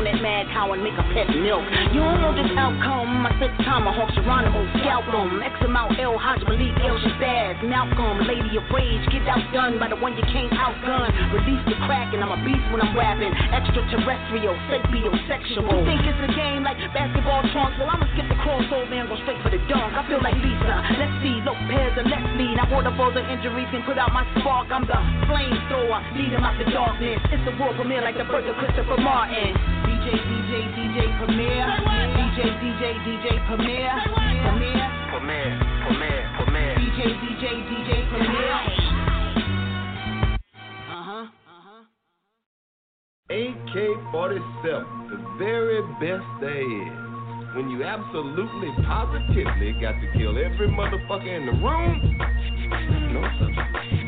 cow 0.54 0.70
and 0.70 0.80
make 0.86 0.94
a 0.94 1.02
pet 1.10 1.26
milk. 1.34 1.66
You 1.90 2.00
don't 2.00 2.22
know 2.22 2.30
this 2.30 2.48
outcome. 2.54 3.26
I 3.26 3.34
spit 3.36 3.50
time, 3.66 3.90
I 3.90 3.92
hawk 3.92 4.14
Geronimo, 4.14 4.62
scalp 4.78 5.04
them. 5.10 5.42
X 5.42 5.58
amount, 5.66 5.98
L, 5.98 6.14
Hajj, 6.14 6.46
Malik, 6.46 6.78
El 6.86 6.96
Shabazz, 7.02 7.66
Malcolm, 7.66 8.22
Lady 8.30 8.54
of 8.54 8.64
Rage. 8.70 9.02
Get 9.10 9.26
outdone 9.26 9.82
by 9.82 9.90
the 9.90 9.98
one 9.98 10.14
you 10.14 10.22
can't 10.30 10.54
outgun. 10.54 11.10
Release 11.34 11.64
the 11.66 11.74
crack 11.90 12.14
and 12.14 12.22
I'm 12.22 12.30
a 12.30 12.38
beast 12.46 12.62
when 12.70 12.78
I'm 12.78 12.94
rapping. 12.94 13.34
Extraterrestrial, 13.34 14.54
sapio, 14.70 15.10
sexual. 15.26 15.66
You 15.66 15.84
think 15.90 16.06
it's 16.06 16.22
a 16.22 16.30
game 16.32 16.62
like 16.62 16.78
basketball 16.94 17.42
trunks? 17.50 17.74
Well, 17.82 17.90
I'ma 17.90 18.06
skip 18.14 18.30
the 18.30 18.38
crossover 18.46 18.94
and 18.94 19.10
go 19.10 19.18
straight 19.26 19.42
for 19.42 19.50
the 19.50 19.58
dunk. 19.66 19.90
I 19.98 20.06
feel 20.06 20.22
like 20.22 20.38
Lisa. 20.38 20.74
Let's 20.94 21.18
see, 21.18 21.42
Lopes 21.42 21.98
and 21.98 22.06
let's 22.06 22.30
lead. 22.38 22.54
Now 22.62 22.70
all 22.70 23.10
the 23.10 23.24
injuries 23.26 23.66
can 23.70 23.82
put 23.82 23.98
out 23.98 24.12
my 24.12 24.22
spark. 24.38 24.70
I'm 24.70 24.86
the 24.86 24.98
flamethrower, 25.26 26.00
lead 26.14 26.32
'em 26.32 26.44
out 26.44 26.56
the 26.58 26.70
darkness. 26.70 27.20
It's 27.32 27.44
the 27.44 27.52
world 27.58 27.76
premiere 27.76 28.02
like 28.02 28.16
the 28.16 28.24
birth 28.24 28.46
of 28.46 28.56
Christopher 28.56 29.00
Martin. 29.00 29.56
DJ, 29.84 30.33
DJ, 30.54 30.62
DJ 30.70 31.18
Premier. 31.18 31.66
DJ, 32.14 32.38
DJ, 32.62 32.82
DJ 33.02 33.26
Premier. 33.48 33.90
Premier. 34.44 34.86
Premier, 35.10 35.50
Premier, 35.82 36.18
Premier. 36.38 36.74
DJ, 36.78 37.00
DJ, 37.18 37.44
DJ 37.66 37.90
Premier. 38.08 38.54
Uh 40.88 41.02
huh. 41.02 41.26
AK 43.30 43.74
47, 44.12 45.08
the 45.10 45.18
very 45.38 45.82
best 45.98 46.24
there 46.40 46.62
is. 46.62 47.03
When 47.54 47.70
you 47.70 47.84
absolutely, 47.84 48.74
positively 48.82 49.78
got 49.80 49.94
to 50.02 50.08
kill 50.18 50.34
every 50.34 50.66
motherfucker 50.66 51.30
in 51.30 51.46
the 51.46 51.52
room, 51.52 52.18
no 53.14 53.22
such. 53.38 53.54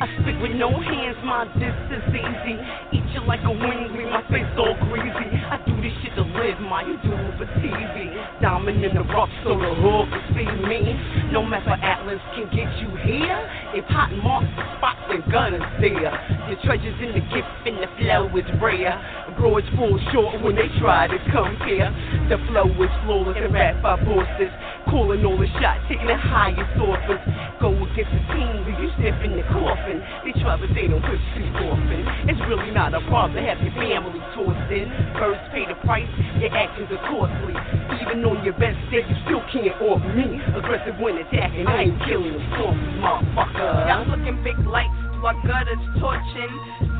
I 0.02 0.06
spit 0.18 0.34
with 0.42 0.58
no 0.58 0.68
hands, 0.74 1.16
my 1.22 1.46
this 1.54 1.78
is 1.94 2.02
easy. 2.10 2.58
Eat 2.90 3.06
you 3.14 3.22
like 3.22 3.46
a 3.46 3.54
wing, 3.54 3.94
leave 3.94 4.10
my 4.10 4.26
face 4.34 4.50
all 4.58 4.74
greasy. 4.90 5.30
I 5.46 5.62
do 5.62 5.78
this 5.78 5.94
shit 6.02 6.18
to 6.18 6.26
live, 6.26 6.58
my 6.58 6.82
you 6.82 6.98
do 7.06 7.14
it 7.14 7.38
for 7.38 7.46
TV. 7.62 8.10
Diamond 8.42 8.84
in 8.84 8.92
the 8.92 9.06
rough, 9.14 9.30
so 9.44 9.54
the 9.54 9.72
hood 9.78 10.10
can 10.10 10.22
see 10.34 10.50
me. 10.66 10.98
No 11.30 11.46
matter 11.46 11.70
Atlas 11.70 12.18
can 12.34 12.50
get 12.50 12.66
you 12.82 12.90
here. 13.06 13.38
If 13.78 13.86
hot 13.86 14.10
marks 14.26 14.50
the 14.58 14.66
spot, 14.76 14.98
then 15.06 15.22
gunners 15.30 15.62
there. 15.78 16.10
The 16.50 16.58
treasures 16.66 16.98
in 16.98 17.14
the 17.14 17.22
gift 17.30 17.46
and 17.62 17.78
the 17.78 17.88
flow 18.02 18.26
is 18.34 18.48
rare. 18.60 18.98
Bro, 19.36 19.60
full 19.76 20.00
short 20.12 20.42
when 20.42 20.56
they 20.56 20.68
try 20.80 21.06
to 21.06 21.18
come 21.28 21.56
here. 21.68 21.92
The 22.32 22.40
flow 22.48 22.66
is 22.72 22.92
flawless 23.04 23.36
and 23.36 23.52
rap 23.52 23.82
by 23.82 24.00
bosses. 24.00 24.50
Calling 24.88 25.24
all 25.26 25.36
the 25.36 25.50
shots, 25.60 25.84
taking 25.88 26.08
the 26.08 26.16
highest 26.16 26.72
offers. 26.80 27.20
Go 27.60 27.74
against 27.74 28.10
the 28.16 28.22
team, 28.32 28.64
leave 28.64 28.80
you 28.80 28.90
sniff 28.96 29.18
in 29.20 29.36
the 29.36 29.44
coffin. 29.52 30.00
They 30.24 30.32
try, 30.40 30.56
but 30.56 30.72
they 30.72 30.88
don't 30.88 31.04
push 31.04 31.20
too 31.36 31.46
often. 31.68 32.00
It's 32.32 32.40
really 32.48 32.70
not 32.72 32.96
a 32.96 33.02
problem 33.12 33.36
to 33.36 33.42
have 33.44 33.60
your 33.60 33.76
family 33.76 34.20
tossed 34.32 34.72
in. 34.72 34.88
Birds 35.20 35.42
pay 35.52 35.68
the 35.68 35.76
price, 35.84 36.08
your 36.40 36.54
actions 36.56 36.88
are 36.90 37.02
costly. 37.06 37.54
Even 38.00 38.24
on 38.24 38.40
your 38.40 38.56
best 38.56 38.78
day, 38.88 39.04
you 39.04 39.16
still 39.28 39.44
can't 39.52 39.74
off 39.84 40.00
me. 40.16 40.40
Aggressive 40.56 40.96
when 40.96 41.20
attacking, 41.20 41.66
I 41.66 41.92
ain't 41.92 41.98
killing 42.08 42.34
them 42.34 42.46
softly, 42.56 42.92
motherfucker. 43.04 43.90
Y'all 43.90 44.06
looking 44.08 44.40
big 44.40 44.58
lights, 44.64 44.96
my 45.20 45.36
gutters 45.44 45.82
torching. 46.00 46.52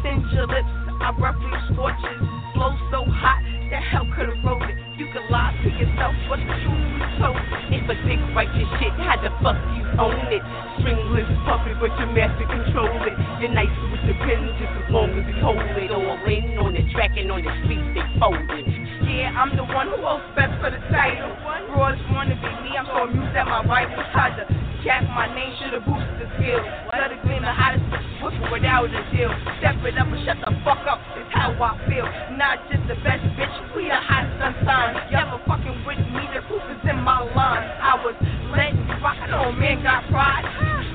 Singe 0.03 0.27
your 0.35 0.47
lips, 0.47 0.86
I 1.01 1.13
roughly 1.19 1.53
scorches. 1.73 2.19
Blow 2.55 2.73
so 2.91 3.05
hot, 3.05 3.43
that 3.71 3.83
hell 3.85 4.09
could 4.17 4.33
wrote 4.41 4.65
it. 4.65 4.77
You 4.97 5.07
can 5.13 5.29
lie 5.29 5.53
to 5.61 5.69
yourself, 5.69 6.17
but 6.25 6.41
the 6.41 6.57
truth 6.65 6.89
is 6.97 7.13
told. 7.21 7.37
If 7.69 7.85
a 7.85 7.97
dick 8.09 8.21
writes 8.33 8.57
your 8.57 8.71
shit, 8.81 8.97
how 8.97 9.21
the 9.21 9.29
fuck 9.45 9.61
you 9.77 9.85
own 10.01 10.17
it? 10.33 10.41
Stringless 10.81 11.29
puppet, 11.45 11.77
but 11.77 11.93
your 12.01 12.09
master 12.17 12.49
control 12.49 12.89
it. 13.05 13.17
You're 13.45 13.53
nice 13.53 13.73
with 13.93 14.09
the 14.09 14.17
pen, 14.25 14.41
just 14.57 14.73
as 14.73 14.89
long 14.89 15.13
as 15.13 15.25
you 15.29 15.37
hold 15.45 15.61
it. 15.61 15.91
All 15.93 16.17
in 16.25 16.57
on 16.57 16.73
the 16.73 16.85
track 16.97 17.13
and 17.17 17.31
on 17.31 17.45
the 17.45 17.53
streets, 17.65 17.85
they 17.93 18.05
folded. 18.17 18.86
Yeah, 19.07 19.31
I'm 19.39 19.55
the 19.55 19.63
one 19.63 19.87
who 19.87 20.03
holds 20.03 20.27
best 20.35 20.59
for 20.59 20.67
the 20.67 20.83
title. 20.91 21.31
Broads 21.71 22.03
wanna 22.11 22.35
be 22.35 22.51
me, 22.67 22.75
I'm 22.75 22.87
so 22.91 23.07
amused 23.07 23.39
at 23.39 23.47
my 23.47 23.63
rivals. 23.63 24.03
Tried 24.11 24.35
to 24.35 24.45
jack 24.83 25.07
my 25.15 25.31
name, 25.31 25.55
should've 25.63 25.87
boosted 25.87 26.19
the 26.19 26.27
skill. 26.35 26.59
Let 26.91 27.15
it 27.15 27.23
gleam 27.23 27.47
the 27.47 27.55
hottest 27.55 27.87
whip 28.19 28.35
without 28.51 28.91
a 28.91 29.03
deal. 29.15 29.31
Step 29.63 29.79
it 29.87 29.95
up 29.95 30.11
and 30.11 30.21
shut 30.27 30.43
the 30.43 30.51
fuck 30.67 30.83
up, 30.91 30.99
is 31.15 31.27
how 31.31 31.55
I 31.55 31.79
feel. 31.87 32.07
Not 32.35 32.59
just 32.67 32.83
the 32.91 32.99
best 33.07 33.23
bitch, 33.39 33.55
we 33.79 33.87
the 33.87 33.95
hottest 33.95 34.43
unsigned. 34.43 34.99
Y'all 35.15 35.39
fucking 35.47 35.87
with 35.87 36.03
me, 36.11 36.27
the 36.35 36.43
proof 36.51 36.67
is 36.67 36.83
in 36.91 36.99
my 37.07 37.23
line. 37.31 37.63
I 37.79 37.95
was 38.03 38.19
letting 38.51 38.83
you 38.91 38.99
rock, 38.99 39.23
I 39.23 39.31
know 39.31 39.55
man 39.55 39.87
got 39.87 40.03
pride. 40.11 40.43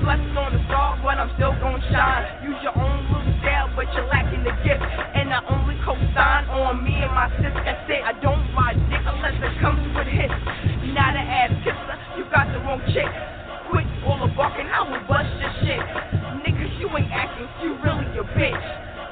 Slept 0.04 0.36
on 0.36 0.52
the 0.52 0.60
star, 0.68 1.00
but 1.00 1.16
I'm 1.16 1.32
still 1.40 1.56
gonna 1.62 1.80
shine. 1.88 2.44
Use 2.44 2.60
your 2.60 2.76
own 2.76 3.08
little 3.08 3.24
style, 3.40 3.72
but 3.72 3.88
you're 3.96 4.06
lacking 4.12 4.44
the 4.44 4.52
gift. 4.66 4.82
And 4.82 5.32
I 5.32 5.40
only 5.48 5.78
co-sign 6.12 6.44
on 6.48 6.84
me 6.84 6.94
and 6.94 7.12
my 7.12 7.28
sis, 7.40 7.52
that's 7.64 7.88
it. 7.88 8.02
I 8.04 8.12
don't 8.20 8.44
ride 8.54 8.76
dick 8.90 9.00
unless 9.04 9.36
it 9.40 9.60
comes 9.60 9.80
with 9.96 10.06
hits. 10.06 10.32
Not 10.92 11.16
an 11.16 11.26
ass 11.26 11.52
kisser, 11.64 11.96
you 12.16 12.24
got 12.30 12.52
the 12.52 12.58
wrong 12.60 12.80
chick. 12.92 13.08
Quit 13.70 13.86
all 14.04 14.20
the 14.20 14.32
barking, 14.34 14.68
I 14.68 14.82
will 14.84 15.00
bust 15.08 15.28
your 15.40 15.52
shit. 15.64 15.80
Niggas, 16.44 16.80
you 16.80 16.88
ain't 16.96 17.10
acting, 17.12 17.48
you 17.62 17.76
really 17.80 18.06
a 18.18 18.24
bitch. 18.36 18.64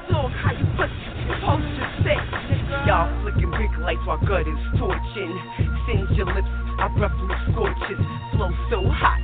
Look 0.09 0.31
how 0.43 0.51
you 0.53 0.65
pussy 0.77 1.11
supposed 1.25 1.69
to 1.79 1.85
sit? 2.03 2.21
Y'all 2.85 3.09
flicking 3.21 3.51
big 3.51 3.71
lights 3.79 4.01
while 4.05 4.19
gut 4.21 4.45
is 4.45 4.61
torching. 4.77 5.33
Singe 5.87 6.11
your 6.17 6.27
lips, 6.27 6.49
I 6.77 6.89
roughly 6.97 7.29
scorches. 7.51 8.01
Flow 8.35 8.51
so 8.69 8.83
hot, 8.89 9.20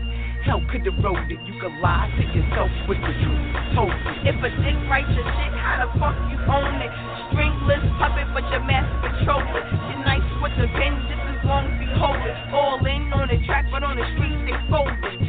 hell 0.47 0.63
could 0.71 0.87
erode 0.87 1.27
it. 1.27 1.43
You 1.43 1.59
could 1.59 1.75
lie 1.83 2.07
to 2.07 2.23
yourself 2.31 2.71
with 2.87 2.97
the 3.03 3.11
truth 3.19 3.47
told. 3.75 3.91
If 4.23 4.39
a 4.39 4.49
dick 4.63 4.79
writes 4.87 5.11
your 5.11 5.27
shit, 5.27 5.51
how 5.59 5.83
the 5.83 5.91
fuck 5.99 6.15
you 6.31 6.39
own 6.47 6.79
it? 6.79 6.91
Stringless 7.29 7.83
puppet, 7.99 8.31
but 8.31 8.47
your 8.49 8.63
master 8.63 9.11
control 9.11 9.43
it. 9.43 9.67
You're 9.91 10.07
nice 10.07 10.23
with 10.39 10.55
the 10.55 10.71
pen, 10.71 10.95
just 11.11 11.19
as 11.19 11.43
long 11.43 11.67
as 11.67 11.75
you 11.83 11.91
hold 11.99 12.23
it. 12.23 12.37
All 12.55 12.79
in 12.87 13.11
on 13.11 13.27
the 13.27 13.43
track, 13.45 13.67
but 13.69 13.83
on 13.83 13.99
the 13.99 14.07
streets 14.15 14.39
they 14.47 14.55
fold 14.71 14.87
it. 15.03 15.27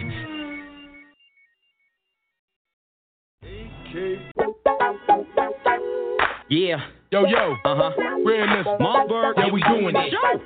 Yeah. 6.51 6.81
Yo, 7.11 7.27
yo. 7.27 7.57
Uh 7.65 7.75
huh. 7.75 7.91
We're 8.25 8.45
in 8.45 8.51
this. 8.59 8.67
Mossberg. 8.81 9.35
Yeah, 9.37 9.53
we 9.53 9.63
doing 9.63 9.97
it. 9.97 10.13
Show. 10.13 10.41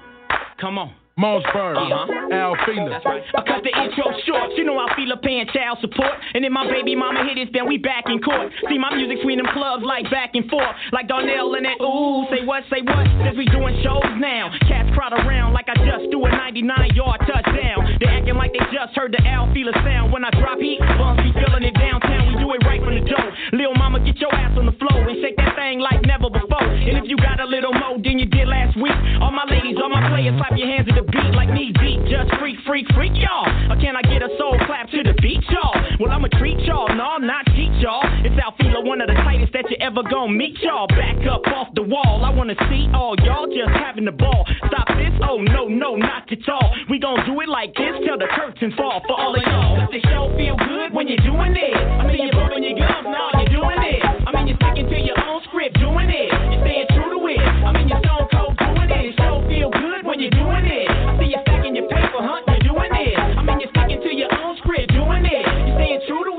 Come 0.61 0.79
on. 0.79 0.95
Mossberg. 1.19 1.77
Uh-huh. 1.77 2.33
Alfila. 2.33 2.97
I 3.05 3.41
cut 3.45 3.61
the 3.61 3.73
intro 3.77 4.09
short. 4.25 4.57
You 4.57 4.65
know 4.65 4.79
I 4.81 4.89
feel 4.97 5.13
a 5.13 5.17
paying 5.21 5.47
child 5.53 5.79
support. 5.81 6.17
And 6.33 6.45
then 6.45 6.53
my 6.53 6.65
baby 6.71 6.97
mama 6.97 7.29
hit 7.29 7.37
us, 7.37 7.53
then 7.53 7.69
we 7.69 7.77
back 7.77 8.05
in 8.09 8.21
court. 8.21 8.49
See 8.69 8.79
my 8.79 8.95
music 8.97 9.19
between 9.21 9.37
them 9.37 9.49
clubs 9.53 9.85
like 9.85 10.09
back 10.11 10.33
and 10.35 10.49
forth. 10.49 10.73
Like 10.93 11.09
Darnell 11.09 11.55
and 11.55 11.67
that 11.69 11.77
ooh, 11.85 12.25
say 12.33 12.45
what, 12.45 12.65
say 12.73 12.81
what. 12.81 13.05
Cause 13.29 13.37
we 13.37 13.45
doing 13.53 13.77
shows 13.85 14.09
now. 14.17 14.49
Cats 14.65 14.89
crowd 14.97 15.13
around 15.13 15.53
like 15.53 15.69
I 15.69 15.77
just 15.85 16.09
threw 16.09 16.25
a 16.25 16.31
99 16.33 16.97
yard 16.97 17.21
touchdown. 17.29 18.01
They 18.01 18.09
acting 18.09 18.37
like 18.41 18.53
they 18.57 18.65
just 18.73 18.97
heard 18.97 19.13
the 19.13 19.21
Alfila 19.21 19.77
sound. 19.85 20.13
When 20.13 20.25
I 20.25 20.31
drop 20.41 20.59
heat, 20.59 20.81
bums 20.97 21.21
be 21.21 21.33
feeling 21.37 21.69
it 21.69 21.77
downtown. 21.77 22.22
We 22.33 22.41
do 22.41 22.49
it 22.57 22.65
right 22.65 22.81
from 22.81 22.97
the 22.97 23.05
door. 23.05 23.29
Lil 23.53 23.77
mama, 23.77 24.01
get 24.01 24.17
your 24.17 24.33
ass 24.33 24.57
on 24.57 24.65
the 24.65 24.73
floor 24.81 25.05
and 25.05 25.21
shake 25.21 25.37
that 25.37 25.53
thing 25.53 25.85
like 25.85 26.01
never 26.09 26.33
before. 26.33 26.65
And 26.65 26.97
if 26.97 27.05
you 27.05 27.21
got 27.21 27.45
a 27.45 27.45
little 27.45 27.77
more 27.77 28.01
than 28.01 28.17
you 28.17 28.25
did 28.25 28.49
last 28.49 28.73
week, 28.81 28.97
all 29.21 29.29
my 29.29 29.45
ladies, 29.53 29.77
all 29.77 29.93
my 29.93 30.01
players, 30.09 30.33
clap 30.41 30.57
your 30.57 30.65
hands 30.65 30.89
at 30.89 30.97
the 30.97 31.05
beat 31.13 31.33
like 31.37 31.53
knee 31.53 31.77
deep. 31.77 32.01
Just 32.09 32.33
freak, 32.41 32.57
freak, 32.65 32.89
freak 32.97 33.13
y'all. 33.21 33.45
Or 33.69 33.77
can 33.77 34.01
I 34.01 34.03
get 34.09 34.25
a 34.25 34.33
soul 34.41 34.57
clap 34.65 34.89
to 34.97 35.05
the 35.05 35.13
beat, 35.21 35.45
y'all? 35.53 35.77
Well, 36.01 36.09
I'ma 36.09 36.33
treat 36.41 36.62
y'all, 36.73 36.89
no, 36.97 37.05
I'm 37.21 37.27
not 37.27 37.45
cheat 37.53 37.73
y'all. 37.85 38.01
It's 38.25 38.33
Alfila, 38.41 38.81
one 38.81 39.05
of 39.05 39.09
the 39.09 39.15
tightest 39.21 39.53
that 39.53 39.69
you 39.69 39.77
ever 39.81 40.01
gonna 40.09 40.33
meet 40.33 40.57
y'all. 40.65 40.89
Back 40.89 41.21
up 41.29 41.45
off 41.53 41.69
the 41.77 41.85
wall. 41.85 42.25
I 42.25 42.33
wanna 42.33 42.57
see 42.73 42.89
all 42.97 43.15
y'all 43.21 43.47
just 43.47 43.77
having 43.77 44.09
the 44.09 44.17
ball. 44.17 44.49
Stop 44.73 44.89
this, 44.97 45.13
oh 45.29 45.37
no, 45.37 45.69
no, 45.69 45.97
not 45.97 46.33
at 46.33 46.49
all. 46.49 46.73
We 46.89 46.99
gon' 46.99 47.21
do 47.29 47.37
it 47.45 47.49
like 47.49 47.77
this 47.77 48.01
till 48.05 48.17
the 48.17 48.29
curtains 48.33 48.73
fall 48.75 49.05
for 49.05 49.21
all 49.21 49.37
of 49.37 49.43
y'all. 49.45 49.77
Does 49.85 49.93
the 49.93 50.01
show 50.09 50.33
feel 50.37 50.57
good 50.57 50.97
when 50.97 51.09
you're 51.09 51.25
doing 51.29 51.53
it? 51.53 51.77
I 51.77 52.09
mean, 52.09 52.25
you're 52.25 52.33
bumping 52.33 52.65
your 52.65 52.79
gums, 52.81 53.05
now 53.05 53.29
you're 53.37 53.53
doing 53.53 53.81
it. 53.93 54.01
I 54.25 54.33
mean, 54.33 54.49
you're 54.49 54.61
sticking 54.65 54.89
to 54.89 54.97
your 54.97 55.21
own 55.29 55.45
script, 55.45 55.77
doing 55.77 56.09
it. 56.09 56.33
You're 56.33 56.63
staying 56.65 56.89
true 56.97 57.13
to 57.13 57.21
it. 57.29 57.41
I 57.69 57.71
mean, 57.77 57.89
you're 57.93 58.01
stone 58.01 58.27
cold 58.33 58.57
doing 58.57 58.89
it. 58.89 59.13
It 59.13 59.15
show 59.21 59.45
feel 59.45 59.69
good 59.69 60.09
when 60.09 60.17
you're 60.25 60.33
doing 60.33 60.65
it. 60.65 60.89
I 60.89 61.21
see 61.21 61.37
you 61.37 61.41
stacking 61.45 61.77
your 61.77 61.89
paper, 61.93 62.21
huh? 62.25 62.41
You're 62.49 62.73
doing 62.73 62.93
it. 62.97 63.15
I 63.21 63.45
mean, 63.45 63.61
you're 63.61 63.73
sticking 63.77 64.01
to 64.01 64.11
your 64.17 64.33
own 64.41 64.57
script, 64.65 64.89
doing 64.97 65.29
it 65.29 65.62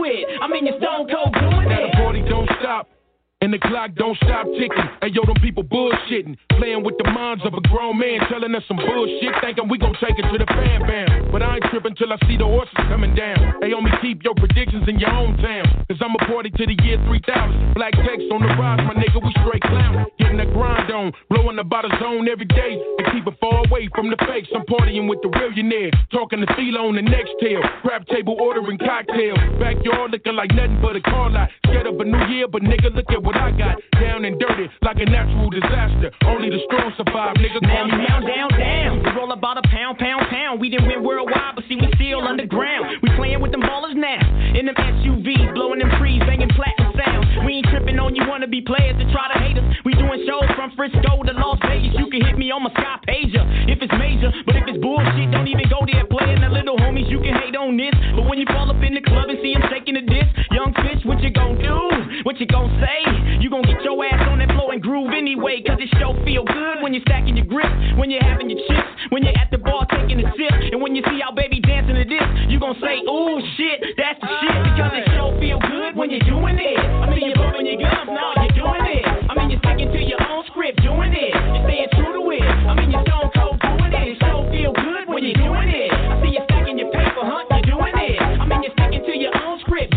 it. 0.05 0.27
I 0.41 0.47
mean, 0.47 0.65
you're 0.65 0.77
stone 0.77 1.07
cold 1.09 1.33
doing 1.33 1.65
it. 1.65 1.69
Now 1.69 1.87
the 1.87 1.97
party 1.97 2.21
don't 2.27 2.49
stop 2.59 2.89
and 3.43 3.51
the 3.51 3.59
clock 3.59 3.91
don't 3.99 4.15
stop 4.23 4.47
ticking. 4.55 4.87
Hey, 5.03 5.11
yo, 5.11 5.27
them 5.27 5.35
people 5.43 5.67
bullshitting. 5.67 6.39
Playing 6.55 6.79
with 6.79 6.95
the 6.95 7.11
minds 7.11 7.43
of 7.43 7.51
a 7.51 7.59
grown 7.67 7.99
man, 7.99 8.23
telling 8.31 8.55
us 8.55 8.63
some 8.71 8.79
bullshit, 8.79 9.35
thinking 9.43 9.67
we 9.67 9.77
gon' 9.77 9.91
take 9.99 10.15
it 10.15 10.23
to 10.31 10.37
the 10.39 10.47
fan 10.47 10.79
bam. 10.87 11.27
But 11.27 11.43
I 11.43 11.59
ain't 11.59 11.67
tripping 11.67 11.91
till 11.99 12.07
I 12.07 12.17
see 12.23 12.39
the 12.39 12.47
horses 12.47 12.79
coming 12.87 13.11
down. 13.11 13.59
Hey, 13.59 13.75
homie, 13.75 13.91
keep 13.99 14.23
your 14.23 14.33
predictions 14.39 14.87
in 14.87 14.95
your 14.95 15.11
own 15.11 15.35
town. 15.43 15.67
Cause 15.91 15.99
I'm 15.99 16.15
a 16.15 16.23
party 16.23 16.55
to 16.55 16.63
the 16.63 16.77
year 16.87 16.95
3000. 17.03 17.75
Black 17.75 17.91
text 17.99 18.31
on 18.31 18.39
the 18.39 18.55
rise, 18.55 18.79
my 18.87 18.95
nigga, 18.95 19.19
we 19.19 19.35
straight 19.43 19.61
clown. 19.67 20.07
Getting 20.15 20.39
the 20.39 20.47
grind 20.55 20.87
on, 20.95 21.11
blowing 21.27 21.59
the 21.59 21.67
bottle 21.67 21.91
zone 21.99 22.31
every 22.31 22.47
day. 22.47 22.79
And 22.79 23.11
keep 23.11 23.27
it 23.27 23.35
far 23.43 23.67
away 23.67 23.91
from 23.91 24.07
the 24.07 24.15
fakes. 24.23 24.47
I'm 24.55 24.63
partying 24.71 25.11
with 25.11 25.19
the 25.19 25.27
millionaire. 25.35 25.91
Talking 26.15 26.39
to 26.39 26.47
Philo 26.55 26.87
on 26.87 26.95
the 26.95 27.03
next 27.03 27.35
tail. 27.43 27.59
Crab 27.83 28.07
table 28.07 28.39
ordering 28.39 28.79
cocktails. 28.79 29.35
Backyard 29.59 30.15
looking 30.15 30.35
like 30.39 30.55
nothing 30.55 30.79
but 30.79 30.95
a 30.95 31.03
car 31.03 31.27
lot. 31.29 31.51
Scared 31.67 31.91
of 31.91 31.99
a 31.99 32.05
new 32.05 32.23
year, 32.31 32.47
but 32.47 32.63
nigga, 32.63 32.87
look 32.95 33.11
at 33.11 33.21
what 33.21 33.32
I 33.33 33.51
got. 33.51 33.77
Down 33.99 34.25
and 34.25 34.39
dirty, 34.39 34.69
like 34.81 34.97
a 34.97 35.05
natural 35.05 35.49
disaster. 35.49 36.11
Only 36.25 36.49
the 36.49 36.59
strong 36.65 36.91
survive, 36.97 37.35
nigga. 37.37 37.61
Now 37.61 37.87
down, 37.87 38.21
down, 38.25 38.49
down. 38.59 39.03
We 39.03 39.09
roll 39.15 39.31
about 39.31 39.57
a 39.57 39.65
pound, 39.69 39.97
pound, 39.97 40.27
pound. 40.29 40.59
We 40.59 40.69
didn't 40.69 40.87
win 40.87 41.03
worldwide, 41.03 41.55
but 41.55 41.63
see, 41.69 41.75
we 41.75 41.87
still 41.95 42.21
underground. 42.27 42.99
We 43.01 43.09
playing 43.15 43.41
with 43.41 43.51
them 43.51 43.61
ballers 43.61 43.95
now. 43.95 44.21
In 44.57 44.65
them 44.65 44.75
SUVs, 44.75 45.53
blowing 45.53 45.79
them 45.79 45.89
trees, 45.99 46.19
banging 46.25 46.49
platinum 46.49 46.82
sounds. 46.97 47.27
We 47.45 47.61
ain't 47.61 47.67
tripping 47.69 47.99
on 47.99 48.15
you 48.15 48.23
wanna 48.27 48.47
be 48.47 48.61
players 48.61 48.97
to 48.97 49.05
try 49.11 49.27
to 49.33 49.37
hate 49.39 49.57
us. 49.57 49.65
We 49.85 49.93
doing 49.93 50.25
shows 50.25 50.49
from 50.55 50.71
Frisco 50.75 51.23
to 51.23 51.33
Las 51.33 51.59
Vegas. 51.65 51.93
You 51.97 52.07
can 52.09 52.21
hit 52.25 52.37
me 52.37 52.51
on 52.51 52.63
my 52.63 52.71
Sky 52.71 52.97
pager 53.07 53.43
if 53.69 53.81
it's 53.81 53.93
major, 53.97 54.31
but 54.45 54.55
if 54.55 54.63
it's 54.67 54.79
bullshit, 54.79 55.31
don't 55.31 55.47
even 55.47 55.67
go 55.69 55.81
there. 55.85 56.05
Playing 56.05 56.41
the 56.41 56.49
little 56.49 56.77
homies, 56.77 57.09
you 57.09 57.19
can 57.19 57.35
hate 57.35 57.55
on 57.55 57.77
this. 57.77 57.93
But 58.15 58.29
when 58.29 58.39
you 58.39 58.45
fall 58.47 58.69
up 58.69 58.81
in 58.81 58.93
the 58.93 59.01
club 59.01 59.29
and 59.29 59.39
see 59.41 59.53
him 59.53 59.63
shaking 59.69 59.95
the 59.95 60.05
disc, 60.05 60.29
young 60.51 60.73
fish, 60.85 61.01
what 61.05 61.21
you 61.21 61.31
gon' 61.31 61.57
do? 61.57 61.77
What 62.23 62.39
you 62.39 62.47
gon' 62.47 62.69
say? 62.79 63.01
You 63.41 63.49
gon' 63.49 63.63
get 63.63 63.81
your 63.83 63.97
ass 64.05 64.29
on 64.29 64.39
that 64.39 64.52
and 64.73 64.81
groove 64.81 65.13
anyway, 65.13 65.61
cause 65.61 65.77
it 65.77 65.85
show 66.01 66.17
feel 66.25 66.41
good 66.41 66.81
when 66.81 66.97
you're 66.97 67.05
stacking 67.05 67.37
your 67.37 67.45
grip, 67.45 67.69
when 67.93 68.09
you're 68.09 68.25
having 68.25 68.49
your 68.49 68.57
chips, 68.65 68.89
when 69.13 69.21
you're 69.21 69.37
at 69.37 69.53
the 69.53 69.61
bar 69.61 69.85
taking 69.93 70.17
a 70.17 70.25
sip, 70.33 70.73
and 70.73 70.81
when 70.81 70.97
you 70.97 71.05
see 71.05 71.21
our 71.21 71.29
baby 71.29 71.61
dancing 71.61 71.93
to 71.93 72.01
this, 72.01 72.25
you 72.49 72.57
gon' 72.57 72.73
say, 72.81 73.05
ooh 73.05 73.37
shit, 73.53 73.85
that's 74.01 74.17
the 74.17 74.25
shit, 74.41 74.57
because 74.73 74.91
it 74.97 75.05
show 75.13 75.29
feel 75.37 75.61
good 75.61 75.93
when 75.93 76.09
you're 76.09 76.25
doing 76.25 76.57
it. 76.57 76.79
I 76.81 77.05
mean, 77.05 77.29
you're 77.29 77.37
bumping 77.37 77.69
your 77.69 77.85
gums, 77.85 78.09
no, 78.09 78.33
you're 78.41 78.57
doing 78.65 78.85
it. 78.97 79.05
I 79.29 79.31
mean, 79.37 79.53
you're 79.53 79.61
sticking 79.61 79.93
to 79.93 80.01
your 80.01 80.21
own 80.25 80.41
script, 80.49 80.81
doing 80.81 81.13
it. 81.13 81.33
You're 81.37 81.65
staying 81.69 81.93
true 81.93 82.13
to 82.17 82.23
it. 82.33 82.41
I 82.41 82.73
mean, 82.73 82.89
you're 82.89 83.05
stone 83.05 83.29
cold 83.29 83.61
doing 83.61 83.93
it. 83.93 84.09
It 84.09 84.17
show 84.25 84.41
feel 84.49 84.73
good 84.73 85.05
when 85.05 85.21
you're 85.21 85.37
doing 85.37 85.69
it. 85.69 85.93
I 85.93 86.17
see 86.17 86.33
you 86.33 86.41
stacking 86.49 86.81
your 86.81 86.89
paper, 86.89 87.21
huh? 87.21 87.45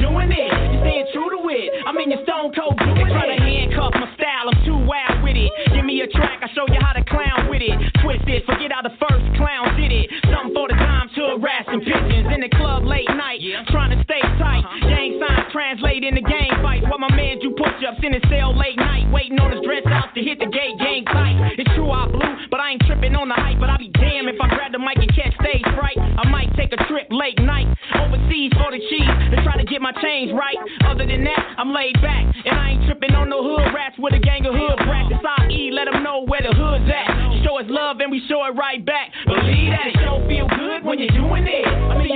Doing 0.07 0.31
it. 0.31 0.51
You're 0.51 0.83
staying 0.87 1.09
true 1.11 1.31
to 1.35 1.41
it. 1.51 1.66
I'm 1.87 1.99
in 1.99 2.11
your 2.15 2.23
stone 2.23 2.55
cold 2.55 2.78
doing 2.78 2.95
it. 2.95 3.05
They 3.07 3.11
try 3.11 3.27
to 3.27 3.39
handcuff 3.43 3.93
my 3.99 4.09
style, 4.15 4.47
I'm 4.47 4.59
too 4.62 4.78
wild 4.78 5.23
with 5.23 5.37
it. 5.37 5.51
Give 5.74 5.85
me 5.85 6.01
a 6.03 6.09
track, 6.09 6.39
I 6.43 6.49
show 6.55 6.66
you 6.70 6.78
how 6.78 6.95
to 6.95 7.03
clown 7.05 7.51
with 7.51 7.62
it. 7.62 7.74
Twist 8.03 8.27
it, 8.31 8.47
forget 8.47 8.70
how 8.70 8.83
the 8.83 8.95
first 9.03 9.27
clown 9.35 9.74
did 9.74 9.91
it. 9.91 10.07
Something 10.31 10.55
for 10.55 10.69
the 10.70 10.78
time 10.78 11.11
to 11.19 11.23
harass 11.37 11.66
some 11.66 11.83
pigeons 12.27 12.35
in 12.35 12.40
the 12.43 12.57
club 12.57 12.85
late 12.85 13.09
night, 13.09 13.40
trying 13.69 13.97
to 13.97 14.03
stay 14.05 14.20
tight. 14.39 14.65
Uh-huh. 14.65 14.89
Gang 14.89 15.20
signs 15.20 15.53
translate 15.53 16.05
in 16.05 16.15
the 16.15 16.23
gang 16.23 16.51
fight. 16.62 16.82
While 16.82 16.98
my 16.98 17.12
man 17.15 17.39
do 17.39 17.51
push 17.51 17.74
ups 17.86 18.01
in 18.03 18.12
his 18.12 18.23
cell 18.31 18.57
late 18.57 18.77
night, 18.77 19.11
waiting 19.11 19.39
on 19.39 19.53
his 19.53 19.62
dress 19.62 19.86
out 19.86 20.15
to 20.15 20.20
hit 20.23 20.39
the 20.39 20.47
gate 20.47 20.78
gang 20.78 21.05
tight. 21.05 21.59
It's 21.59 21.70
true 21.74 21.90
I 21.90 22.07
blew, 22.09 22.32
but 22.51 22.61
I 22.61 22.73
ain't 22.73 22.82
tripping 22.86 23.15
on 23.15 23.28
the 23.28 23.35
hype. 23.35 23.59
But 23.61 23.70
I 23.70 23.77
be 23.78 23.90
damn 23.94 24.28
if 24.28 24.36
I 24.40 24.48
grab 24.48 24.73
the 24.73 24.78
mic 24.78 24.98
and 24.98 25.11
catch 25.15 25.35
stage 25.40 25.66
fright. 25.74 25.98
I 25.98 26.28
might 26.28 26.55
take 26.57 26.73
a 26.73 26.81
trip 26.89 27.09
late 27.11 27.39
night 27.40 27.66
overseas 27.94 28.53
for 28.59 28.70
the 28.70 28.81
cheese 28.90 29.16
and 29.32 29.39
try 29.44 29.57
to 29.57 29.65
get 29.65 29.81
my 29.81 29.93
change 30.03 30.32
right. 30.32 30.59
Other 30.86 31.07
than 31.07 31.24
that, 31.24 31.43
I'm 31.59 31.73
laid 31.73 31.94
back 32.03 32.24
and 32.44 32.55
I 32.59 32.77
ain't 32.77 32.85
tripping 32.86 33.15
on 33.15 33.28
no 33.28 33.43
hood 33.43 33.73
rats 33.74 33.97
with 33.98 34.15
a 34.15 34.23
gang 34.23 34.47
of 34.47 34.55
hood 34.55 34.78
brats. 34.86 35.12
It's 35.12 35.24
IE, 35.51 35.70
let 35.73 35.90
them 35.90 36.03
know 36.03 36.24
where 36.27 36.43
the 36.43 36.53
hood's 36.53 36.89
at. 36.90 37.44
Show 37.44 37.59
us 37.59 37.66
love 37.69 38.01
and 38.01 38.11
we 38.11 38.23
show 38.28 38.44
it 38.47 38.55
right 38.57 38.85
back. 38.85 39.12
Believe 39.27 39.70
that 39.70 39.86
it 39.86 39.98
don't 40.05 40.27
feel 40.27 40.48
good 40.48 40.85
when 40.85 40.98
you're 40.98 41.15
doing 41.15 41.47
it. 41.47 41.66
I 41.66 41.98
mean, 41.98 42.15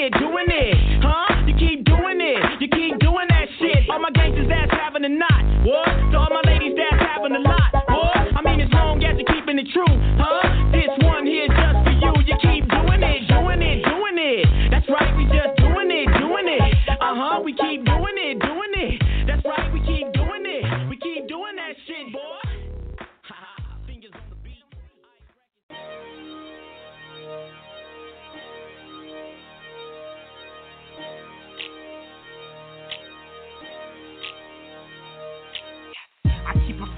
It, 0.00 0.16
doing 0.16 0.48
it, 0.48 1.04
huh? 1.04 1.44
You 1.44 1.52
keep 1.60 1.84
doing 1.84 2.24
it, 2.24 2.40
you 2.56 2.68
keep 2.72 2.96
doing 3.04 3.28
that 3.28 3.52
shit. 3.60 3.84
All 3.92 4.00
my 4.00 4.08
gangsters 4.08 4.48
that's 4.48 4.72
having 4.72 5.04
a 5.04 5.12
knot, 5.12 5.44
what? 5.60 5.92
To 5.92 6.16
all 6.16 6.32
my 6.32 6.40
ladies 6.48 6.72
that's 6.72 7.04
having 7.04 7.36
a 7.36 7.42
lot, 7.44 7.68
what? 7.84 8.16
I 8.32 8.40
mean, 8.40 8.64
as 8.64 8.72
long 8.72 8.96
as 9.04 9.20
you're 9.20 9.28
keeping 9.28 9.58
it 9.60 9.68
true, 9.76 9.92
huh? 10.16 10.72
This 10.72 10.88
one 11.04 11.28
here's 11.28 11.52
just 11.52 11.84
for 11.84 11.92
you. 11.92 12.12
You 12.24 12.36
keep 12.40 12.64
doing 12.72 13.04
it, 13.04 13.28
doing 13.28 13.60
it, 13.60 13.84
doing 13.84 14.16
it. 14.16 14.72
That's 14.72 14.88
right, 14.88 15.12
we 15.20 15.28
just 15.28 15.60
doing 15.60 15.92
it, 15.92 16.08
doing 16.16 16.48
it. 16.48 16.62
Uh 16.96 17.12
huh, 17.20 17.44
we 17.44 17.52
keep 17.52 17.84
doing 17.84 18.16
it, 18.16 18.40
doing 18.40 18.72
it. 18.80 19.04
That's 19.28 19.44
right, 19.44 19.68
we 19.68 19.80
keep 19.84 19.89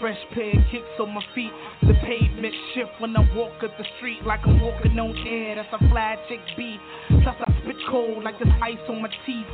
fresh 0.03 0.19
pair 0.35 0.51
of 0.51 0.65
kicks 0.73 0.99
on 0.99 1.15
my 1.15 1.23
feet. 1.33 1.53
The 1.87 1.95
pavement 2.03 2.53
shift 2.75 2.91
when 2.99 3.17
I 3.17 3.23
walk 3.37 3.63
up 3.63 3.71
the 3.79 3.87
street 3.97 4.19
like 4.27 4.41
I'm 4.43 4.59
walking 4.61 4.99
on 4.99 5.15
air. 5.29 5.55
That's 5.55 5.71
a 5.73 5.79
fly 5.89 6.17
chick 6.29 6.41
beat. 6.57 6.81
Plus 7.23 7.37
I 7.39 7.63
spit 7.63 7.77
cold 7.89 8.25
like 8.25 8.35
there's 8.43 8.53
ice 8.61 8.83
on 8.89 9.01
my 9.01 9.09
teeth. 9.25 9.47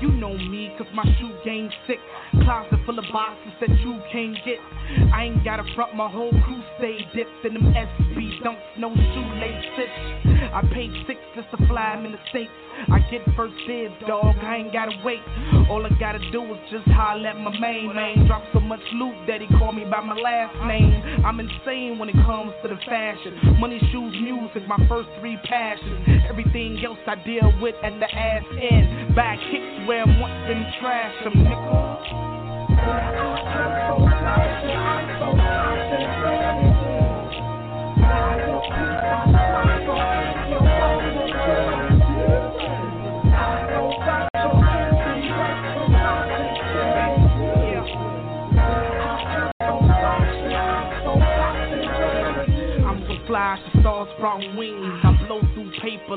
You 0.00 0.12
know 0.12 0.38
me, 0.38 0.70
cause 0.78 0.86
my 0.94 1.02
shoe 1.18 1.34
game 1.44 1.68
sick. 1.88 1.98
Closet 2.44 2.78
full 2.86 2.96
of 2.96 3.06
boxes 3.12 3.52
that 3.60 3.70
you 3.80 3.98
can't 4.12 4.38
get. 4.46 4.62
I 5.12 5.24
ain't 5.24 5.44
gotta 5.44 5.64
front, 5.74 5.94
my 5.94 6.10
whole 6.10 6.30
crew 6.30 6.62
stay 6.78 6.98
dipped 7.14 7.44
in 7.44 7.54
them 7.54 7.74
SB 7.74 8.42
dunks, 8.42 8.60
no 8.78 8.94
shoelace 8.94 9.64
shoelaces. 9.76 10.18
I 10.52 10.62
paid 10.72 10.90
six 11.06 11.20
just 11.36 11.50
to 11.50 11.56
fly 11.66 12.00
in 12.04 12.12
the 12.12 12.18
States. 12.30 12.50
I 12.90 13.00
get 13.10 13.22
first 13.36 13.54
dibs, 13.66 13.94
dog, 14.06 14.36
I 14.40 14.56
ain't 14.56 14.72
gotta 14.72 14.92
wait. 15.04 15.20
All 15.68 15.84
I 15.84 15.90
gotta 15.98 16.18
do 16.30 16.42
is 16.54 16.60
just 16.70 16.86
holler 16.88 17.28
at 17.28 17.36
my 17.36 17.50
main 17.58 17.94
man. 17.94 18.26
Drop 18.26 18.42
so 18.52 18.60
much 18.60 18.80
loot 18.94 19.14
that 19.26 19.40
he 19.40 19.46
called 19.58 19.74
me 19.74 19.84
by 19.84 20.00
my 20.00 20.14
last 20.14 20.56
name. 20.66 21.24
I'm 21.24 21.40
insane 21.40 21.98
when 21.98 22.08
it 22.08 22.16
comes 22.24 22.52
to 22.62 22.68
the 22.68 22.76
fashion. 22.86 23.58
Money, 23.58 23.80
shoes, 23.92 24.14
music, 24.22 24.66
my 24.68 24.78
first 24.88 25.08
three 25.20 25.36
passions. 25.44 26.24
Everything 26.28 26.82
else 26.84 26.98
I 27.06 27.16
deal 27.24 27.52
with 27.60 27.74
at 27.82 27.98
the 27.98 28.06
ass 28.06 28.44
end. 28.56 29.14
Back 29.14 29.38
kicks 29.50 29.86
where 29.86 30.02
I'm 30.02 30.18
been 30.46 30.64
trash, 30.80 31.14
some 31.24 31.34
nigga. 31.34 32.08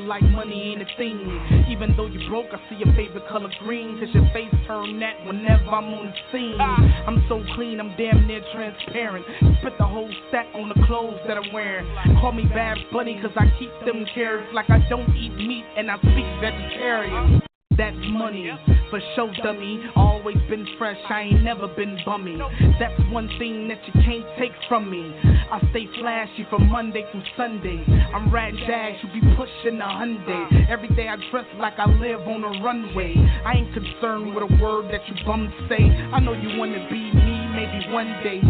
Like 0.07 0.23
money 0.23 0.73
ain't 0.73 0.81
a 0.81 0.85
thing. 0.97 1.65
Even 1.69 1.95
though 1.95 2.07
you 2.07 2.27
broke, 2.29 2.47
I 2.51 2.59
see 2.69 2.77
your 2.83 2.93
favorite 2.95 3.27
color 3.27 3.49
green. 3.59 3.99
Cause 3.99 4.09
your 4.13 4.27
face 4.33 4.53
turn 4.67 4.99
that 4.99 5.25
whenever 5.25 5.65
I'm 5.69 5.93
on 5.93 6.05
the 6.07 6.13
scene. 6.31 6.59
I'm 6.59 7.23
so 7.27 7.43
clean, 7.55 7.79
I'm 7.79 7.95
damn 7.97 8.27
near 8.27 8.41
transparent. 8.53 9.25
Spit 9.59 9.73
the 9.77 9.85
whole 9.85 10.11
stack 10.29 10.47
on 10.55 10.69
the 10.69 10.85
clothes 10.87 11.19
that 11.27 11.37
I'm 11.37 11.51
wearing. 11.53 11.87
Call 12.19 12.31
me 12.31 12.43
Bad 12.45 12.77
Bunny 12.91 13.19
cause 13.21 13.31
I 13.35 13.45
keep 13.59 13.71
them 13.85 14.05
carrots 14.13 14.53
like 14.53 14.69
I 14.69 14.79
don't 14.89 15.09
eat 15.15 15.35
meat 15.35 15.65
and 15.77 15.89
I 15.89 15.97
speak 15.97 16.27
vegetarian. 16.41 17.41
That's 17.77 17.95
money 18.11 18.49
for 18.89 18.99
show 19.15 19.31
dummy. 19.43 19.81
Always 19.95 20.37
been 20.49 20.67
fresh, 20.77 20.97
I 21.09 21.21
ain't 21.21 21.43
never 21.43 21.67
been 21.67 21.97
bummy. 22.05 22.37
That's 22.79 22.99
one 23.11 23.29
thing 23.39 23.67
that 23.69 23.79
you 23.87 23.93
can't 24.03 24.25
take 24.37 24.51
from 24.67 24.89
me. 24.91 25.15
I 25.51 25.59
stay 25.71 25.87
flashy 25.99 26.45
from 26.49 26.69
Monday 26.69 27.05
through 27.11 27.23
Sunday. 27.37 27.83
I'm 28.13 28.31
riding 28.31 28.59
jags, 28.67 28.97
you 29.03 29.21
be 29.21 29.35
pushing 29.35 29.79
a 29.79 29.85
Hyundai. 29.85 30.69
Every 30.69 30.89
day 30.95 31.07
I 31.07 31.15
dress 31.31 31.45
like 31.59 31.73
I 31.77 31.85
live 31.85 32.21
on 32.21 32.43
a 32.43 32.63
runway. 32.63 33.15
I 33.45 33.53
ain't 33.53 33.73
concerned 33.73 34.35
with 34.35 34.43
a 34.43 34.61
word 34.61 34.91
that 34.91 35.07
you 35.07 35.15
bums 35.25 35.51
say. 35.69 35.83
I 36.13 36.19
know 36.19 36.33
you 36.33 36.59
wanna 36.59 36.87
be 36.89 37.11
me, 37.13 37.47
maybe 37.55 37.91
one 37.91 38.11
day. 38.23 38.41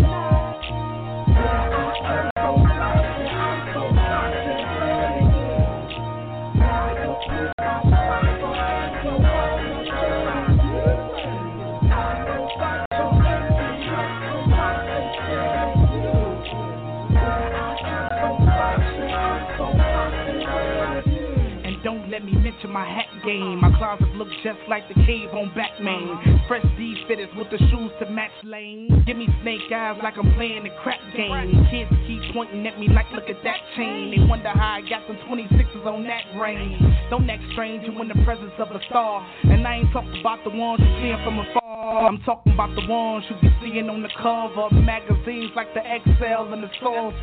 My 22.71 23.00
game. 23.25 23.61
My 23.61 23.71
closet 23.77 24.13
looks 24.15 24.33
just 24.43 24.59
like 24.67 24.87
the 24.87 24.95
cave 25.05 25.29
on 25.33 25.51
Batman. 25.55 26.43
Fresh 26.47 26.65
D 26.77 26.95
fitters 27.07 27.29
with 27.37 27.49
the 27.49 27.57
shoes 27.69 27.91
to 27.99 28.09
match 28.09 28.31
lane. 28.43 29.03
Give 29.05 29.17
me 29.17 29.27
snake 29.41 29.71
eyes 29.73 29.99
like 30.03 30.17
I'm 30.17 30.33
playing 30.35 30.63
the 30.63 30.71
crap 30.83 30.99
game. 31.15 31.67
Kids 31.69 31.91
keep 32.07 32.21
pointing 32.33 32.65
at 32.67 32.79
me 32.79 32.87
like, 32.89 33.05
look 33.13 33.29
at 33.29 33.43
that 33.43 33.59
chain. 33.75 34.11
They 34.15 34.23
wonder 34.25 34.49
how 34.49 34.79
I 34.79 34.81
got 34.81 35.03
some 35.07 35.17
26s 35.29 35.85
on 35.85 36.03
that 36.03 36.39
range. 36.39 36.81
Don't 37.09 37.29
act 37.29 37.43
strange, 37.53 37.83
you 37.87 38.01
in 38.01 38.07
the 38.07 38.19
presence 38.25 38.53
of 38.59 38.71
a 38.71 38.79
star. 38.89 39.25
And 39.43 39.67
I 39.67 39.77
ain't 39.77 39.91
talking 39.91 40.19
about 40.19 40.43
the 40.43 40.51
ones 40.51 40.81
you 40.81 40.91
seeing 41.01 41.19
from 41.23 41.39
afar. 41.39 41.61
I'm 42.07 42.19
talking 42.23 42.53
about 42.53 42.73
the 42.75 42.85
ones 42.87 43.25
you 43.29 43.35
be 43.41 43.53
seeing 43.61 43.89
on 43.89 44.01
the 44.01 44.09
cover 44.21 44.61
of 44.61 44.73
magazines 44.73 45.51
like 45.55 45.73
the 45.73 45.81
XL 45.81 46.53
and 46.53 46.63
the 46.63 46.69
Source. 46.79 47.15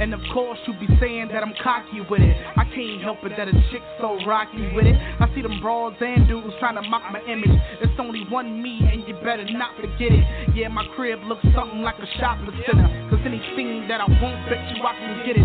And 0.00 0.14
of 0.14 0.20
course, 0.32 0.58
you 0.66 0.74
be 0.80 0.88
saying 0.98 1.28
that 1.32 1.42
I'm 1.42 1.54
cocky 1.62 2.00
with 2.08 2.22
it. 2.22 2.36
I 2.56 2.64
can't 2.74 3.02
help 3.02 3.18
it 3.24 3.32
that 3.36 3.48
a 3.48 3.52
chick 3.70 3.82
so 4.00 4.18
rocky 4.26 4.72
with 4.74 4.86
it. 4.86 4.96
I 4.96 5.26
see 5.34 5.42
them 5.42 5.60
broads 5.60 5.96
and 6.00 6.26
dudes 6.26 6.54
trying 6.58 6.76
to 6.76 6.82
mock 6.88 7.02
my 7.12 7.20
image. 7.22 7.50
It's 7.80 7.92
only 7.98 8.24
one 8.30 8.62
me, 8.62 8.80
and 8.90 9.06
you 9.06 9.14
better 9.22 9.44
not 9.44 9.76
forget 9.76 10.12
it. 10.12 10.54
Yeah, 10.54 10.68
my 10.68 10.86
crib 10.96 11.20
looks 11.24 11.44
something 11.54 11.82
like 11.82 11.98
a 11.98 12.06
shopping 12.18 12.50
center. 12.66 12.88
Cause 13.10 13.20
anything 13.24 13.88
that 13.88 14.00
I 14.00 14.06
want, 14.22 14.48
bet 14.48 14.60
you 14.76 14.82
I 14.82 14.94
can 14.98 15.26
get 15.26 15.36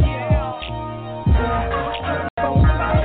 This 2.96 3.05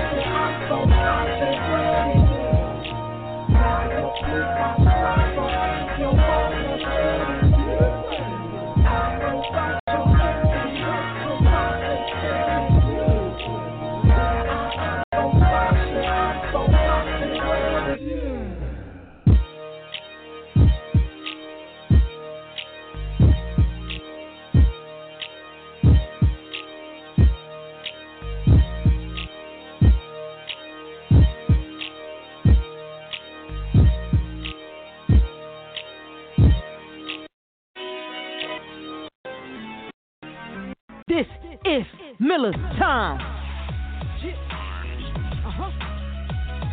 Miller's 42.30 42.54
time. 42.78 43.18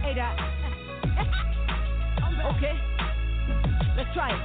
Hey, 0.04 0.14
Doc. 0.14 0.38
okay. 2.54 2.78
Let's 3.98 4.14
try 4.14 4.30
it. 4.30 4.38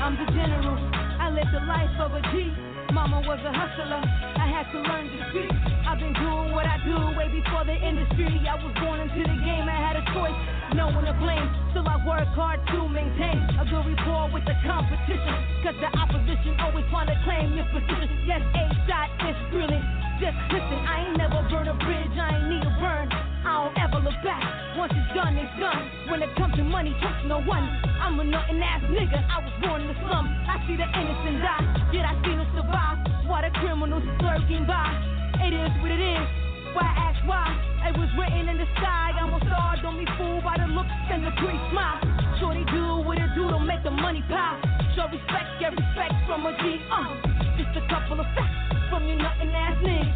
I'm 0.00 0.16
the 0.16 0.24
general. 0.32 0.80
I 1.20 1.28
lived 1.28 1.52
the 1.52 1.60
life 1.66 1.92
of 2.00 2.14
a 2.14 2.22
G. 2.32 2.48
Mama 2.92 3.22
was 3.22 3.38
a 3.46 3.52
hustler. 3.54 4.02
I 4.02 4.50
had 4.50 4.66
to 4.74 4.82
learn 4.82 5.06
to 5.06 5.18
speak. 5.30 5.50
I've 5.86 6.02
been 6.02 6.10
doing 6.10 6.50
what 6.50 6.66
I 6.66 6.74
do 6.82 7.14
way 7.14 7.30
before 7.30 7.62
the 7.62 7.78
industry. 7.78 8.26
I 8.50 8.58
was 8.58 8.74
born 8.82 8.98
into 8.98 9.22
the 9.22 9.38
game. 9.46 9.70
I 9.70 9.78
had 9.78 9.94
a 9.94 10.04
choice. 10.10 10.34
No 10.74 10.90
one 10.90 11.06
to 11.06 11.14
blame. 11.22 11.46
Still, 11.70 11.86
I 11.86 12.02
work 12.02 12.26
hard 12.34 12.58
to 12.74 12.78
maintain 12.90 13.38
a 13.62 13.62
good 13.62 13.86
rapport 13.94 14.34
with 14.34 14.42
the 14.42 14.58
competition. 14.66 15.34
Cause 15.62 15.78
the 15.78 15.90
opposition 16.02 16.58
always 16.58 16.86
wanna 16.90 17.14
claim 17.22 17.54
your 17.54 17.70
position. 17.70 18.10
Yes, 18.26 18.42
A 18.58 18.66
shot 18.90 19.10
is 19.22 19.38
brilliant. 19.54 19.86
Just 20.18 20.38
listen, 20.50 20.78
I 20.82 21.06
ain't 21.06 21.16
never 21.16 21.46
burn 21.46 21.70
a 21.70 21.76
bridge. 21.78 22.14
I 22.18 22.42
ain't 22.42 22.50
need 22.50 22.66
a 22.66 22.74
burn. 22.82 23.29
I 23.44 23.64
don't 23.64 23.76
ever 23.80 23.98
look 24.04 24.16
back. 24.22 24.44
Once 24.76 24.92
it's 24.94 25.10
done, 25.16 25.36
it's 25.36 25.52
done. 25.58 25.82
When 26.12 26.22
it 26.22 26.30
comes 26.36 26.54
to 26.56 26.64
money, 26.64 26.94
trust 27.00 27.24
no 27.26 27.40
one. 27.40 27.64
I'm 28.00 28.20
a 28.20 28.24
nothing 28.24 28.60
ass 28.60 28.84
nigga. 28.92 29.16
I 29.16 29.40
was 29.40 29.54
born 29.64 29.82
in 29.82 29.88
the 29.88 29.98
slum. 30.04 30.28
I 30.28 30.60
see 30.68 30.76
the 30.76 30.84
innocent 30.84 31.40
die, 31.40 31.64
yet 31.92 32.04
I 32.04 32.14
see 32.20 32.36
them 32.36 32.48
survive. 32.52 33.00
Why 33.24 33.48
the 33.48 33.52
criminals 33.56 34.04
lurking 34.20 34.66
by? 34.66 34.92
It 35.40 35.56
is 35.56 35.72
what 35.80 35.90
it 35.90 36.02
is. 36.04 36.26
Why 36.76 36.84
ask 36.84 37.18
why? 37.24 37.48
It 37.88 37.96
was 37.96 38.12
written 38.14 38.48
in 38.48 38.56
the 38.60 38.68
sky. 38.76 39.16
I'm 39.16 39.32
a 39.32 39.40
star. 39.40 39.80
Don't 39.82 39.96
be 39.96 40.06
fooled 40.20 40.44
by 40.44 40.60
the 40.60 40.68
looks 40.68 40.92
and 41.10 41.24
the 41.24 41.32
pretty 41.40 41.58
smile. 41.72 42.00
Shorty 42.38 42.64
do 42.68 43.00
what 43.02 43.16
it 43.16 43.32
do 43.34 43.48
to 43.48 43.58
make 43.58 43.82
the 43.82 43.90
money 43.90 44.22
pile. 44.28 44.60
Show 44.94 45.08
respect, 45.08 45.48
get 45.58 45.72
respect 45.72 46.14
from 46.28 46.44
a 46.44 46.52
G. 46.60 46.76
Uh, 46.92 47.08
just 47.56 47.72
a 47.72 47.82
couple 47.88 48.20
of 48.20 48.28
facts 48.36 48.52
from 48.92 49.08
your 49.08 49.16
nothing 49.16 49.50
ass 49.50 49.76
niggas. 49.80 50.12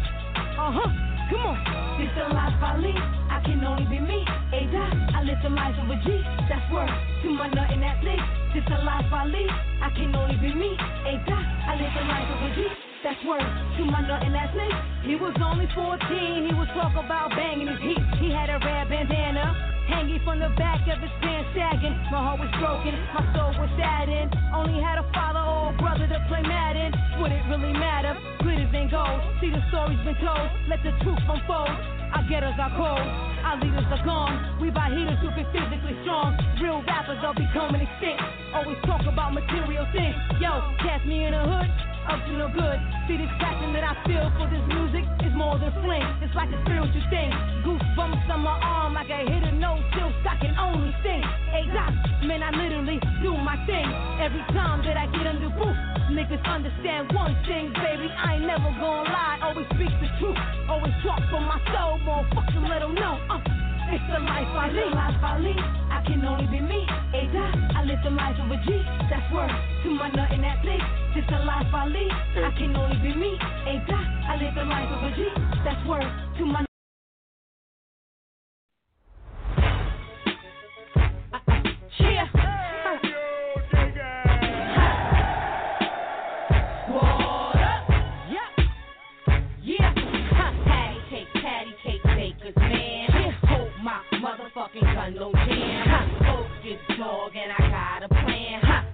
Uh 0.55 0.71
huh. 0.77 1.14
Come 1.29 1.41
on. 1.41 1.57
This 1.97 2.09
the 2.13 2.33
life 2.33 2.53
I 2.61 2.77
lead. 2.77 2.95
I 2.95 3.41
can 3.43 3.63
only 3.65 3.85
be 3.85 3.99
me. 3.99 4.25
A. 4.53 4.61
I 5.15 5.23
live 5.23 5.39
the 5.41 5.49
life 5.49 5.75
of 5.81 5.89
a 5.89 5.95
G. 6.05 6.21
That's 6.49 6.71
worth 6.71 6.89
to 7.23 7.29
my 7.31 7.47
nothing 7.47 7.83
ass 7.83 8.03
niggas. 8.03 8.53
This 8.53 8.63
the 8.69 8.83
life 8.83 9.11
I 9.11 9.25
lead. 9.25 9.49
I 9.81 9.89
can 9.95 10.15
only 10.15 10.37
be 10.37 10.53
me. 10.53 10.77
A. 10.77 11.13
I 11.25 11.75
live 11.81 11.93
the 11.97 12.03
life 12.05 12.29
of 12.29 12.51
a 12.51 12.55
G. 12.55 12.84
That's 13.05 13.21
worth 13.21 13.45
to 13.45 13.85
my 13.85 14.01
nothing 14.01 14.33
ass 14.33 14.49
nigga. 14.57 15.05
He 15.05 15.13
was 15.13 15.37
only 15.37 15.69
14. 15.77 16.49
He 16.49 16.53
was 16.57 16.65
talking 16.73 17.05
about 17.05 17.37
banging 17.37 17.69
his 17.69 17.77
heat. 17.77 18.01
He 18.17 18.33
had 18.33 18.49
a 18.49 18.57
red 18.57 18.89
bandana. 18.89 19.45
Hanging 19.85 20.17
from 20.25 20.41
the 20.41 20.49
back 20.57 20.81
of 20.89 20.97
his 20.97 21.13
pants, 21.21 21.53
sagging. 21.53 21.93
My 22.09 22.25
heart 22.25 22.41
was 22.41 22.49
broken, 22.57 22.97
my 23.13 23.21
soul 23.37 23.53
was 23.61 23.69
saddened. 23.77 24.33
Only 24.49 24.81
had 24.81 24.97
a 24.97 25.05
father 25.13 25.37
or 25.37 25.69
a 25.69 25.77
brother 25.77 26.09
to 26.09 26.17
play 26.25 26.41
Madden. 26.41 26.97
Would 27.21 27.29
it 27.29 27.45
really 27.45 27.77
matter? 27.77 28.17
Glitters 28.41 28.73
and 28.73 28.89
gold. 28.89 29.21
See 29.37 29.53
the 29.53 29.61
story's 29.69 30.01
been 30.01 30.17
told. 30.25 30.49
Let 30.65 30.81
the 30.81 30.97
truth 31.05 31.21
unfold. 31.29 31.77
Our 32.09 32.25
getters 32.25 32.57
are 32.57 32.73
cold. 32.73 33.05
Our 33.45 33.61
leaders 33.61 33.85
are 33.85 34.01
gone. 34.01 34.57
We 34.57 34.73
buy 34.73 34.89
heaters 34.89 35.21
who 35.21 35.29
be 35.37 35.45
physically 35.53 35.93
strong. 36.01 36.41
Real 36.57 36.81
rappers 36.81 37.21
are 37.21 37.37
becoming 37.37 37.85
extinct. 37.85 38.25
Always 38.57 38.81
talk 38.89 39.05
about 39.05 39.37
material 39.37 39.85
things. 39.93 40.17
Yo, 40.41 40.73
cast 40.81 41.05
me 41.05 41.29
in 41.29 41.37
a 41.37 41.45
hood. 41.45 41.94
Up 42.05 42.21
to 42.21 42.33
no 42.37 42.47
good. 42.53 42.77
See 43.09 43.17
this 43.17 43.33
passion 43.41 43.73
that 43.73 43.81
I 43.81 43.97
feel 44.05 44.29
for 44.37 44.45
this 44.45 44.61
music 44.69 45.05
is 45.25 45.33
more 45.33 45.57
than 45.57 45.73
fling. 45.81 46.05
It's 46.21 46.33
like 46.37 46.53
a 46.53 46.59
spiritual 46.61 47.01
thing. 47.09 47.33
Goosebumps 47.65 48.29
on 48.29 48.41
my 48.45 48.57
arm 48.61 48.93
like 48.93 49.09
a 49.09 49.25
no 49.57 49.81
till 49.97 50.13
I 50.29 50.37
can 50.37 50.53
only 50.57 50.93
sing. 51.01 51.25
Hey 51.49 51.65
doc, 51.73 51.89
man, 52.29 52.43
I 52.45 52.51
literally 52.53 53.01
do 53.25 53.33
my 53.37 53.57
thing. 53.65 53.89
Every 54.21 54.45
time 54.53 54.85
that 54.85 54.97
I 54.97 55.09
get 55.17 55.25
under 55.25 55.49
roof, 55.49 55.77
niggas 56.13 56.45
understand 56.45 57.09
one 57.13 57.33
thing, 57.49 57.73
baby. 57.73 58.05
I 58.05 58.37
ain't 58.37 58.45
never 58.45 58.69
gonna 58.77 59.09
lie. 59.09 59.39
Always 59.41 59.65
speak 59.73 59.89
the 59.97 60.09
truth. 60.21 60.37
Always 60.69 60.93
talk 61.01 61.21
from 61.33 61.49
my 61.49 61.57
soul. 61.73 61.97
Motherfucker, 62.05 62.69
let 62.69 62.81
'em 62.85 62.93
know. 62.93 63.17
Uh, 63.33 63.64
it's 63.91 64.03
the 64.09 64.19
life 64.19 64.49
I 64.49 64.69
live. 64.71 64.93
Life 64.93 65.21
I 65.21 65.37
live. 65.39 65.63
I 65.91 66.03
can 66.05 66.25
only 66.25 66.47
be 66.47 66.61
me. 66.61 66.85
Doc, 67.33 67.55
I 67.75 67.83
live 67.83 67.99
the 68.03 68.11
life 68.11 68.37
of 68.39 68.51
a 68.51 68.57
G. 68.65 68.81
That's 69.09 69.27
worth 69.33 69.51
to 69.83 69.89
my 69.89 70.09
nothing 70.09 70.41
that 70.41 70.61
place. 70.61 70.83
It's 71.15 71.27
the 71.29 71.39
life 71.45 71.71
I 71.73 71.87
live. 71.87 72.11
I 72.43 72.51
can 72.57 72.75
only 72.75 72.97
be 73.01 73.15
me. 73.15 73.37
Doc, 73.87 74.05
I 74.29 74.37
live 74.37 74.55
the 74.55 74.65
life 74.65 74.89
of 74.91 75.03
a 75.03 75.11
G. 75.15 75.27
That's 75.63 75.81
worth 75.87 76.05
to 76.37 76.45
my 76.45 76.65
gun, 94.81 95.15
no 95.15 95.31
jam. 95.31 95.87
Ha, 95.87 95.99
focus 96.19 96.97
dog, 96.97 97.31
and 97.35 97.51
I 97.51 97.69
got 97.69 98.03
a 98.03 98.09
plan. 98.09 98.61
Ha, 98.61 98.85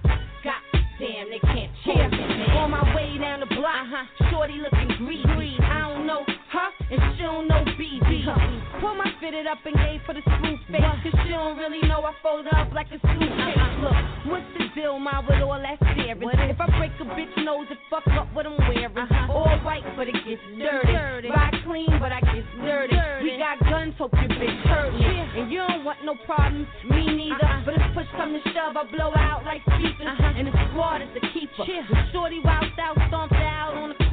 God 0.44 0.62
damn, 0.98 1.30
they 1.30 1.40
can't 1.40 1.72
me, 2.12 2.18
man. 2.18 2.56
On 2.56 2.70
my 2.70 2.94
way 2.94 3.18
down 3.18 3.40
the 3.40 3.46
block, 3.46 3.86
uh-huh. 3.86 4.30
shorty 4.30 4.54
looking 4.54 4.88
greasy. 5.04 5.58
I 5.62 5.88
don't 5.88 6.06
know 6.06 6.24
her, 6.24 6.70
and 6.90 7.16
she 7.16 7.22
don't 7.22 7.48
know 7.48 7.51
BB. 7.82 8.80
Pull 8.80 8.94
my 8.94 9.10
fitted 9.18 9.46
up 9.46 9.58
and 9.66 9.74
gave 9.74 10.00
for 10.06 10.14
the 10.14 10.22
screw 10.22 10.56
face. 10.70 10.82
Cause 11.02 11.14
she 11.24 11.30
don't 11.30 11.58
really 11.58 11.82
know 11.88 12.02
I 12.02 12.14
fold 12.22 12.46
up 12.54 12.72
like 12.72 12.86
a 12.94 12.98
suitcase. 13.02 13.58
Look, 13.82 14.30
what's 14.30 14.46
the 14.56 14.62
still 14.72 14.98
mind 14.98 15.26
with 15.28 15.42
all 15.42 15.58
that 15.58 15.78
staring. 15.78 16.22
If 16.22 16.60
I 16.60 16.66
break 16.78 16.92
a 17.00 17.04
bitch 17.04 17.32
nose, 17.44 17.66
it 17.70 17.78
fuck 17.90 18.06
up 18.18 18.32
what 18.34 18.46
I'm 18.46 18.56
wearing. 18.68 18.96
Uh-huh. 18.96 19.32
All 19.32 19.58
white, 19.62 19.84
but 19.96 20.08
it 20.08 20.14
gets 20.26 20.42
dirty. 20.58 21.28
Ride 21.28 21.58
clean, 21.64 21.90
but 22.00 22.12
I 22.12 22.20
get 22.20 22.44
dirty. 22.60 22.96
We 23.22 23.38
got 23.38 23.60
guns, 23.60 23.94
hope 23.98 24.12
your 24.14 24.30
bitch 24.30 24.62
hurt 24.66 24.92
me. 24.94 25.40
And 25.40 25.50
you 25.50 25.58
don't 25.66 25.84
want 25.84 26.04
no 26.04 26.14
problems, 26.26 26.66
me 26.88 27.06
neither. 27.06 27.62
But 27.64 27.74
if 27.74 27.82
push 27.94 28.06
come 28.16 28.32
to 28.32 28.42
shove, 28.52 28.76
I 28.76 28.84
blow 28.90 29.12
out 29.14 29.44
like 29.44 29.62
speakers. 29.62 30.06
And 30.08 30.46
the 30.46 30.52
squad 30.70 31.02
is 31.02 31.08
the 31.14 31.20
keeper. 31.32 31.64
When 31.66 32.04
Shorty 32.12 32.40
wild 32.44 32.64
out, 32.80 32.96
stomped 33.08 33.10
out 33.12 33.22
on 33.22 33.28
the 33.28 33.31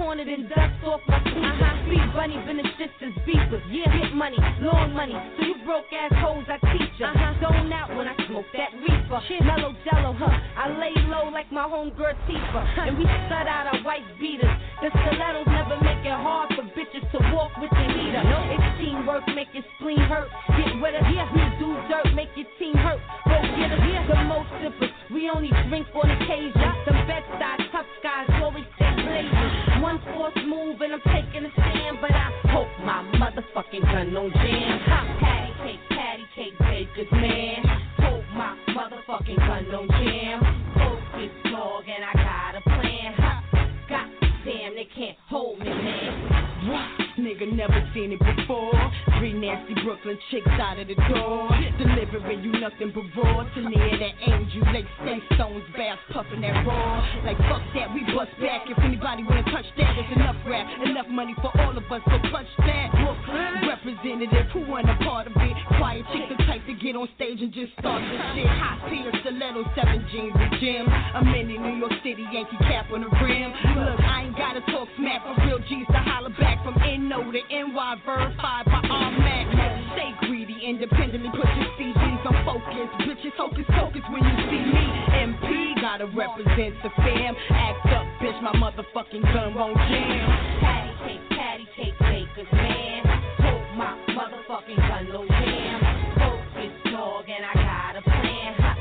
corner, 0.09 0.25
then 0.25 0.49
dust 0.49 0.81
off 0.89 1.01
my 1.07 1.21
sneakers. 1.21 1.77
Speed 1.85 2.01
uh-huh. 2.01 2.17
bunny, 2.17 2.37
been 2.49 2.57
the 2.57 2.69
sisters, 2.81 3.13
beepers. 3.29 3.61
Yeah, 3.69 3.85
get 3.93 4.09
money, 4.17 4.37
long 4.65 4.93
money. 4.97 5.13
So 5.37 5.45
you 5.45 5.55
broke 5.65 5.85
ass 5.93 6.09
hoes, 6.17 6.49
I 6.49 6.57
teach 6.73 6.97
ya. 6.97 7.13
Uh-huh. 7.13 7.45
Zone 7.45 7.69
out 7.69 7.93
when 7.93 8.09
I 8.09 8.17
smoke 8.25 8.49
that 8.57 8.73
reefer. 8.81 9.21
Mellow 9.45 9.77
jello, 9.85 10.17
huh? 10.17 10.33
I 10.57 10.73
lay 10.81 10.97
low 11.05 11.29
like 11.29 11.51
my 11.53 11.69
homegirl 11.69 12.17
Tifa. 12.25 12.61
And 12.89 12.97
we 12.97 13.05
stud 13.05 13.45
out 13.45 13.69
our 13.69 13.81
white 13.85 14.05
beaters. 14.17 14.49
The 14.81 14.89
stilettos 14.89 15.45
never 15.45 15.77
make 15.85 16.01
it 16.01 16.17
hard 16.17 16.49
for 16.57 16.65
bitches 16.73 17.05
to 17.13 17.19
walk 17.29 17.53
with 17.61 17.69
the 17.69 17.85
heater. 17.93 18.25
It's 18.49 18.67
teamwork, 18.81 19.27
make 19.37 19.53
your 19.53 19.63
spleen 19.77 20.01
hurt. 20.09 20.29
Get 20.57 20.73
with 20.81 20.97
us, 20.97 21.05
yeah. 21.13 21.29
we 21.29 21.43
do 21.61 21.69
dirt, 21.85 22.09
make 22.17 22.33
your 22.33 22.49
team 22.57 22.73
hurt. 22.73 22.97
Go 23.29 23.37
get 23.61 23.77
us, 23.77 23.81
yeah. 23.85 24.09
the 24.09 24.25
most 24.25 24.49
sippers. 24.57 24.89
We 25.13 25.29
only 25.29 25.53
drink 25.69 25.85
on 25.93 26.09
occasion. 26.09 26.65
Some 26.85 26.97
bed 27.05 27.23
side 27.37 27.61
tough 27.71 27.85
guys 28.01 28.27
always 28.41 28.65
stay 28.75 28.89
blazing. 28.97 29.48
One 29.81 30.01
force 30.13 30.33
move 30.45 30.81
and 30.81 30.93
I'm 30.93 31.01
taking 31.01 31.45
a 31.45 31.51
stand, 31.53 31.97
but 32.01 32.11
I 32.11 32.31
hope 32.51 32.67
my 32.83 33.01
motherfucking 33.17 33.81
gun 33.81 34.13
don't 34.13 34.33
jam. 34.33 34.79
Hot 34.81 35.19
patty 35.19 35.53
cake, 35.63 35.79
patty 35.89 36.23
cake, 36.35 36.59
bakers, 36.59 37.11
man. 37.11 37.63
Hope 37.97 38.25
my 38.35 38.57
motherfucking 38.69 39.37
gun 39.37 39.65
don't 39.71 39.89
jam. 39.89 40.39
Focus 40.75 41.31
dog 41.51 41.83
and 41.87 42.03
I 42.03 42.13
got 42.13 42.55
a 42.55 42.61
plan. 42.61 43.13
Ha, 43.13 43.43
God 43.89 44.09
damn, 44.45 44.75
they 44.75 44.87
can't 44.95 45.17
hold 45.29 45.59
me, 45.59 45.65
man. 45.65 46.69
What? 46.69 47.08
Nigga 47.29 47.45
never 47.53 47.77
seen 47.93 48.09
it 48.09 48.17
before. 48.17 48.73
Three 49.19 49.33
nasty 49.37 49.77
Brooklyn 49.85 50.17
chicks 50.31 50.49
out 50.57 50.79
of 50.81 50.87
the 50.87 50.97
door. 51.13 51.45
Delivering 51.77 52.41
you 52.41 52.57
nothing 52.57 52.89
but 52.89 53.05
raw. 53.13 53.45
To 53.45 53.61
near 53.69 53.93
that 54.01 54.15
angel, 54.25 54.65
they 54.73 54.81
stay 54.97 55.21
stones, 55.37 55.61
bass 55.77 56.01
puffing 56.09 56.41
that 56.41 56.65
raw. 56.65 57.05
Like 57.21 57.37
fuck 57.45 57.61
that, 57.77 57.93
we 57.93 58.01
bust 58.17 58.33
back. 58.41 58.65
If 58.65 58.81
anybody 58.81 59.21
wanna 59.21 59.45
touch 59.45 59.69
that, 59.77 59.93
there's 59.93 60.09
enough 60.17 60.41
rap, 60.49 60.65
enough 60.89 61.05
money 61.05 61.35
for 61.37 61.53
all 61.61 61.77
of 61.77 61.85
us. 61.85 62.01
So 62.09 62.17
touch 62.33 62.49
that. 62.65 62.97
Brooklyn 62.97 63.69
representative, 63.69 64.49
who 64.49 64.65
want 64.65 64.89
a 64.89 64.97
part 65.05 65.29
of 65.29 65.37
it? 65.37 65.53
Quiet 65.77 66.09
chick, 66.09 66.33
the 66.33 66.37
type 66.49 66.65
to 66.65 66.73
get 66.81 66.97
on 66.97 67.05
stage 67.13 67.45
and 67.45 67.53
just 67.53 67.77
start 67.77 68.01
the 68.01 68.17
shit. 68.33 68.49
Hot 68.57 68.89
tears, 68.89 69.13
stiletto, 69.21 69.69
seven 69.77 70.01
jeans, 70.09 70.33
and 70.33 70.57
gym. 70.57 70.89
A 70.89 71.21
mini 71.29 71.61
New 71.61 71.77
York 71.77 71.93
City 72.01 72.25
Yankee 72.33 72.57
cap 72.65 72.89
on 72.89 73.05
the 73.05 73.11
rim. 73.21 73.53
Look, 73.77 74.01
I 74.01 74.25
ain't 74.25 74.33
gotta 74.33 74.65
talk 74.73 74.89
smack 74.97 75.21
for 75.21 75.37
real 75.45 75.61
G's 75.69 75.85
to 75.93 76.01
holler 76.01 76.33
back 76.41 76.65
from 76.65 76.73
NO 76.81 77.18
to 77.27 77.41
NY 77.51 77.95
verified 78.05 78.65
by 78.65 78.79
our 78.87 79.11
Mac. 79.11 79.45
Stay 79.91 80.11
greedy, 80.25 80.55
independently 80.65 81.29
put 81.29 81.45
your 81.57 81.67
CDs 81.75 82.25
on 82.25 82.45
focus. 82.45 82.87
Bitches 83.03 83.35
hocus 83.35 83.65
pocus 83.75 84.01
when 84.09 84.23
you 84.23 84.35
see 84.47 84.63
me. 84.63 84.85
MP 85.27 85.81
gotta 85.81 86.07
represent 86.15 86.75
the 86.81 86.89
fam. 86.95 87.35
Act 87.51 87.85
up, 87.91 88.07
bitch, 88.23 88.41
my 88.41 88.53
motherfucking 88.55 89.21
gun 89.33 89.53
won't 89.53 89.75
jam. 89.75 90.29
Patty 90.61 90.93
cake, 91.03 91.29
patty 91.37 91.67
cake, 91.75 91.99
bakers, 91.99 92.51
man. 92.53 93.03
Hope 93.43 93.67
my 93.75 93.99
motherfucking 94.15 94.77
gun 94.77 95.09
no 95.11 95.27
jam. 95.27 95.79
Focus 96.15 96.91
dog 96.91 97.25
and 97.27 97.45
I 97.45 97.53
got 97.53 97.95
a 97.97 98.01
plan. 98.01 98.53
Ha, 98.59 98.75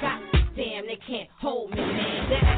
God 0.00 0.56
damn, 0.56 0.86
they 0.86 0.98
can't 1.06 1.28
hold 1.40 1.70
me, 1.70 1.76
man. 1.76 2.30
That's. 2.30 2.49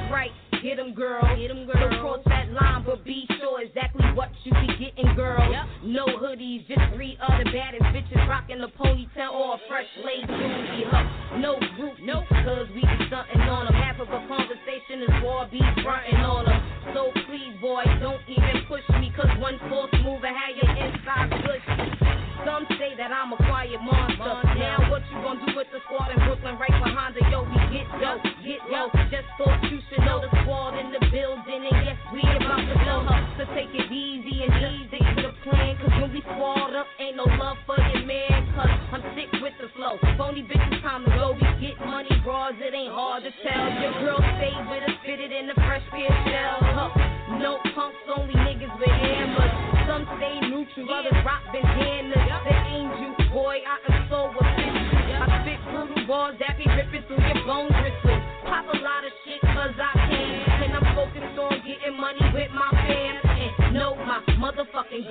Get 0.62 0.78
'em, 0.78 0.94
girl. 0.94 1.22
Get 1.36 1.50
'em, 1.50 1.66
girl. 1.66 1.90
Don't 1.90 2.00
cross 2.00 2.20
that 2.26 2.52
line, 2.52 2.84
but 2.86 3.02
be 3.04 3.26
sure 3.40 3.60
exactly 3.62 4.06
what 4.14 4.30
you 4.44 4.52
be 4.52 4.68
getting, 4.78 5.12
girl. 5.16 5.42
No 5.82 6.06
hoodies, 6.06 6.64
just 6.68 6.80
three 6.94 7.18
other 7.20 7.44
baddest 7.50 7.82
bitches 7.90 8.28
rocking 8.28 8.60
the 8.60 8.68
ponytail 8.68 9.32
or 9.32 9.54
a 9.56 9.58
fresh 9.66 9.88
laid 10.04 10.26
booty. 10.28 10.84
Huh? 10.84 11.02
No 11.38 11.58
group, 11.74 11.98
no, 11.98 12.22
cause 12.30 12.68
we 12.76 12.82
be 12.82 13.06
stunting 13.08 13.40
on 13.42 13.66
them. 13.66 13.74
Half 13.74 13.98
of 13.98 14.08
a 14.10 14.20
conversation 14.28 15.02
is 15.02 15.22
war, 15.22 15.48
be 15.50 15.60
fronting 15.82 16.22
on 16.22 16.44
them. 16.44 16.62
So 16.94 17.10
please, 17.26 17.58
boy, 17.60 17.82
don't 17.98 18.22
even 18.28 18.62
push 18.68 18.88
me, 19.00 19.10
cause 19.16 19.36
one 19.38 19.58
false 19.68 19.90
move 20.04 20.22
and 20.22 20.36
have 20.36 20.56
your 20.56 20.70
inside 20.78 21.30
pushy. 21.42 22.46
Some 22.46 22.66
say 22.78 22.94
that 22.96 23.10
I'm 23.10 23.32
a 23.32 23.36
quiet 23.36 23.80
monster. 23.82 24.54
Now 24.58 24.78
you 25.22 25.46
do 25.46 25.54
with 25.54 25.70
the 25.70 25.78
squad 25.86 26.10
in 26.10 26.18
Brooklyn 26.26 26.58
right 26.58 26.74
behind 26.82 27.14
the 27.14 27.22
yo? 27.30 27.46
We 27.46 27.58
get 27.70 27.86
low, 28.02 28.18
get 28.42 28.62
low. 28.66 28.90
Just 29.06 29.30
thought 29.38 29.62
you 29.70 29.78
should 29.86 30.02
know 30.02 30.18
the 30.18 30.30
squad 30.42 30.74
in 30.78 30.90
the 30.90 30.98
building, 31.14 31.62
and 31.62 31.78
yes, 31.86 31.98
we 32.10 32.22
about 32.26 32.66
to 32.66 32.74
blow 32.82 33.06
her. 33.06 33.20
So 33.38 33.42
take 33.54 33.70
it 33.70 33.86
easy 33.86 34.42
and 34.42 34.52
easy 34.82 34.98
to 34.98 35.30
the 35.30 35.34
plan. 35.46 35.78
Cause 35.78 35.94
when 36.02 36.10
we 36.10 36.20
squad 36.26 36.74
up, 36.74 36.86
ain't 36.98 37.16
no 37.16 37.26
love 37.38 37.56
for 37.66 37.78
your 37.78 38.02
man. 38.02 38.50
Cause 38.58 38.72
I'm 38.90 39.02
sick 39.14 39.30
with 39.38 39.54
the 39.62 39.70
flow. 39.78 39.94
Phony 40.18 40.42
bitches, 40.42 40.82
time 40.82 41.06
to 41.06 41.10
go. 41.14 41.38
We 41.38 41.46
get 41.62 41.78
money, 41.86 42.10
bras, 42.26 42.58
it 42.58 42.74
ain't 42.74 42.92
hard 42.92 43.22
to 43.22 43.32
tell. 43.46 43.66
Your 43.78 43.94
girl 44.02 44.18
stay 44.18 44.54
with 44.66 44.82
us, 44.82 44.96
fitted 45.06 45.30
in 45.30 45.46
the 45.46 45.54
fresh 45.54 45.86
pair 45.94 46.10
of 46.10 46.18
shells. 46.26 46.66
Huh? 46.74 47.38
No 47.38 47.58
punks, 47.74 48.02
only 48.10 48.34
niggas 48.34 48.74
with 48.78 48.90
hammers. 48.90 49.54
Some 49.86 50.04
stay 50.18 50.40
neutral, 50.50 50.90
others 50.90 51.16
rock 51.24 51.42
bandanas. 51.54 51.82
The 51.82 51.91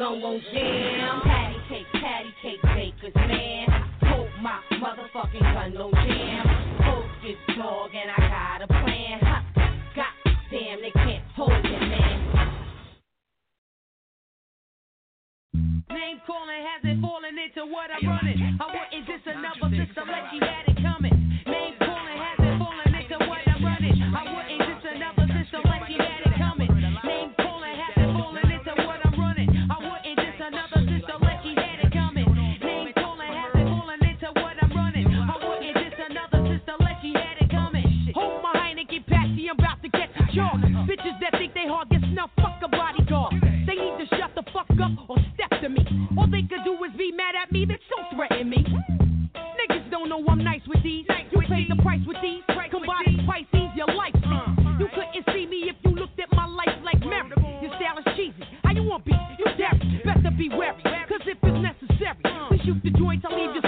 gun 0.01 0.19
won't 0.21 0.43
jam. 0.51 1.21
Patty 1.21 1.57
cake, 1.69 1.85
patty 2.01 2.33
cake, 2.41 2.61
bakers, 2.73 3.15
man. 3.15 3.67
Hope 4.01 4.29
my 4.41 4.59
motherfucking 4.81 5.53
gun 5.53 5.73
don't 5.73 5.93
jam. 5.93 6.43
Focus 6.79 7.37
dog 7.55 7.91
and 7.93 8.09
I 8.09 8.19
got 8.29 8.61
a 8.63 8.67
plan. 8.67 9.19
Ha, 9.21 9.45
God 9.95 10.33
damn, 10.49 10.81
they 10.81 10.91
can't 10.91 11.23
hold 11.35 11.51
it, 11.51 11.63
man. 11.63 12.17
Name 15.89 16.21
calling, 16.25 16.65
has 16.65 16.81
it 16.83 16.99
fallen 16.99 17.37
into 17.37 17.71
what 17.71 17.91
I'm 17.91 18.09
running? 18.09 18.57
I 18.59 18.65
wouldn't 18.65 19.05
just 19.05 19.27
another 19.27 19.85
system 19.85 20.07
like 20.07 20.33
you 20.33 20.39
had 20.41 20.65
it 20.67 20.70
the 62.83 62.91
joints, 62.91 63.25
I'll 63.29 63.37
leave 63.37 63.55
you 63.55 63.60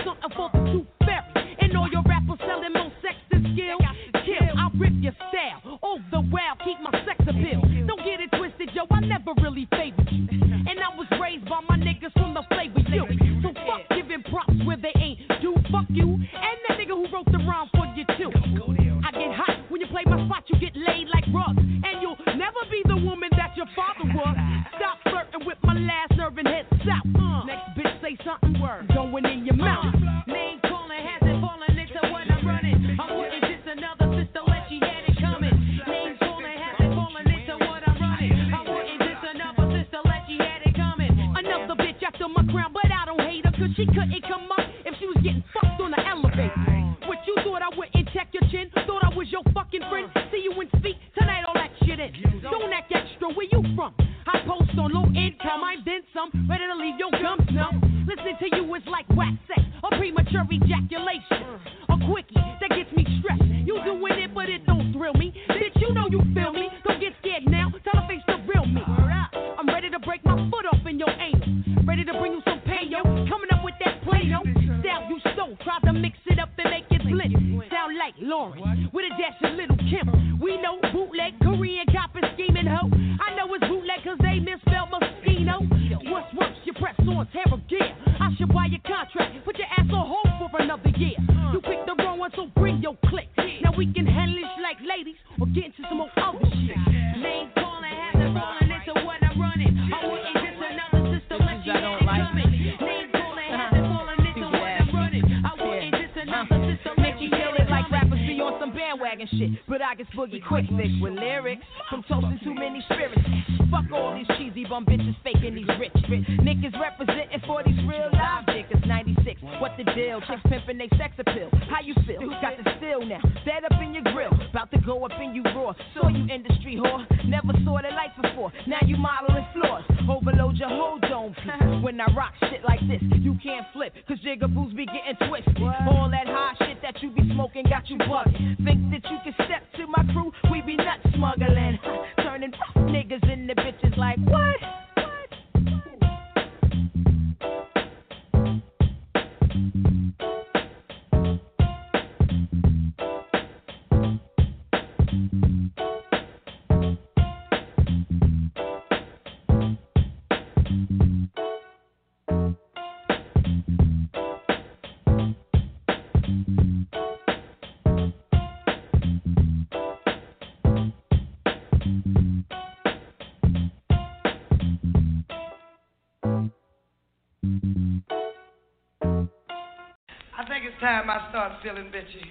feeling 181.64 181.86
bitchy. 181.86 182.22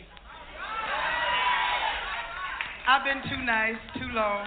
I've 2.87 3.03
been 3.03 3.23
too 3.31 3.43
nice, 3.45 3.77
too 3.95 4.13
long. 4.13 4.47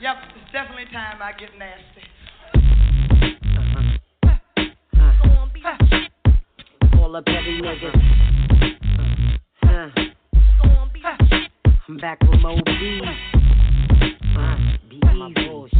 Yep, 0.00 0.16
it's 0.34 0.52
definitely 0.52 0.86
time 0.92 1.22
I 1.22 1.32
get 1.38 1.50
nasty. 1.56 2.02
All 6.98 7.14
up 7.14 7.24
every 7.28 7.60
nigga. 7.62 7.94
Uh, 9.62 9.68
uh, 9.68 9.90
I'm 11.88 11.96
back 11.98 12.20
with 12.22 12.40
Mo 12.40 12.56
B. 12.64 13.00
Uh, 14.36 14.56
be 14.88 14.96
easy. 14.96 15.79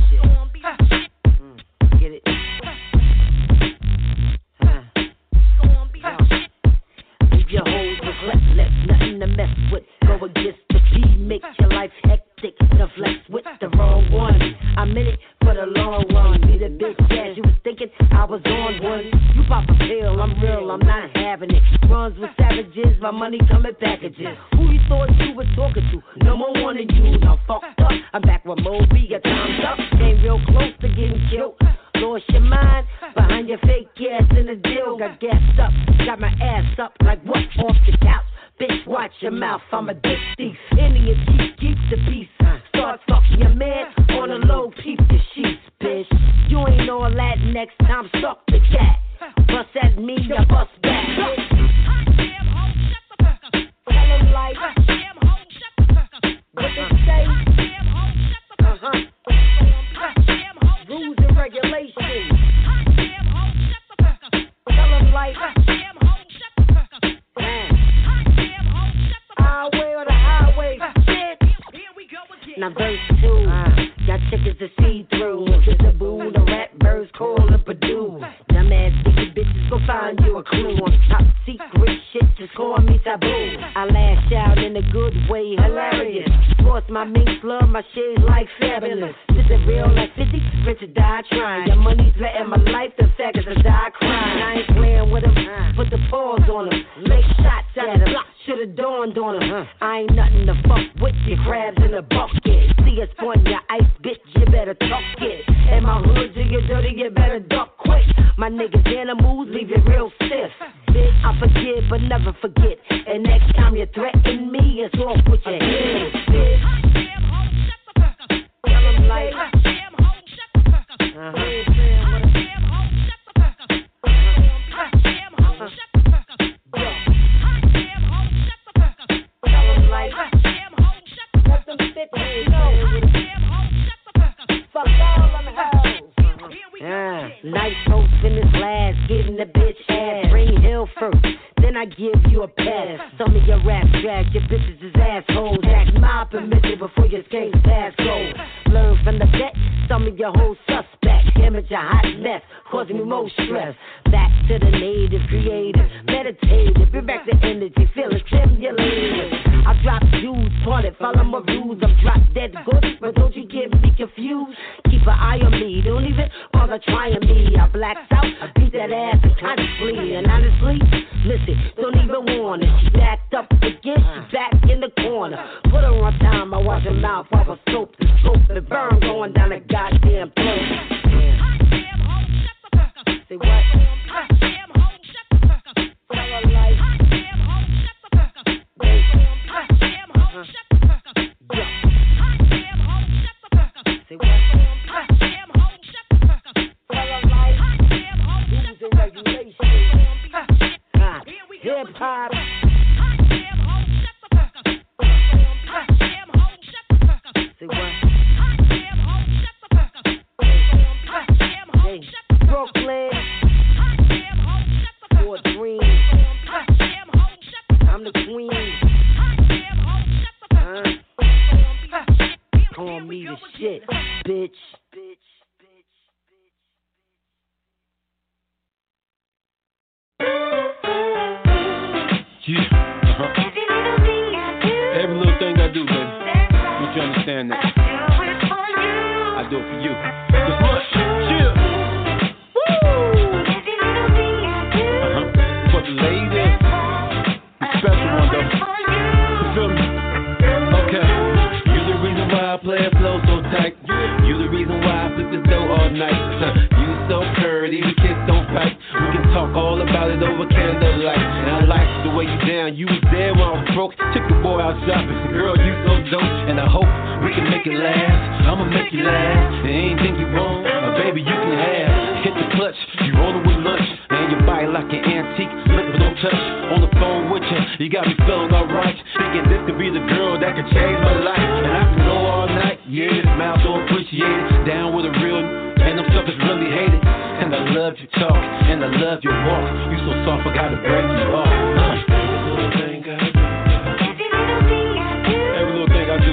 Down. 262.50 262.74
You 262.74 262.86
was 262.90 262.98
there 263.14 263.30
when 263.30 263.46
I 263.46 263.54
was 263.62 263.68
broke. 263.70 263.94
Took 264.10 264.26
the 264.26 264.38
boy 264.42 264.58
out 264.58 264.74
shopping. 264.82 265.14
Girl, 265.30 265.54
you 265.54 265.72
so 265.86 265.94
dope. 266.10 266.34
And 266.50 266.58
I 266.58 266.66
hope 266.66 266.90
we 267.22 267.30
can 267.30 267.46
make 267.46 267.62
it 267.62 267.78
last. 267.78 268.50
I'ma 268.50 268.66
make 268.66 268.90
you 268.90 269.06
laugh. 269.06 269.62
And 269.62 269.70
anything 269.70 270.18
you 270.18 270.26
want, 270.34 270.66
uh, 270.66 270.98
baby, 270.98 271.22
you 271.22 271.30
can 271.30 271.54
have. 271.54 272.26
Hit 272.26 272.34
the 272.34 272.46
clutch. 272.58 272.78
You 273.06 273.14
rollin' 273.14 273.46
with 273.46 273.62
lunch. 273.62 273.86
And 274.10 274.34
your 274.34 274.42
body 274.42 274.66
like 274.66 274.90
an 274.90 274.98
antique. 274.98 275.52
Look, 275.70 275.86
but 275.94 275.98
don't 276.02 276.18
touch. 276.18 276.42
On 276.74 276.78
the 276.82 276.90
phone 276.98 277.30
with 277.30 277.46
you. 277.46 277.86
You 277.86 277.88
got 277.88 278.10
me 278.10 278.18
feeling 278.26 278.50
alright. 278.50 278.98
Thinking 279.14 279.46
this 279.46 279.62
could 279.70 279.78
be 279.78 279.88
the 279.94 280.02
girl 280.10 280.34
that 280.34 280.50
could 280.58 280.66
change 280.74 280.98
my 281.06 281.16
life. 281.22 281.38
And 281.38 281.70
I 281.70 281.82
can 281.86 282.02
go 282.02 282.16
all 282.18 282.48
night. 282.50 282.82
Yeah, 282.90 283.14
smile 283.38 283.62
so 283.62 283.78
appreciated. 283.78 284.66
Down 284.66 284.98
with 284.98 285.06
a 285.06 285.14
real. 285.22 285.38
And 285.38 286.02
them 286.02 286.06
suckers 286.10 286.36
really 286.42 286.66
hate 286.66 286.92
it. 286.98 287.02
And 287.40 287.54
I 287.54 287.72
love 287.72 287.94
your 287.96 288.10
talk, 288.20 288.36
and 288.36 288.84
I 288.84 288.90
love 289.00 289.24
your 289.24 289.32
walk. 289.32 289.64
You 289.88 289.98
so 290.04 290.12
soft, 290.28 290.44
I 290.44 290.54
gotta 290.54 290.76
break 290.76 291.08
you 291.08 291.32
off. 291.32 291.48
Uh. 291.48 292.19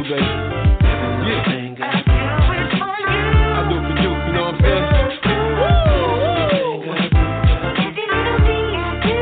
Baby. 0.08 0.24
I 3.50 3.68
do 3.68 3.76
for 3.76 3.96
you, 4.00 4.08
you 4.08 4.32
know 4.34 4.44
what 4.44 4.56
I'm 4.56 4.62
saying? 4.64 4.84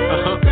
Uh-huh. 0.06 0.45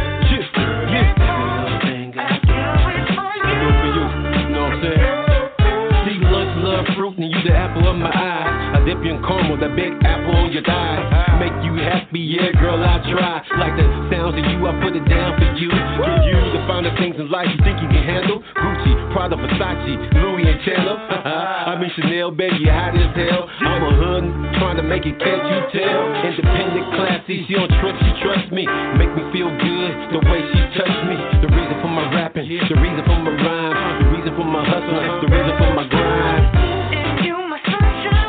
And 7.15 7.29
you 7.31 7.37
the 7.45 7.53
apple 7.53 7.87
of 7.87 7.95
my 7.95 8.09
eye. 8.09 8.73
I 8.73 8.83
dip 8.85 8.97
you 9.05 9.13
in 9.13 9.21
caramel, 9.21 9.57
that 9.61 9.75
big 9.75 9.93
apple 10.01 10.33
on 10.33 10.51
your 10.51 10.63
thigh. 10.63 11.37
Make 11.37 11.53
you 11.63 11.75
happy, 11.77 12.19
yeah, 12.19 12.49
girl, 12.59 12.81
I 12.81 12.97
try. 13.05 13.45
Like 13.59 13.77
the 13.77 13.85
sounds 14.09 14.33
of 14.33 14.41
you, 14.49 14.65
I 14.65 14.73
put 14.81 14.97
it 14.97 15.05
down 15.05 15.37
for 15.37 15.45
you. 15.53 15.69
For 15.69 16.09
you, 16.25 16.39
the 16.57 16.65
finer 16.65 16.89
things 16.97 17.15
in 17.21 17.29
life 17.29 17.47
you 17.53 17.61
think 17.61 17.81
you 17.85 17.87
can 17.87 18.01
handle. 18.01 18.41
Gucci, 18.57 19.02
Prada, 19.13 19.37
Versace, 19.37 19.93
Louis 20.17 20.49
and 20.49 20.59
Chanel. 20.65 20.97
I'm 20.97 21.77
in 21.85 21.91
Chanel, 21.95 22.31
baby, 22.33 22.65
you 22.65 22.73
hot 22.73 22.97
as 22.97 23.13
hell. 23.13 23.45
I'm 23.45 23.85
a 23.85 23.91
hood, 23.93 24.25
trying 24.57 24.77
to 24.81 24.83
make 24.83 25.05
it, 25.05 25.21
can't 25.21 25.45
you 25.45 25.61
tell? 25.69 26.01
Independent, 26.25 26.85
classy, 26.97 27.45
she 27.45 27.53
don't 27.53 27.69
trust, 27.77 28.01
she 28.01 28.11
trust 28.25 28.49
me. 28.49 28.65
Make 28.97 29.13
me 29.13 29.21
feel 29.29 29.53
good, 29.53 29.93
the 30.17 30.21
way 30.25 30.41
she 30.41 30.61
touched 30.73 31.03
me. 31.05 31.17
The 31.45 31.49
reason 31.53 31.77
for 31.85 31.93
my 31.93 32.09
rapping, 32.09 32.49
the 32.49 32.73
reason 32.81 33.05
for 33.05 33.21
my 33.21 33.37
rhyme, 33.37 33.77
the 34.01 34.07
reason 34.17 34.33
for 34.33 34.49
my 34.49 34.65
hustling, 34.65 35.05
the 35.21 35.29
reason 35.29 35.53
for 35.61 35.69
my 35.77 35.85
grind. 35.93 36.45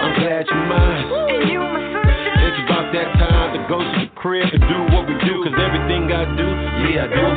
I'm 0.04 0.12
glad 0.20 0.44
you're 0.44 0.68
mine. 0.68 1.04
It's 2.44 2.60
about 2.68 2.92
that 2.92 3.08
time 3.16 3.56
to 3.56 3.60
go 3.72 3.80
to 3.80 4.04
the 4.04 4.12
crib 4.20 4.52
and 4.52 4.60
do 4.68 4.78
what 4.92 5.08
we 5.08 5.16
do. 5.24 5.48
Cause 5.48 5.56
everything 5.56 6.12
I 6.12 6.28
do, 6.36 6.44
yeah, 6.92 7.04
I 7.04 7.08
do 7.08 7.33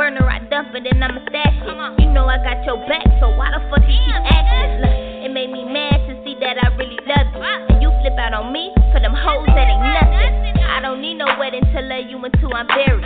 burner, 0.00 0.24
I 0.24 0.40
dump 0.48 0.72
it, 0.72 0.88
and 0.88 1.04
I'ma 1.04 1.20
stash 1.28 1.60
it. 1.60 1.76
You 2.00 2.08
know 2.08 2.24
I 2.24 2.40
got 2.40 2.64
your 2.64 2.80
back, 2.88 3.04
so 3.20 3.28
why 3.36 3.52
the 3.52 3.60
fuck 3.68 3.84
you 3.84 4.00
keep 4.00 4.16
acting? 4.32 4.80
Look, 4.80 4.96
it 5.28 5.28
made 5.28 5.52
me 5.52 5.60
mad 5.68 6.00
to 6.08 6.16
see 6.24 6.40
that 6.40 6.56
I 6.56 6.72
really 6.80 6.96
love 7.04 7.28
you. 7.36 7.44
And 7.44 7.84
you 7.84 7.92
flip 8.00 8.16
out 8.16 8.32
on 8.32 8.48
me 8.48 8.72
for 8.96 9.00
them 9.04 9.12
hoes 9.12 9.44
that 9.52 9.68
ain't 9.68 9.84
nothing. 9.84 10.32
I 10.64 10.80
don't 10.80 11.04
need 11.04 11.20
no 11.20 11.28
wedding 11.36 11.68
to 11.76 11.80
love 11.84 12.08
you 12.08 12.16
until 12.16 12.48
I'm 12.56 12.64
buried. 12.72 13.04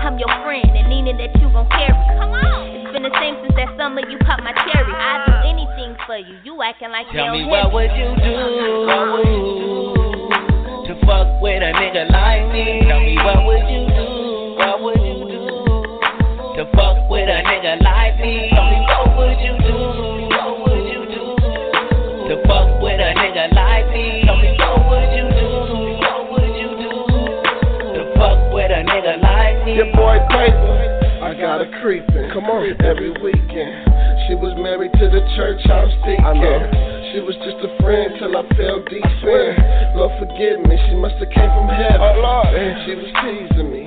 I'm 0.00 0.16
your 0.16 0.32
friend, 0.40 0.64
and 0.64 0.88
meaning 0.88 1.20
that 1.20 1.36
you 1.36 1.52
gon' 1.52 1.68
carry. 1.68 1.92
It's 1.92 2.96
been 2.96 3.04
the 3.04 3.12
same 3.20 3.36
since 3.44 3.52
that 3.60 3.76
summer 3.76 4.00
you 4.08 4.16
popped 4.24 4.40
my 4.40 4.56
cherry. 4.56 4.88
I 4.96 5.20
do 5.28 5.52
anything 5.52 6.00
for 6.08 6.16
you. 6.16 6.40
You 6.48 6.56
acting 6.64 6.96
like 6.96 7.12
you 7.12 7.20
Tell 7.20 7.36
me 7.36 7.44
what 7.44 7.76
would 7.76 7.92
you 7.92 8.08
do? 8.16 8.32
What 8.88 9.04
would 9.20 9.28
you 9.28 9.44
do 9.52 10.88
to 10.88 10.92
fuck 11.04 11.28
with 11.44 11.60
a 11.60 11.76
nigga 11.76 12.08
like 12.08 12.48
me? 12.56 12.88
Tell 12.88 13.04
me 13.04 13.20
what 13.20 13.44
would 13.44 13.68
you 13.68 13.84
do? 13.92 14.05
To 16.56 16.64
fuck 16.72 16.96
with 17.12 17.28
a 17.28 17.38
nigga 17.44 17.84
like 17.84 18.16
me? 18.16 18.48
Tell 18.48 18.64
me 18.64 18.80
what 18.88 19.12
would 19.20 19.36
you 19.44 19.54
do? 19.60 19.76
What 19.76 20.64
would 20.64 20.88
you 20.88 21.04
do 21.04 21.24
to 22.32 22.34
fuck 22.48 22.80
with 22.80 22.96
a 22.96 23.12
nigga 23.12 23.52
like 23.52 23.92
me? 23.92 24.24
Tell 24.24 24.40
me 24.40 24.56
what 24.56 24.88
would 24.88 25.10
you 25.12 25.28
do? 25.36 25.48
What 26.00 26.32
would 26.32 26.52
you 26.56 26.70
do 26.80 26.92
to 27.92 28.02
fuck 28.16 28.40
with 28.56 28.72
a 28.72 28.80
nigga 28.88 29.20
like 29.20 29.68
me? 29.68 29.76
Your 29.76 29.92
boy 29.92 30.16
Paper, 30.32 31.20
I 31.20 31.36
got 31.36 31.60
a 31.60 31.68
creeping. 31.84 32.32
Come 32.32 32.48
on, 32.48 32.72
every 32.80 33.12
weekend. 33.20 33.76
She 34.24 34.32
was 34.40 34.56
married 34.56 34.96
to 34.96 35.12
the 35.12 35.20
church 35.36 35.60
house 35.68 35.92
deacon. 36.08 36.24
She 37.12 37.20
was 37.20 37.36
just 37.44 37.60
a 37.68 37.70
friend 37.84 38.16
till 38.16 38.32
I 38.32 38.48
fell 38.56 38.80
deep 38.88 39.04
in. 39.04 39.52
Lord 39.92 40.16
forgive 40.16 40.64
me, 40.64 40.80
she 40.88 40.96
must 40.96 41.20
have 41.20 41.28
came 41.36 41.52
from 41.52 41.68
heaven. 41.68 42.00
Oh, 42.00 42.48
And 42.48 42.80
she 42.88 42.96
was 42.96 43.12
teasing 43.20 43.68
me 43.68 43.85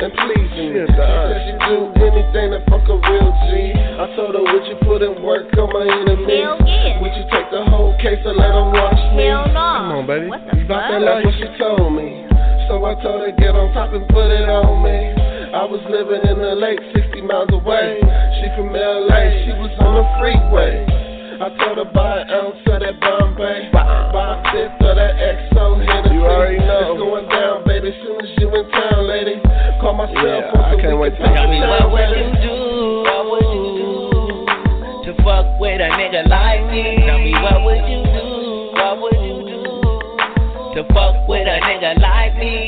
and 0.00 0.12
pleasing 0.12 0.72
me. 0.74 0.84
She 0.84 0.94
said 0.96 1.38
she'd 1.46 1.60
do 1.68 1.76
anything 2.04 2.52
to 2.52 2.60
fuck 2.68 2.84
a 2.88 2.96
real 2.96 3.30
G. 3.48 3.72
I 3.74 4.04
told 4.16 4.36
her, 4.36 4.44
would 4.44 4.64
you 4.68 4.76
put 4.84 5.00
in 5.02 5.22
work 5.22 5.48
on 5.56 5.68
my 5.72 5.84
enemies? 5.84 6.42
Hell 6.42 6.58
yeah. 6.64 7.00
Would 7.00 7.14
you 7.16 7.24
take 7.32 7.48
the 7.50 7.64
whole 7.70 7.96
case 7.98 8.20
and 8.24 8.36
let 8.36 8.52
them 8.52 8.72
watch 8.72 9.00
me? 9.16 9.28
Hell 9.28 9.48
no. 9.48 9.68
Come 9.80 9.92
on, 9.92 10.06
baby. 10.06 10.26
What 10.28 10.44
the 10.48 10.56
fuck? 10.68 10.90
That's 10.90 11.24
what 11.24 11.36
she 11.40 11.48
told 11.56 11.92
me. 11.96 12.26
So 12.68 12.82
I 12.84 12.94
told 13.00 13.22
her, 13.22 13.32
get 13.38 13.54
on 13.54 13.72
top 13.72 13.94
and 13.94 14.06
put 14.08 14.28
it 14.28 14.48
on 14.48 14.82
me. 14.82 15.14
I 15.54 15.64
was 15.64 15.80
living 15.88 16.20
in 16.26 16.36
the 16.42 16.52
lake, 16.58 16.82
60 16.92 17.22
miles 17.22 17.48
away. 17.54 18.02
She 18.36 18.50
from 18.58 18.74
LA, 18.74 19.30
she 19.46 19.54
was 19.56 19.72
on 19.78 19.96
the 19.96 20.04
freeway. 20.18 21.05
I 21.36 21.52
told 21.60 21.76
her 21.76 21.84
buy 21.92 22.24
an 22.24 22.30
ounce 22.32 22.64
of 22.64 22.80
that 22.80 22.96
Bombay, 22.96 23.68
buy 23.68 23.84
a 23.84 24.36
fifth 24.48 24.80
of 24.80 24.96
that 24.96 25.20
XO 25.20 25.84
Hennessy. 25.84 26.16
You 26.16 26.24
already 26.24 26.56
know. 26.64 26.96
It's 26.96 26.96
going 26.96 27.28
down, 27.28 27.60
baby, 27.68 27.92
soon 28.00 28.16
as 28.24 28.32
you 28.40 28.48
in 28.56 28.64
town, 28.72 29.04
lady. 29.04 29.36
Call 29.84 29.92
my 30.00 30.08
cell 30.16 30.24
Yeah, 30.24 30.48
phone 30.56 30.64
I 30.64 30.72
so 30.72 30.80
can't 30.80 30.96
wait 30.96 31.12
to 31.12 31.20
take 31.20 31.36
tell 31.36 31.44
it 31.44 31.52
me 31.52 31.60
down, 31.60 31.92
what 31.92 31.92
would 31.92 32.08
you 32.16 32.32
do? 32.40 32.56
What 33.04 33.22
would 33.36 33.48
you 33.52 33.68
do 33.76 33.92
to 35.04 35.10
fuck 35.20 35.44
with 35.60 35.76
a 35.84 35.92
nigga 35.92 36.24
like 36.24 36.64
me? 36.72 37.04
Tell 37.04 37.20
me 37.20 37.32
what 37.36 37.60
would 37.68 37.84
you 37.84 38.00
do? 38.00 38.24
What 38.72 38.94
would 39.04 39.20
you 39.20 39.36
do 39.44 39.60
to 40.72 40.80
fuck 40.96 41.28
with 41.28 41.44
a 41.44 41.60
nigga 41.68 42.00
like 42.00 42.32
me? 42.40 42.64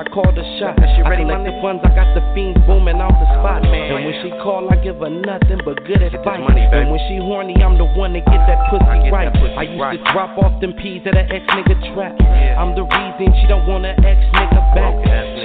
I 0.00 0.04
call 0.08 0.32
the 0.32 0.40
shot. 0.56 0.80
I 0.80 1.12
collect 1.12 1.44
the 1.44 1.52
funds. 1.60 1.84
I 1.84 1.92
got 1.92 2.16
the 2.16 2.24
fiends 2.32 2.56
booming 2.64 3.04
on 3.04 3.12
the 3.20 3.28
spot. 3.36 3.60
And 3.60 4.00
when 4.00 4.16
she 4.24 4.32
call, 4.40 4.64
I 4.72 4.80
give 4.80 4.96
her 4.96 5.12
nothing 5.12 5.60
but 5.60 5.76
good 5.84 6.00
advice. 6.00 6.40
And 6.40 6.88
when 6.88 7.00
she 7.04 7.20
horny, 7.20 7.52
I'm 7.60 7.76
the 7.76 7.84
one 7.84 8.16
that 8.16 8.24
get 8.24 8.40
that 8.48 8.72
pussy 8.72 9.12
right. 9.12 9.28
I 9.28 9.68
used 9.68 9.76
to 9.76 10.00
drop 10.16 10.40
off 10.40 10.56
them 10.64 10.72
peas 10.80 11.04
at 11.04 11.12
an 11.20 11.28
ex 11.28 11.44
nigga 11.52 11.76
trap. 11.92 12.16
I'm 12.16 12.72
the 12.72 12.88
reason 12.88 13.28
she 13.28 13.44
don't 13.44 13.68
want 13.68 13.84
an 13.84 13.92
ex 14.00 14.24
nigga 14.40 14.60
back. 14.72 14.96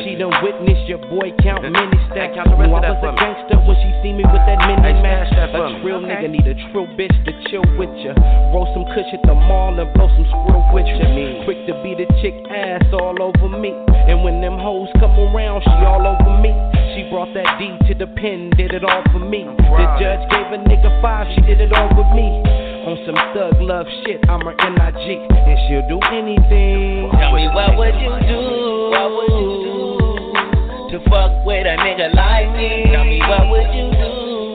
She 0.08 0.16
done 0.16 0.32
witnessed 0.40 0.88
your 0.88 1.04
boy 1.12 1.36
count 1.44 1.68
many 1.68 2.00
stacks. 2.16 2.40
Knew 2.40 2.72
I 2.72 2.96
was 2.96 3.04
a 3.04 3.12
gangster 3.12 3.60
when 3.60 3.76
she 3.84 3.92
see 4.00 4.16
me 4.16 4.24
with 4.24 4.40
that 4.48 4.64
mini 4.72 4.96
mask. 5.04 5.36
A 5.36 5.84
trill 5.84 6.00
nigga 6.00 6.32
need 6.32 6.48
a 6.48 6.56
true 6.72 6.88
bitch 6.96 7.12
to 7.28 7.32
chill 7.52 7.68
with 7.76 7.92
ya. 8.00 8.16
Roll 8.56 8.72
some 8.72 8.88
kush 8.96 9.12
at 9.12 9.20
the 9.28 9.36
mall 9.36 9.76
and 9.76 9.92
blow 10.00 10.08
some 10.16 10.24
squirrel 10.32 10.64
with 10.72 10.88
ya. 10.88 11.44
Quick 11.44 11.68
to 11.68 11.76
beat 11.84 12.00
a 12.00 12.08
chick 12.24 12.40
ass 12.48 12.88
all 12.96 13.20
over 13.20 13.52
me. 13.52 13.76
And 14.08 14.24
when 14.24 14.45
them 14.46 14.62
hoes 14.62 14.90
come 15.02 15.18
around, 15.18 15.66
she 15.66 15.74
all 15.90 16.06
over 16.06 16.38
me. 16.38 16.54
She 16.94 17.10
brought 17.10 17.34
that 17.34 17.58
D 17.58 17.74
to 17.90 17.98
the 17.98 18.06
pen, 18.06 18.54
did 18.54 18.78
it 18.78 18.86
all 18.86 19.02
for 19.10 19.18
me. 19.18 19.42
The 19.42 19.86
judge 19.98 20.22
gave 20.30 20.54
a 20.54 20.62
nigga 20.62 21.02
five, 21.02 21.26
she 21.34 21.42
did 21.42 21.60
it 21.62 21.74
all 21.74 21.90
with 21.98 22.14
me. 22.14 22.46
On 22.86 22.94
some 23.10 23.18
thug 23.34 23.58
love 23.60 23.88
shit, 24.06 24.22
I'm 24.30 24.46
her 24.46 24.54
NIG, 24.54 25.18
and 25.34 25.58
she'll 25.66 25.90
do 25.90 25.98
anything. 26.14 27.10
Tell 27.18 27.34
me 27.34 27.50
what 27.58 27.74
would 27.74 27.98
you 27.98 28.14
do? 28.30 28.94
What 28.94 29.10
would 29.18 29.34
you 29.34 29.50
do 29.66 30.94
to 30.94 30.98
fuck 31.10 31.34
with 31.42 31.66
a 31.66 31.76
nigga 31.82 32.14
like 32.14 32.54
me? 32.54 32.94
Tell 32.94 33.04
me 33.04 33.18
what 33.26 33.50
would 33.50 33.70
you 33.74 33.90
do? 33.98 34.12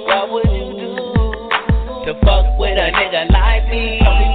What 0.07 0.31
would 0.31 0.51
you 0.55 0.71
do 0.79 0.91
to 2.07 2.13
fuck 2.23 2.47
with 2.63 2.79
a 2.79 2.95
nigga 2.95 3.27
like 3.35 3.67
me? 3.67 4.30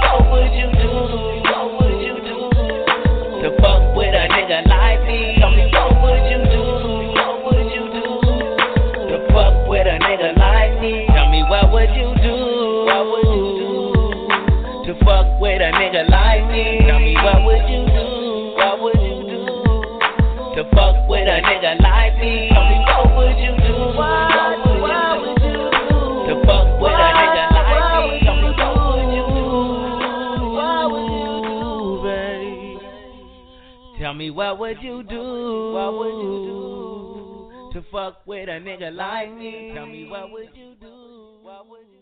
Me 34.26 34.31
what 34.31 34.57
would 34.57 34.77
you 34.81 35.03
do? 35.03 35.72
What 35.73 35.93
would 35.99 36.15
you 36.18 37.69
do 37.72 37.80
to 37.80 37.85
fuck 37.91 38.26
with 38.26 38.49
a 38.49 38.53
nigga 38.53 38.95
like 38.95 39.31
me? 39.38 39.72
Tell 39.76 39.85
me 39.85 40.07
what 40.07 40.31
would 40.31 40.49
you 40.56 40.73
do? 40.81 41.38
What 41.43 41.69
would 41.69 41.81
you 41.81 41.99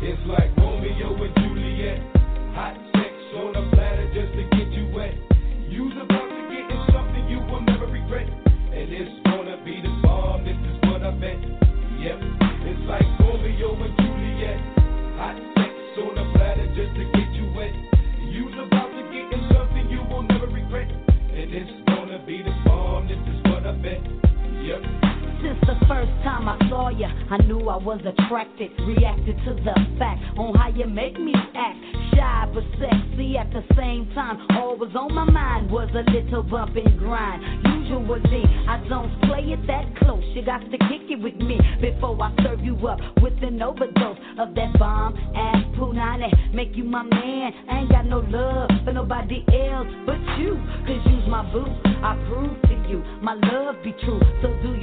It's 0.00 0.28
like 0.28 0.56
Romeo 0.56 1.24
and 1.24 1.37
just 16.78 16.94
to 16.94 17.17
the 25.68 25.76
first 25.84 26.10
time 26.24 26.48
I 26.48 26.56
saw 26.70 26.88
ya, 26.88 27.08
I 27.28 27.36
knew 27.44 27.68
I 27.68 27.76
was 27.76 28.00
attracted. 28.00 28.72
Reacted 28.88 29.36
to 29.44 29.52
the 29.52 29.76
fact 29.98 30.24
on 30.38 30.54
how 30.54 30.72
you 30.72 30.86
make 30.86 31.20
me 31.20 31.34
act. 31.36 31.76
Shy 32.16 32.48
but 32.54 32.64
sexy 32.80 33.36
at 33.36 33.52
the 33.52 33.60
same 33.76 34.08
time. 34.14 34.40
All 34.56 34.78
was 34.80 34.96
on 34.96 35.12
my 35.12 35.28
mind 35.28 35.70
was 35.70 35.90
a 35.92 36.10
little 36.10 36.42
bump 36.42 36.74
and 36.74 36.98
grind. 36.98 37.44
Usually, 37.84 38.44
I 38.66 38.80
don't 38.88 39.12
play 39.28 39.44
it 39.52 39.60
that 39.66 39.84
close. 40.00 40.24
You 40.32 40.42
got 40.42 40.64
to 40.64 40.78
kick 40.88 41.04
it 41.12 41.20
with 41.20 41.36
me 41.36 41.60
before 41.82 42.16
I 42.16 42.32
serve 42.42 42.64
you 42.64 42.74
up 42.88 42.98
with 43.20 43.36
an 43.42 43.60
overdose 43.60 44.16
of 44.40 44.54
that 44.54 44.72
bomb 44.78 45.16
ass 45.36 45.64
punani. 45.76 46.32
Make 46.54 46.76
you 46.76 46.84
my 46.84 47.02
man. 47.02 47.52
I 47.68 47.80
ain't 47.80 47.90
got 47.90 48.06
no 48.06 48.20
love 48.20 48.70
for 48.84 48.92
nobody 48.94 49.44
else 49.52 49.88
but 50.06 50.16
you. 50.40 50.56
Cause 50.88 51.04
you's 51.12 51.28
my 51.28 51.44
boo. 51.52 51.68
I 51.84 52.16
prove 52.26 52.56
to 52.62 52.78
you 52.88 53.04
my 53.20 53.34
love 53.34 53.76
be 53.84 53.92
true. 54.00 54.20
So 54.40 54.48
do 54.62 54.78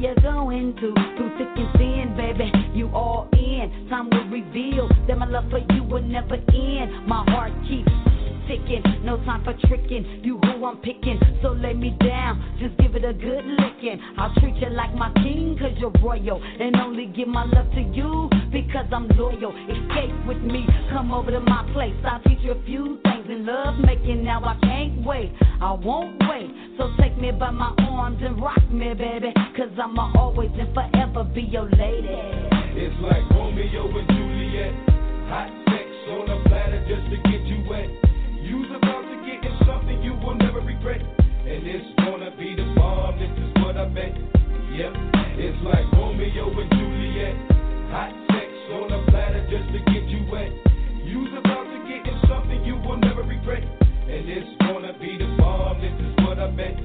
to. 0.00 0.94
Through 1.16 1.38
thick 1.38 1.48
and 1.56 1.72
thin, 1.78 2.14
baby, 2.16 2.52
you 2.74 2.88
all 2.88 3.28
in. 3.32 3.86
Time 3.88 4.10
will 4.10 4.28
reveal 4.28 4.88
that 5.06 5.18
my 5.18 5.26
love 5.26 5.44
for 5.50 5.58
you 5.72 5.84
will 5.84 6.02
never 6.02 6.34
end. 6.34 7.06
My 7.06 7.24
heart 7.30 7.52
keeps 7.68 7.90
no 9.06 9.16
time 9.24 9.42
for 9.44 9.54
tricking. 9.66 10.20
You 10.22 10.38
who 10.38 10.64
I'm 10.66 10.78
picking, 10.78 11.18
so 11.42 11.50
lay 11.50 11.74
me 11.74 11.96
down, 12.00 12.58
just 12.60 12.76
give 12.78 12.94
it 12.94 13.04
a 13.04 13.12
good 13.12 13.44
licking. 13.44 14.00
I'll 14.18 14.34
treat 14.34 14.56
you 14.56 14.70
like 14.70 14.94
my 14.94 15.12
king, 15.14 15.56
cause 15.58 15.72
you're 15.78 15.92
royal, 16.02 16.42
and 16.42 16.76
only 16.76 17.06
give 17.06 17.28
my 17.28 17.44
love 17.44 17.70
to 17.72 17.80
you 17.80 18.28
because 18.52 18.86
I'm 18.92 19.08
loyal. 19.16 19.52
Escape 19.70 20.26
with 20.26 20.38
me, 20.38 20.66
come 20.90 21.12
over 21.12 21.30
to 21.30 21.40
my 21.40 21.68
place. 21.72 21.94
I'll 22.04 22.22
teach 22.22 22.38
you 22.42 22.52
a 22.52 22.62
few 22.64 22.98
things 23.02 23.26
in 23.28 23.46
love 23.46 23.74
making. 23.84 24.24
Now 24.24 24.42
I 24.44 24.58
can't 24.62 25.04
wait, 25.04 25.32
I 25.60 25.72
won't 25.72 26.20
wait. 26.28 26.50
So 26.78 26.92
take 27.00 27.16
me 27.18 27.30
by 27.32 27.50
my 27.50 27.74
arms 27.78 28.18
and 28.22 28.40
rock 28.40 28.62
me, 28.70 28.94
baby, 28.94 29.32
cause 29.56 29.70
I'ma 29.80 30.12
always 30.16 30.50
and 30.58 30.72
forever 30.74 31.24
be 31.24 31.42
your 31.42 31.68
lady. 31.70 32.20
It's 32.78 32.94
like 33.02 33.28
Romeo 33.30 33.86
and 33.86 34.08
Juliet. 34.08 34.74
Hot 35.26 35.50
sex 35.66 35.88
on 36.10 36.30
a 36.30 36.48
platter 36.48 36.86
just 36.86 37.10
to 37.10 37.30
get. 37.30 37.45
You's 38.46 38.70
about 38.70 39.02
to 39.02 39.16
get 39.26 39.42
in 39.42 39.58
something 39.66 40.00
you 40.06 40.14
will 40.22 40.36
never 40.36 40.60
regret. 40.60 41.02
And 41.02 41.66
it's 41.66 41.98
gonna 41.98 42.30
be 42.38 42.54
the 42.54 42.62
bomb, 42.78 43.18
this 43.18 43.34
is 43.34 43.50
what 43.58 43.76
I 43.76 43.90
bet. 43.90 44.14
Yep, 44.70 44.92
it's 45.34 45.58
like 45.66 45.82
Romeo 45.90 46.54
and 46.54 46.70
Juliet. 46.70 47.34
Hot 47.90 48.14
sex 48.30 48.46
on 48.70 48.92
a 48.94 49.10
platter 49.10 49.42
just 49.50 49.66
to 49.74 49.78
get 49.90 50.06
you 50.06 50.30
wet. 50.30 50.54
You's 51.02 51.34
about 51.34 51.66
to 51.66 51.78
get 51.90 52.06
in 52.06 52.18
something 52.30 52.62
you 52.62 52.76
will 52.86 52.98
never 52.98 53.22
regret. 53.22 53.66
And 54.06 54.30
it's 54.30 54.50
gonna 54.62 54.94
be 54.94 55.18
the 55.18 55.26
bomb, 55.42 55.80
this 55.82 55.98
is 55.98 56.14
what 56.22 56.38
I 56.38 56.46
bet. 56.54 56.78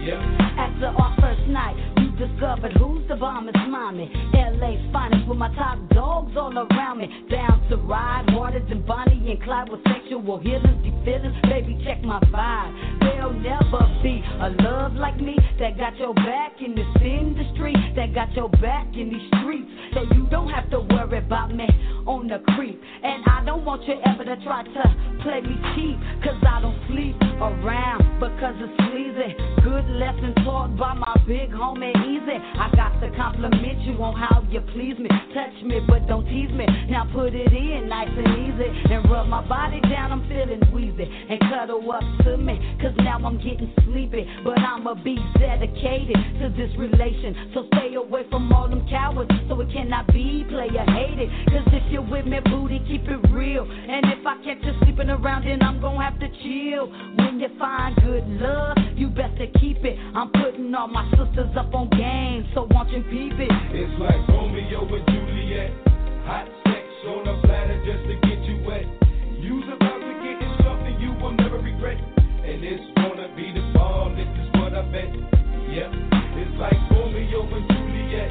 Yep. 0.00 0.16
After 0.56 0.86
our 0.96 1.12
first 1.20 1.44
night, 1.46 1.76
you 2.12 2.26
discovered 2.26 2.72
who's 2.72 3.06
the 3.08 3.16
bomb 3.16 3.48
is 3.48 3.54
mommy. 3.68 4.10
LA's 4.34 4.92
finest 4.92 5.28
with 5.28 5.38
my 5.38 5.54
top 5.54 5.78
dogs 5.90 6.32
all 6.36 6.56
around 6.56 6.98
me. 6.98 7.08
Down 7.30 7.66
to 7.70 7.76
ride 7.76 8.24
harder 8.30 8.60
than 8.68 8.82
Bonnie 8.82 9.30
and 9.30 9.42
Clyde 9.42 9.70
with 9.70 9.80
sexual 9.84 10.38
healings, 10.38 10.82
deep 10.82 10.94
feelings. 11.04 11.36
Baby, 11.44 11.80
check 11.84 12.02
my 12.02 12.20
vibe. 12.20 13.00
There'll 13.00 13.32
never 13.32 14.00
be 14.02 14.22
a 14.40 14.50
love 14.62 14.94
like 14.94 15.20
me 15.20 15.36
that 15.58 15.78
got 15.78 15.96
your 15.96 16.14
back 16.14 16.52
in 16.60 16.74
this 16.74 17.02
industry, 17.02 17.74
that 17.96 18.14
got 18.14 18.32
your 18.34 18.48
back 18.48 18.88
in 18.94 19.10
these 19.10 19.28
streets. 19.40 19.68
So 19.94 20.02
you 20.14 20.26
don't 20.30 20.48
have 20.48 20.70
to 20.70 20.80
worry 20.80 21.18
about 21.18 21.54
me 21.54 21.66
on 22.06 22.28
the 22.28 22.40
creep. 22.54 22.80
And 23.02 23.22
I 23.26 23.44
don't 23.44 23.64
want 23.64 23.86
you 23.86 23.94
ever 24.04 24.24
to 24.24 24.36
try 24.44 24.62
to 24.62 24.84
play 25.22 25.40
me 25.40 25.56
cheap, 25.74 25.98
cause 26.24 26.40
I 26.46 26.60
don't 26.60 26.78
sleep 26.88 27.16
around 27.40 28.20
because 28.20 28.54
it's 28.58 28.76
sleazy. 28.90 29.36
Good 29.62 29.86
lesson 29.98 30.34
taught 30.44 30.76
by 30.76 30.94
my 30.94 31.14
big 31.26 31.50
homie 31.50 31.92
Eazy. 32.12 32.36
I 32.60 32.68
got 32.76 33.00
to 33.00 33.08
compliment 33.16 33.80
you 33.82 33.94
on 34.02 34.12
how 34.14 34.44
you 34.50 34.60
please 34.76 34.98
me. 34.98 35.08
Touch 35.32 35.56
me, 35.64 35.80
but 35.88 36.06
don't 36.06 36.26
tease 36.26 36.52
me. 36.52 36.66
Now 36.90 37.08
put 37.12 37.32
it 37.32 37.52
in 37.52 37.88
nice 37.88 38.12
and 38.12 38.28
easy. 38.44 38.68
And 38.92 39.08
rub 39.10 39.28
my 39.28 39.46
body 39.48 39.80
down, 39.88 40.12
I'm 40.12 40.28
feeling 40.28 40.60
wheezy. 40.72 41.08
And 41.08 41.40
cuddle 41.48 41.80
up 41.90 42.04
to 42.24 42.36
me, 42.36 42.76
cause 42.80 42.92
now 42.98 43.16
I'm 43.24 43.38
getting 43.38 43.72
sleepy. 43.84 44.28
But 44.44 44.58
I'ma 44.58 44.94
be 45.02 45.16
dedicated 45.38 46.16
to 46.40 46.52
this 46.52 46.70
relation. 46.76 47.52
So 47.54 47.66
stay 47.74 47.94
away 47.94 48.28
from 48.28 48.52
all 48.52 48.68
them 48.68 48.86
cowards, 48.88 49.30
so 49.48 49.60
it 49.60 49.72
cannot 49.72 50.06
be 50.12 50.44
player 50.48 50.84
hated. 50.92 51.30
Cause 51.48 51.66
if 51.72 51.90
you're 51.90 52.04
with 52.04 52.26
me, 52.26 52.40
booty, 52.44 52.80
keep 52.86 53.08
it 53.08 53.24
real. 53.32 53.64
And 53.64 54.04
if 54.12 54.26
I 54.26 54.36
catch 54.44 54.60
you 54.62 54.72
sleeping 54.84 55.08
around, 55.08 55.46
then 55.46 55.62
I'm 55.62 55.80
gonna 55.80 56.02
have 56.02 56.20
to 56.20 56.28
chill. 56.44 56.92
When 57.16 57.40
you 57.40 57.48
find 57.58 57.96
good 57.96 58.26
love, 58.40 58.76
you 58.96 59.08
best 59.08 59.38
to 59.38 59.46
keep 59.58 59.84
it. 59.84 59.96
I'm 60.14 60.30
putting 60.30 60.74
all 60.74 60.88
my 60.88 61.08
sisters 61.10 61.56
up 61.56 61.72
on 61.74 61.88
game, 61.96 62.48
so 62.54 62.68
watch 62.70 62.88
and 62.92 63.04
peep 63.10 63.34
it. 63.38 63.52
It's 63.72 63.96
like 64.00 64.20
Romeo 64.28 64.84
and 64.84 65.04
Juliet. 65.06 65.70
Hot 66.26 66.46
sex 66.64 66.84
on 67.08 67.28
a 67.28 67.34
platter 67.42 67.78
just 67.84 68.04
to 68.08 68.14
get 68.26 68.38
you 68.46 68.62
wet. 68.66 68.86
You's 69.40 69.66
about 69.66 69.98
to 69.98 70.14
get 70.22 70.36
in 70.38 70.52
something 70.62 70.94
you 71.00 71.12
will 71.18 71.34
never 71.34 71.58
regret. 71.58 71.98
And 72.42 72.62
it's 72.62 72.84
gonna 72.96 73.30
be 73.34 73.50
the 73.52 73.64
bomb, 73.74 74.16
this 74.16 74.28
is 74.28 74.48
what 74.58 74.74
I 74.74 74.82
bet. 74.90 75.10
Yep, 75.72 75.90
it's 76.42 76.56
like 76.58 76.78
Romeo 76.90 77.42
and 77.42 77.66
Juliet. 77.70 78.30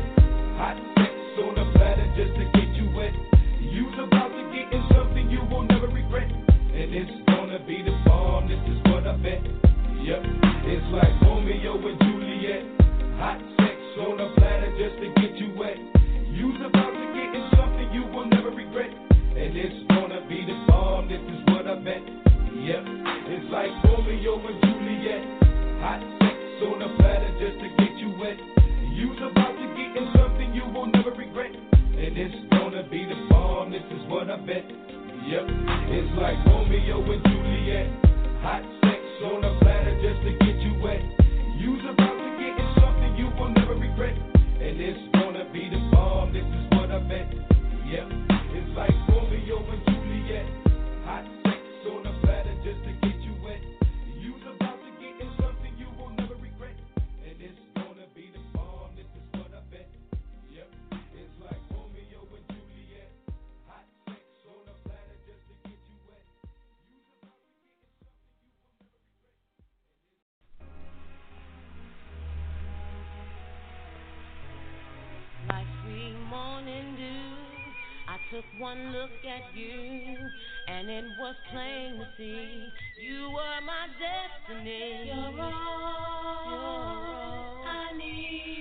Hot 0.60 0.78
sex 0.98 1.14
on 1.42 1.58
a 1.58 1.66
platter 1.76 2.08
just 2.16 2.34
to 2.38 2.46
get 2.56 2.70
you 2.76 2.92
wet. 2.96 3.14
You's 3.60 3.98
about 4.00 4.30
to 4.30 4.44
get 4.54 4.72
in 4.72 4.84
something 4.94 5.30
you 5.30 5.42
will 5.50 5.64
never 5.64 5.88
regret. 5.88 6.28
And 6.28 6.96
it's 6.96 7.12
gonna 7.28 7.60
be 7.68 7.84
the 7.84 7.96
bomb, 8.06 8.48
this 8.48 8.62
is 8.72 8.80
what 8.92 9.08
I 9.08 9.16
bet. 9.18 9.44
Yep, 10.02 10.22
it's 10.66 10.88
like 10.96 11.14
Romeo 11.22 11.76
and 11.76 12.00
Juliet. 12.00 12.64
Hot 13.20 13.51
on 13.98 14.20
a 14.20 14.30
platter 14.40 14.72
just 14.80 14.96
to 15.04 15.08
get 15.20 15.36
you 15.36 15.52
wet. 15.58 15.76
You's 16.32 16.56
about 16.64 16.96
to 16.96 17.06
get 17.12 17.30
in 17.36 17.46
something 17.60 17.92
you 17.92 18.08
will 18.08 18.26
never 18.26 18.52
regret. 18.52 18.88
And 18.88 19.52
it's 19.58 19.84
gonna 19.92 20.24
be 20.32 20.48
the 20.48 20.56
bomb, 20.68 21.12
this 21.12 21.20
is 21.20 21.42
what 21.52 21.68
I 21.68 21.76
bet. 21.76 22.00
Yep, 22.00 22.84
it's 23.36 23.48
like 23.52 23.72
Romeo 23.84 24.40
and 24.40 24.60
Juliet. 24.64 25.24
Hot 25.84 26.00
sex 26.24 26.40
on 26.72 26.80
a 26.88 26.90
platter 26.96 27.32
just 27.36 27.58
to 27.60 27.68
get 27.84 27.94
you 28.00 28.16
wet. 28.16 28.40
You's 28.96 29.20
about 29.20 29.60
to 29.60 29.68
get 29.76 29.92
in 29.98 30.08
something 30.16 30.56
you 30.56 30.66
will 30.72 30.88
never 30.88 31.12
regret. 31.12 31.52
And 31.52 32.16
it's 32.16 32.40
gonna 32.56 32.88
be 32.88 33.04
the 33.04 33.28
bomb, 33.28 33.72
this 33.72 33.84
is 33.92 34.04
what 34.08 34.32
I 34.32 34.38
bet. 34.40 34.64
Yep, 35.28 35.46
it's 35.92 36.14
like 36.16 36.40
Romeo 36.48 37.04
and 37.12 37.24
Juliet. 37.28 37.88
Hot 38.40 38.64
sex 38.88 39.04
on 39.26 39.44
a 39.44 39.52
platter 39.60 39.96
just 40.00 40.22
to 40.24 40.32
get 40.46 40.56
you 40.64 40.80
wet. 40.80 41.04
You's 41.60 41.84
about 41.92 42.11
And 44.72 44.80
it's 44.80 45.00
gonna 45.12 45.44
be 45.52 45.68
the 45.68 45.90
bomb, 45.92 46.32
this 46.32 46.46
is 46.46 46.80
what 46.80 46.90
I 46.92 47.00
bet. 47.00 47.28
Yep, 47.88 48.08
it's 48.56 48.78
like 48.78 49.11
morning 76.32 76.96
dew, 76.96 77.36
I 78.08 78.18
took 78.34 78.46
one 78.58 78.94
look 78.94 79.12
at 79.28 79.54
you, 79.54 80.16
and 80.70 80.90
it 80.90 81.04
was 81.20 81.36
plain 81.52 82.00
to 82.00 82.08
see 82.18 82.72
you 83.02 83.30
were 83.32 83.62
my 83.66 83.88
destiny. 84.00 85.08
You're 85.08 85.42
all, 85.44 86.46
I 87.68 87.92
need, 87.98 88.61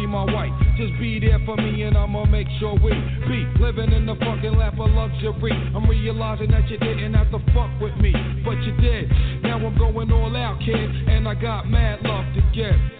be 0.00 0.06
my 0.06 0.24
wife. 0.24 0.52
Just 0.76 0.98
be 0.98 1.20
there 1.20 1.38
for 1.44 1.56
me 1.56 1.82
and 1.82 1.96
I'ma 1.96 2.24
make 2.24 2.46
sure 2.58 2.74
we 2.74 2.90
be 3.28 3.44
living 3.60 3.92
in 3.92 4.06
the 4.06 4.14
fucking 4.16 4.56
lap 4.56 4.74
of 4.78 4.90
luxury. 4.90 5.52
I'm 5.74 5.88
realizing 5.88 6.50
that 6.50 6.68
you 6.68 6.78
didn't 6.78 7.14
have 7.14 7.30
to 7.32 7.38
fuck 7.52 7.70
with 7.80 7.94
me, 7.96 8.12
but 8.44 8.56
you 8.62 8.72
did. 8.80 9.10
Now 9.42 9.58
I'm 9.58 9.76
going 9.76 10.10
all 10.10 10.34
out, 10.36 10.60
kid, 10.64 10.90
and 11.08 11.28
I 11.28 11.34
got 11.34 11.68
mad 11.68 12.00
love 12.02 12.24
to 12.34 12.40
give. 12.54 12.99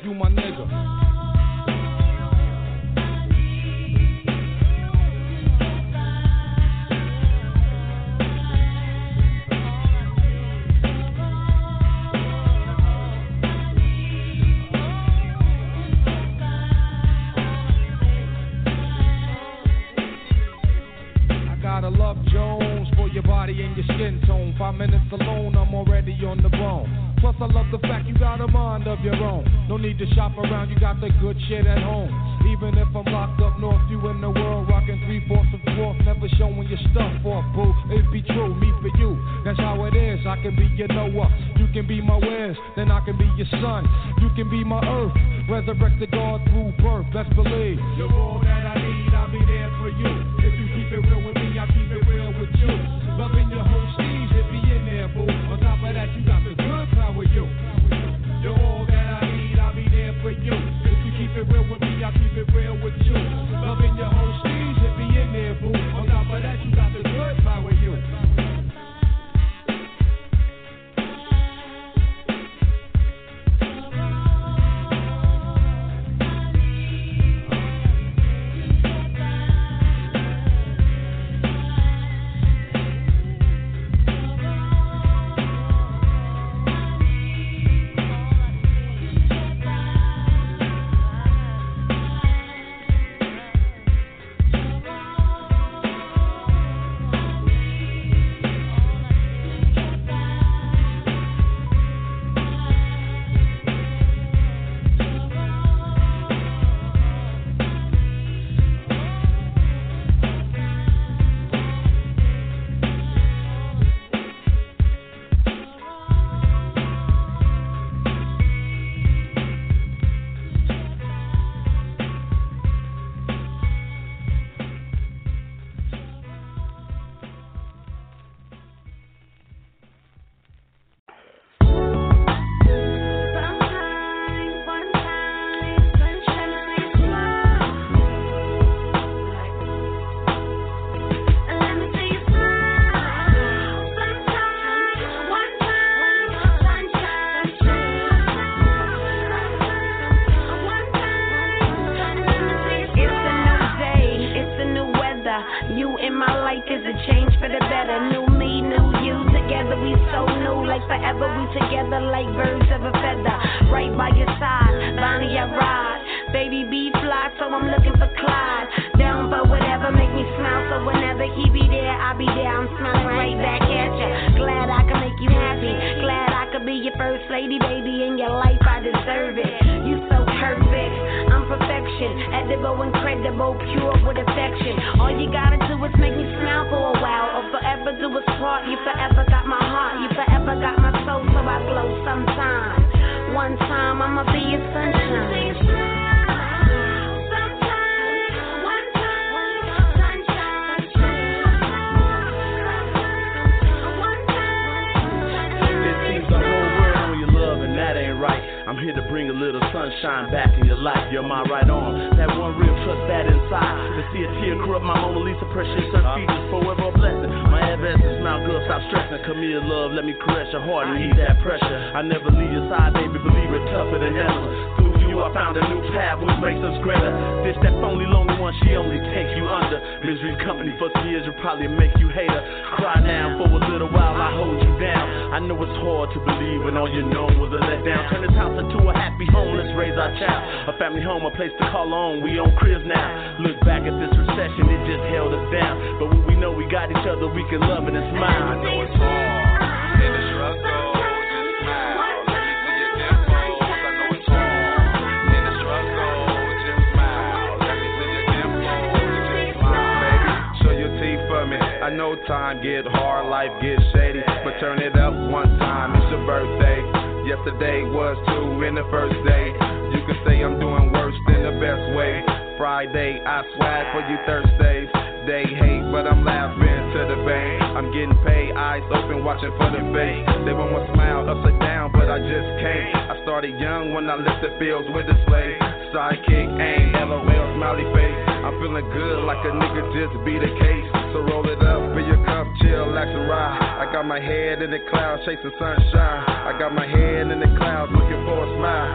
grind 262.50 262.84
get 262.84 262.92
hard, 262.92 263.26
life 263.26 263.50
gets 263.62 263.82
shady. 263.92 264.22
But 264.44 264.58
turn 264.60 264.78
it 264.82 264.96
up 264.98 265.14
one 265.30 265.58
time, 265.58 265.94
it's 265.94 266.10
your 266.10 266.26
birthday. 266.26 266.82
Yesterday 267.26 267.82
was 267.86 268.18
two 268.26 268.66
in 268.66 268.74
the 268.74 268.86
first 268.90 269.14
day. 269.22 269.54
You 269.94 270.00
can 270.06 270.18
say 270.26 270.42
I'm 270.42 270.58
doing 270.58 270.90
worse 270.90 271.14
than 271.26 271.46
the 271.46 271.54
best 271.62 271.94
way. 271.94 272.22
Friday, 272.58 273.22
I 273.22 273.42
swag 273.54 273.84
for 273.94 274.02
you 274.02 274.18
Thursdays. 274.26 274.90
They 275.26 275.46
hate, 275.46 275.84
but 275.92 276.10
I'm 276.10 276.24
laughing 276.24 276.80
to 276.96 277.00
the 277.06 277.18
bank. 277.22 277.62
I'm 277.76 277.92
getting 277.92 278.18
paid, 278.26 278.56
eyes 278.56 278.82
open, 278.90 279.22
watching 279.22 279.52
for 279.54 279.70
the 279.70 279.84
bank. 279.94 280.26
They 280.42 280.52
want 280.52 280.74
my 280.74 280.82
smile, 280.90 281.28
upside 281.30 281.60
down, 281.60 281.92
but 281.92 282.10
I 282.10 282.18
just 282.18 282.50
can't. 282.58 283.14
I 283.14 283.22
started 283.22 283.54
young 283.60 283.94
when 283.94 284.10
I 284.10 284.16
lifted 284.16 284.58
bills 284.58 284.88
with 284.90 285.06
a 285.06 285.16
slave. 285.28 285.54
Sidekick, 285.94 286.48
ain't 286.58 286.98
LOL, 286.98 287.46
smiley 287.54 287.86
face. 287.94 288.20
I'm 288.42 288.58
feeling 288.58 288.88
good 288.90 289.22
like 289.28 289.44
a 289.44 289.52
nigga 289.54 289.82
just 289.94 290.14
beat 290.24 290.42
a 290.42 290.50
case. 290.58 290.88
So 291.12 291.22
roll 291.22 291.46
it 291.46 291.62
up. 291.62 291.79
Open 291.90 292.06
your 292.06 292.24
cup, 292.24 292.46
chill, 292.62 292.86
relax 292.86 293.10
and 293.10 293.28
ride. 293.28 293.58
I 293.82 293.92
got 293.92 294.06
my 294.06 294.20
head 294.20 294.62
in 294.62 294.70
the 294.70 294.78
clouds, 294.90 295.22
chasing 295.26 295.50
sunshine. 295.58 296.22
I 296.46 296.56
got 296.56 296.72
my 296.72 296.86
head 296.86 297.32
in 297.32 297.40
the 297.40 297.50
clouds, 297.58 297.90
looking 297.90 298.22
for 298.24 298.46
a 298.46 298.56
smile. 298.56 298.94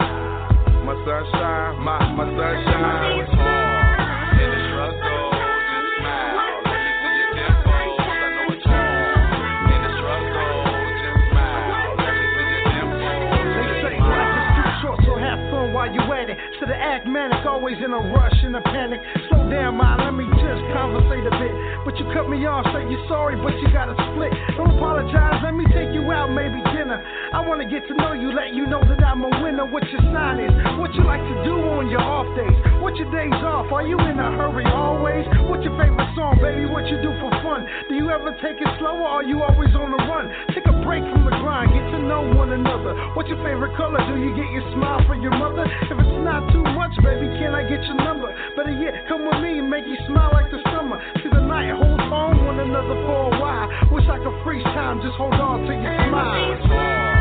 My 0.82 0.94
sunshine, 1.04 1.84
my 1.84 1.98
my 2.16 2.24
sunshine. 2.24 3.65
to 16.66 16.72
the 16.72 16.78
act, 16.78 17.06
manic, 17.06 17.46
always 17.46 17.78
in 17.78 17.92
a 17.92 18.02
rush, 18.10 18.34
in 18.42 18.54
a 18.54 18.60
panic. 18.60 19.00
Slow 19.28 19.48
down, 19.50 19.76
my, 19.76 19.94
let 20.02 20.14
me 20.14 20.26
just 20.26 20.62
conversate 20.74 21.26
a 21.26 21.34
bit. 21.38 21.54
But 21.86 21.94
you 21.98 22.06
cut 22.10 22.28
me 22.28 22.42
off, 22.46 22.66
say 22.74 22.82
you're 22.90 23.06
sorry, 23.06 23.38
but 23.38 23.54
you 23.62 23.70
gotta 23.70 23.94
split. 24.10 24.34
Don't 24.58 24.74
apologize, 24.74 25.42
let 25.46 25.54
me 25.54 25.64
take 25.70 25.94
you 25.94 26.10
out, 26.10 26.30
maybe 26.34 26.58
dinner. 26.74 26.98
I 27.32 27.46
wanna 27.46 27.66
get 27.70 27.86
to 27.86 27.94
know 27.94 28.12
you, 28.12 28.34
let 28.34 28.54
you 28.54 28.66
know 28.66 28.82
that 28.82 28.98
I'm 29.02 29.22
a 29.22 29.30
winner. 29.42 29.64
What 29.66 29.86
your 29.94 30.02
sign 30.10 30.42
is, 30.42 30.50
what 30.78 30.94
you 30.94 31.06
like 31.06 31.22
to 31.22 31.36
do 31.46 31.54
on 31.78 31.86
your 31.86 32.02
off 32.02 32.26
days, 32.34 32.56
what 32.82 32.96
your 32.96 33.10
days 33.14 33.38
off, 33.46 33.70
are 33.70 33.86
you 33.86 33.98
in 34.02 34.18
a 34.18 34.28
hurry 34.34 34.66
always? 34.66 35.26
What's 35.46 35.62
your 35.62 35.76
favorite 35.78 36.10
song, 36.18 36.42
baby? 36.42 36.66
What 36.66 36.90
you 36.90 36.98
do 36.98 37.14
for 37.22 37.30
fun? 37.46 37.66
Do 37.88 37.94
you 37.94 38.10
ever 38.10 38.34
take 38.42 38.58
it 38.58 38.70
slow 38.82 38.98
or 38.98 39.22
are 39.22 39.26
you 39.26 39.42
always 39.42 39.70
on 39.78 39.94
the 39.94 40.02
run? 40.10 40.26
Take 40.50 40.66
a 40.66 40.75
break 40.86 41.02
from 41.10 41.26
the 41.26 41.34
grind, 41.42 41.74
get 41.74 41.82
to 41.90 41.98
know 41.98 42.22
one 42.22 42.54
another. 42.54 42.94
What's 43.18 43.28
your 43.28 43.42
favorite 43.42 43.74
color? 43.76 43.98
Do 44.06 44.14
you 44.22 44.30
get 44.38 44.46
your 44.54 44.62
smile 44.72 45.02
from 45.04 45.20
your 45.20 45.34
mother? 45.34 45.66
If 45.66 45.98
it's 45.98 46.18
not 46.22 46.46
too 46.54 46.62
much, 46.62 46.94
baby, 47.02 47.26
can 47.42 47.58
I 47.58 47.66
get 47.66 47.82
your 47.90 47.98
number? 47.98 48.30
Better 48.54 48.70
yet, 48.78 48.94
come 49.10 49.26
with 49.26 49.42
me 49.42 49.58
and 49.58 49.68
make 49.68 49.84
you 49.84 49.98
smile 50.06 50.30
like 50.32 50.48
the 50.54 50.62
summer. 50.70 51.02
See 51.20 51.28
the 51.28 51.42
night 51.42 51.74
holds 51.74 52.06
on 52.06 52.46
one 52.46 52.60
another 52.62 52.96
for 53.02 53.34
a 53.34 53.40
while. 53.42 53.66
Wish 53.90 54.06
I 54.06 54.22
could 54.22 54.38
freeze 54.46 54.64
time, 54.78 55.02
just 55.02 55.18
hold 55.18 55.34
on 55.34 55.66
to 55.66 55.74
your 55.74 55.96
smile. 56.06 57.15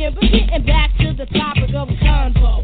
thinking, 0.00 0.14
but 0.14 0.30
getting 0.32 0.66
back 0.66 0.90
to 0.98 1.12
the 1.12 1.26
topic 1.26 1.74
of 1.74 1.88
convo. 1.88 2.59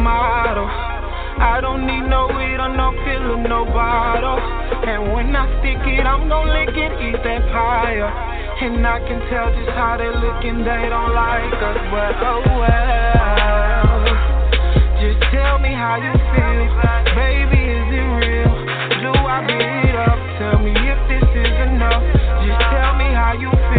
Supermodel. 0.00 0.68
I 1.40 1.60
don't 1.60 1.86
need 1.86 2.08
no 2.08 2.26
weed 2.28 2.60
or 2.60 2.68
no 2.76 2.92
pill 3.04 3.32
or 3.32 3.48
no 3.48 3.64
bottle. 3.64 4.38
And 4.84 5.12
when 5.12 5.34
I 5.36 5.46
stick 5.60 5.80
it, 5.86 6.06
I'm 6.06 6.28
gon' 6.28 6.48
lick 6.48 6.76
it, 6.76 6.92
eat 7.00 7.22
that 7.24 7.42
pie. 7.52 8.00
And 8.60 8.86
I 8.86 8.98
can 9.00 9.20
tell 9.30 9.48
just 9.56 9.70
how 9.72 9.96
they 9.96 10.08
looking, 10.08 10.64
they 10.64 10.88
don't 10.92 11.14
like 11.14 11.54
us, 11.54 11.80
but 11.88 12.16
oh 12.20 12.44
well. 12.60 14.04
Just 15.00 15.20
tell 15.32 15.58
me 15.58 15.72
how 15.72 15.96
you 15.96 16.12
feel, 16.12 16.68
baby, 17.16 17.60
is 17.72 17.88
it 17.88 18.04
real? 18.20 18.52
Do 19.00 19.16
I 19.16 19.40
beat 19.48 19.96
up? 19.96 20.20
Tell 20.36 20.58
me 20.60 20.76
if 20.76 21.00
this 21.08 21.24
is 21.24 21.56
enough. 21.72 22.04
Just 22.44 22.60
tell 22.68 22.92
me 23.00 23.08
how 23.16 23.32
you 23.32 23.48
feel, 23.48 23.69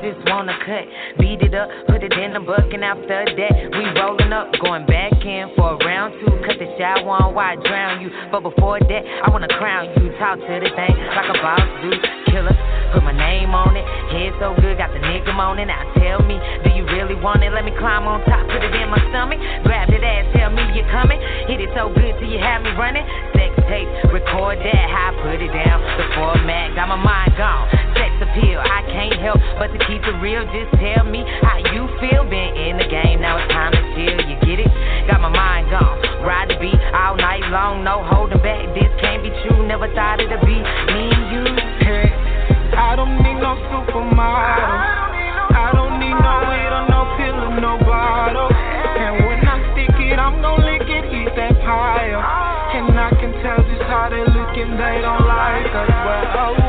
just 0.00 0.20
wanna 0.26 0.56
cut. 0.64 0.84
Beat 1.18 1.42
it 1.42 1.54
up, 1.54 1.68
put 1.86 2.02
it 2.02 2.12
in 2.12 2.32
the 2.32 2.40
book, 2.40 2.72
and 2.72 2.84
After 2.84 3.24
that, 3.24 3.52
we 3.76 3.84
rolling 4.00 4.32
up, 4.32 4.48
going 4.60 4.86
back 4.86 5.12
in 5.24 5.50
for 5.56 5.74
a 5.74 5.76
round 5.84 6.14
two. 6.20 6.32
Cut 6.46 6.58
the 6.58 6.72
shower 6.78 7.04
on 7.04 7.34
while 7.34 7.52
I 7.52 7.56
drown 7.56 8.00
you. 8.00 8.10
But 8.32 8.40
before 8.40 8.80
that, 8.80 9.02
I 9.24 9.30
wanna 9.30 9.48
crown 9.48 9.92
you. 9.96 10.10
Talk 10.18 10.38
to 10.38 10.54
the 10.60 10.70
thing 10.72 10.96
like 10.96 11.28
a 11.28 11.36
boss 11.42 11.60
do. 11.82 11.92
Killer, 12.32 12.56
put 12.92 13.02
my 13.04 13.12
name 13.12 13.54
on 13.54 13.76
it. 13.76 13.84
Head 14.12 14.32
so 14.40 14.54
good, 14.56 14.78
got 14.78 14.92
the 14.92 15.00
nigga 15.00 15.30
it. 15.30 15.66
Now 15.66 15.84
tell 15.96 16.20
me, 16.24 16.40
do 16.64 16.70
you 16.72 16.84
really 16.88 17.14
want 17.14 17.42
it? 17.42 17.52
Let 17.52 17.64
me 17.64 17.72
climb 17.76 18.08
on 18.08 18.24
top, 18.24 18.46
put 18.48 18.62
it 18.62 18.74
in 18.74 18.88
my 18.88 19.00
stomach. 19.10 19.38
Grab 19.64 19.90
that 19.90 20.04
ass, 20.04 20.26
tell 20.34 20.50
me 20.50 20.62
you're 20.72 20.88
coming. 20.90 21.18
Hit 21.48 21.60
it 21.60 21.70
so 21.76 21.92
good 21.92 22.16
till 22.18 22.30
you 22.30 22.38
have 22.38 22.62
me 22.62 22.72
running. 22.76 23.04
Sex 23.34 23.52
tape, 23.68 23.88
record 24.12 24.58
that, 24.60 24.86
how 24.88 25.12
I 25.12 25.22
put 25.22 25.40
it 25.40 25.52
down. 25.52 25.78
The 25.98 26.06
format, 26.16 26.74
got 26.74 26.88
my 26.88 27.00
mind 27.00 27.32
gone. 27.36 27.68
Sex 27.96 28.12
appeal, 28.20 28.60
I 28.60 28.84
can't 28.88 29.18
help 29.20 29.40
but 29.58 29.72
to 29.72 29.78
keep 29.88 30.02
it 30.04 30.16
real. 30.20 30.44
Just 30.52 30.72
tell 30.78 31.04
me 31.04 31.24
how 31.42 31.58
you 31.72 31.88
feel. 32.00 32.24
Been 32.28 32.52
in 32.56 32.76
the 32.76 32.88
game, 32.88 33.24
now 33.24 33.40
it's 33.40 33.48
time 33.48 33.72
to 33.72 33.82
chill. 33.96 34.20
You 34.28 34.36
get 34.44 34.60
it? 34.60 34.70
Got 35.08 35.20
my 35.20 35.32
mind 35.32 35.70
gone. 35.70 35.96
Ride 36.20 36.50
the 36.50 36.60
beat 36.60 36.80
all 36.92 37.16
night 37.16 37.44
long, 37.48 37.84
no 37.84 38.04
holding 38.04 38.42
back. 38.42 38.68
This 38.74 38.90
can't 39.00 39.22
be 39.22 39.32
true. 39.44 39.66
Never 39.66 39.88
thought 39.94 40.20
it'd 40.20 40.40
be 40.44 40.60
me 40.92 41.08
and 41.08 41.24
you. 41.32 41.48
I 42.78 42.94
don't 42.94 43.18
need 43.26 43.42
no 43.42 43.58
supermodel. 43.74 44.70
I 45.50 45.74
don't 45.74 45.98
need 45.98 46.14
no 46.14 46.34
weed 46.46 46.70
or 46.70 46.86
no 46.86 47.00
pill 47.18 47.34
or 47.34 47.54
no 47.58 47.74
bottle. 47.82 48.54
And 48.54 49.18
when 49.26 49.42
I 49.42 49.58
stick 49.74 49.98
it, 49.98 50.18
I'm 50.18 50.40
gon' 50.40 50.62
lick 50.62 50.86
it, 50.86 51.10
eat 51.10 51.34
that 51.34 51.58
pie. 51.66 52.14
And 52.78 52.94
I 52.94 53.10
can 53.18 53.32
tell 53.42 53.58
just 53.66 53.82
how 53.90 54.08
they 54.08 54.22
looking, 54.22 54.78
they 54.78 55.02
don't 55.02 55.26
like 55.26 55.66
us, 55.74 55.90
oh 56.38 56.67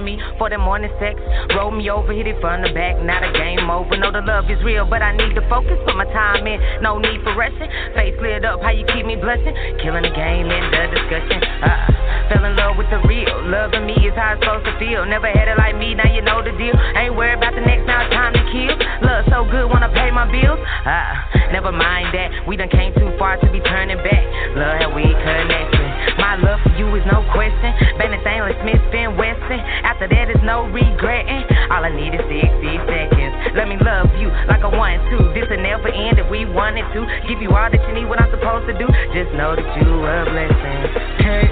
Me 0.00 0.16
for 0.38 0.48
the 0.48 0.56
morning 0.56 0.88
sex. 0.96 1.20
Roll 1.52 1.70
me 1.70 1.90
over, 1.90 2.16
hit 2.16 2.26
it 2.26 2.40
from 2.40 2.64
the 2.64 2.72
back. 2.72 2.96
Not 3.04 3.20
a 3.20 3.32
game 3.36 3.68
over. 3.68 3.92
Know 3.92 4.08
the 4.08 4.24
love 4.24 4.48
is 4.48 4.56
real, 4.64 4.88
but 4.88 5.04
I 5.04 5.12
need 5.12 5.36
to 5.36 5.44
focus. 5.52 5.76
Put 5.84 5.96
my 6.00 6.08
time 6.16 6.48
in, 6.48 6.56
no 6.80 6.96
need 6.96 7.20
for 7.20 7.36
rushing. 7.36 7.68
Face 7.92 8.16
lit 8.24 8.44
up, 8.44 8.64
how 8.64 8.72
you 8.72 8.88
keep 8.88 9.04
me 9.04 9.20
blushing? 9.20 9.52
Killing 9.84 10.08
the 10.08 10.14
game 10.16 10.48
in 10.48 10.64
the 10.72 10.82
discussion. 10.96 11.44
Uh, 11.60 12.32
fell 12.32 12.44
in 12.48 12.56
love 12.56 12.80
with 12.80 12.88
the 12.88 13.04
real. 13.04 13.36
Loving 13.52 13.84
me 13.84 13.92
is 14.00 14.16
how 14.16 14.32
it's 14.32 14.40
supposed 14.40 14.64
to 14.64 14.74
feel. 14.80 15.04
Never 15.04 15.28
had 15.28 15.52
it 15.52 15.60
like 15.60 15.76
me, 15.76 15.92
now 15.92 16.08
you 16.08 16.24
know 16.24 16.40
the 16.40 16.56
deal. 16.56 16.72
Ain't 16.96 17.12
worried 17.12 17.36
about 17.36 17.52
the 17.52 17.60
next, 17.60 17.84
now 17.84 18.08
time 18.08 18.32
to 18.32 18.42
kill. 18.48 18.72
Love 19.04 19.28
so 19.28 19.44
good, 19.44 19.68
wanna 19.68 19.92
pay 19.92 20.08
my 20.08 20.24
bills. 20.24 20.60
Uh, 20.88 21.52
never 21.52 21.70
mind 21.70 22.16
that. 22.16 22.48
We 22.48 22.56
done 22.56 22.72
came 22.72 22.96
too 22.96 23.12
far 23.20 23.36
to 23.36 23.46
be 23.52 23.60
turning 23.60 24.00
back. 24.00 24.24
Love 24.56 24.80
how 24.80 24.90
we 24.96 25.04
connection. 25.04 25.91
My 26.18 26.36
love 26.36 26.60
for 26.62 26.72
you 26.76 26.88
is 26.96 27.04
no 27.08 27.24
question. 27.32 27.72
Been 27.96 28.12
stainless, 28.20 28.56
Smith, 28.60 28.80
and 28.92 29.16
Wesson. 29.16 29.60
After 29.84 30.08
that, 30.08 30.28
is 30.28 30.42
no 30.44 30.68
regretting. 30.68 31.44
All 31.72 31.84
I 31.84 31.92
need 31.92 32.12
is 32.12 32.24
60 32.24 32.40
seconds. 32.88 33.34
Let 33.56 33.68
me 33.68 33.76
love 33.80 34.12
you 34.20 34.28
like 34.48 34.64
I 34.64 34.70
want 34.72 35.00
to. 35.12 35.32
This 35.32 35.48
will 35.48 35.62
never 35.62 35.88
end 35.88 36.18
if 36.20 36.28
we 36.28 36.44
wanted 36.44 36.84
to. 36.92 37.00
Give 37.28 37.40
you 37.40 37.52
all 37.56 37.68
that 37.68 37.80
you 37.88 37.92
need, 37.96 38.06
what 38.06 38.20
I'm 38.20 38.30
supposed 38.30 38.68
to 38.68 38.74
do. 38.76 38.88
Just 39.16 39.32
know 39.36 39.56
that 39.56 39.68
you 39.80 39.88
a 39.88 40.16
blessing. 40.28 40.80
Hey, 41.20 41.48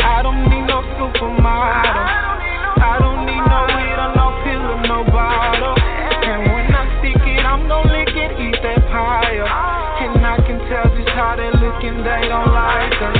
I 0.00 0.24
don't 0.24 0.48
need 0.48 0.64
no 0.64 0.80
supermodel. 0.96 2.30
I 2.80 2.96
don't 2.96 3.28
need 3.28 3.44
no 3.44 3.60
weed 3.68 3.98
or 4.00 4.10
no 4.16 4.26
pill 4.40 4.64
or 4.64 4.80
no 4.88 4.98
bottle. 5.12 5.76
And 5.76 6.48
when 6.48 6.72
I 6.72 6.88
stick 7.04 7.20
it, 7.20 7.44
I'm 7.44 7.68
gon' 7.68 7.92
lick 7.92 8.16
it, 8.16 8.32
eat 8.40 8.56
that 8.64 8.80
pie. 8.88 9.44
And 10.00 10.24
I 10.24 10.36
can 10.48 10.56
tell 10.72 10.88
just 10.96 11.12
how 11.12 11.36
they're 11.36 11.52
looking, 11.52 12.00
they 12.00 12.24
don't 12.32 12.48
like 12.48 12.96
us, 13.04 13.19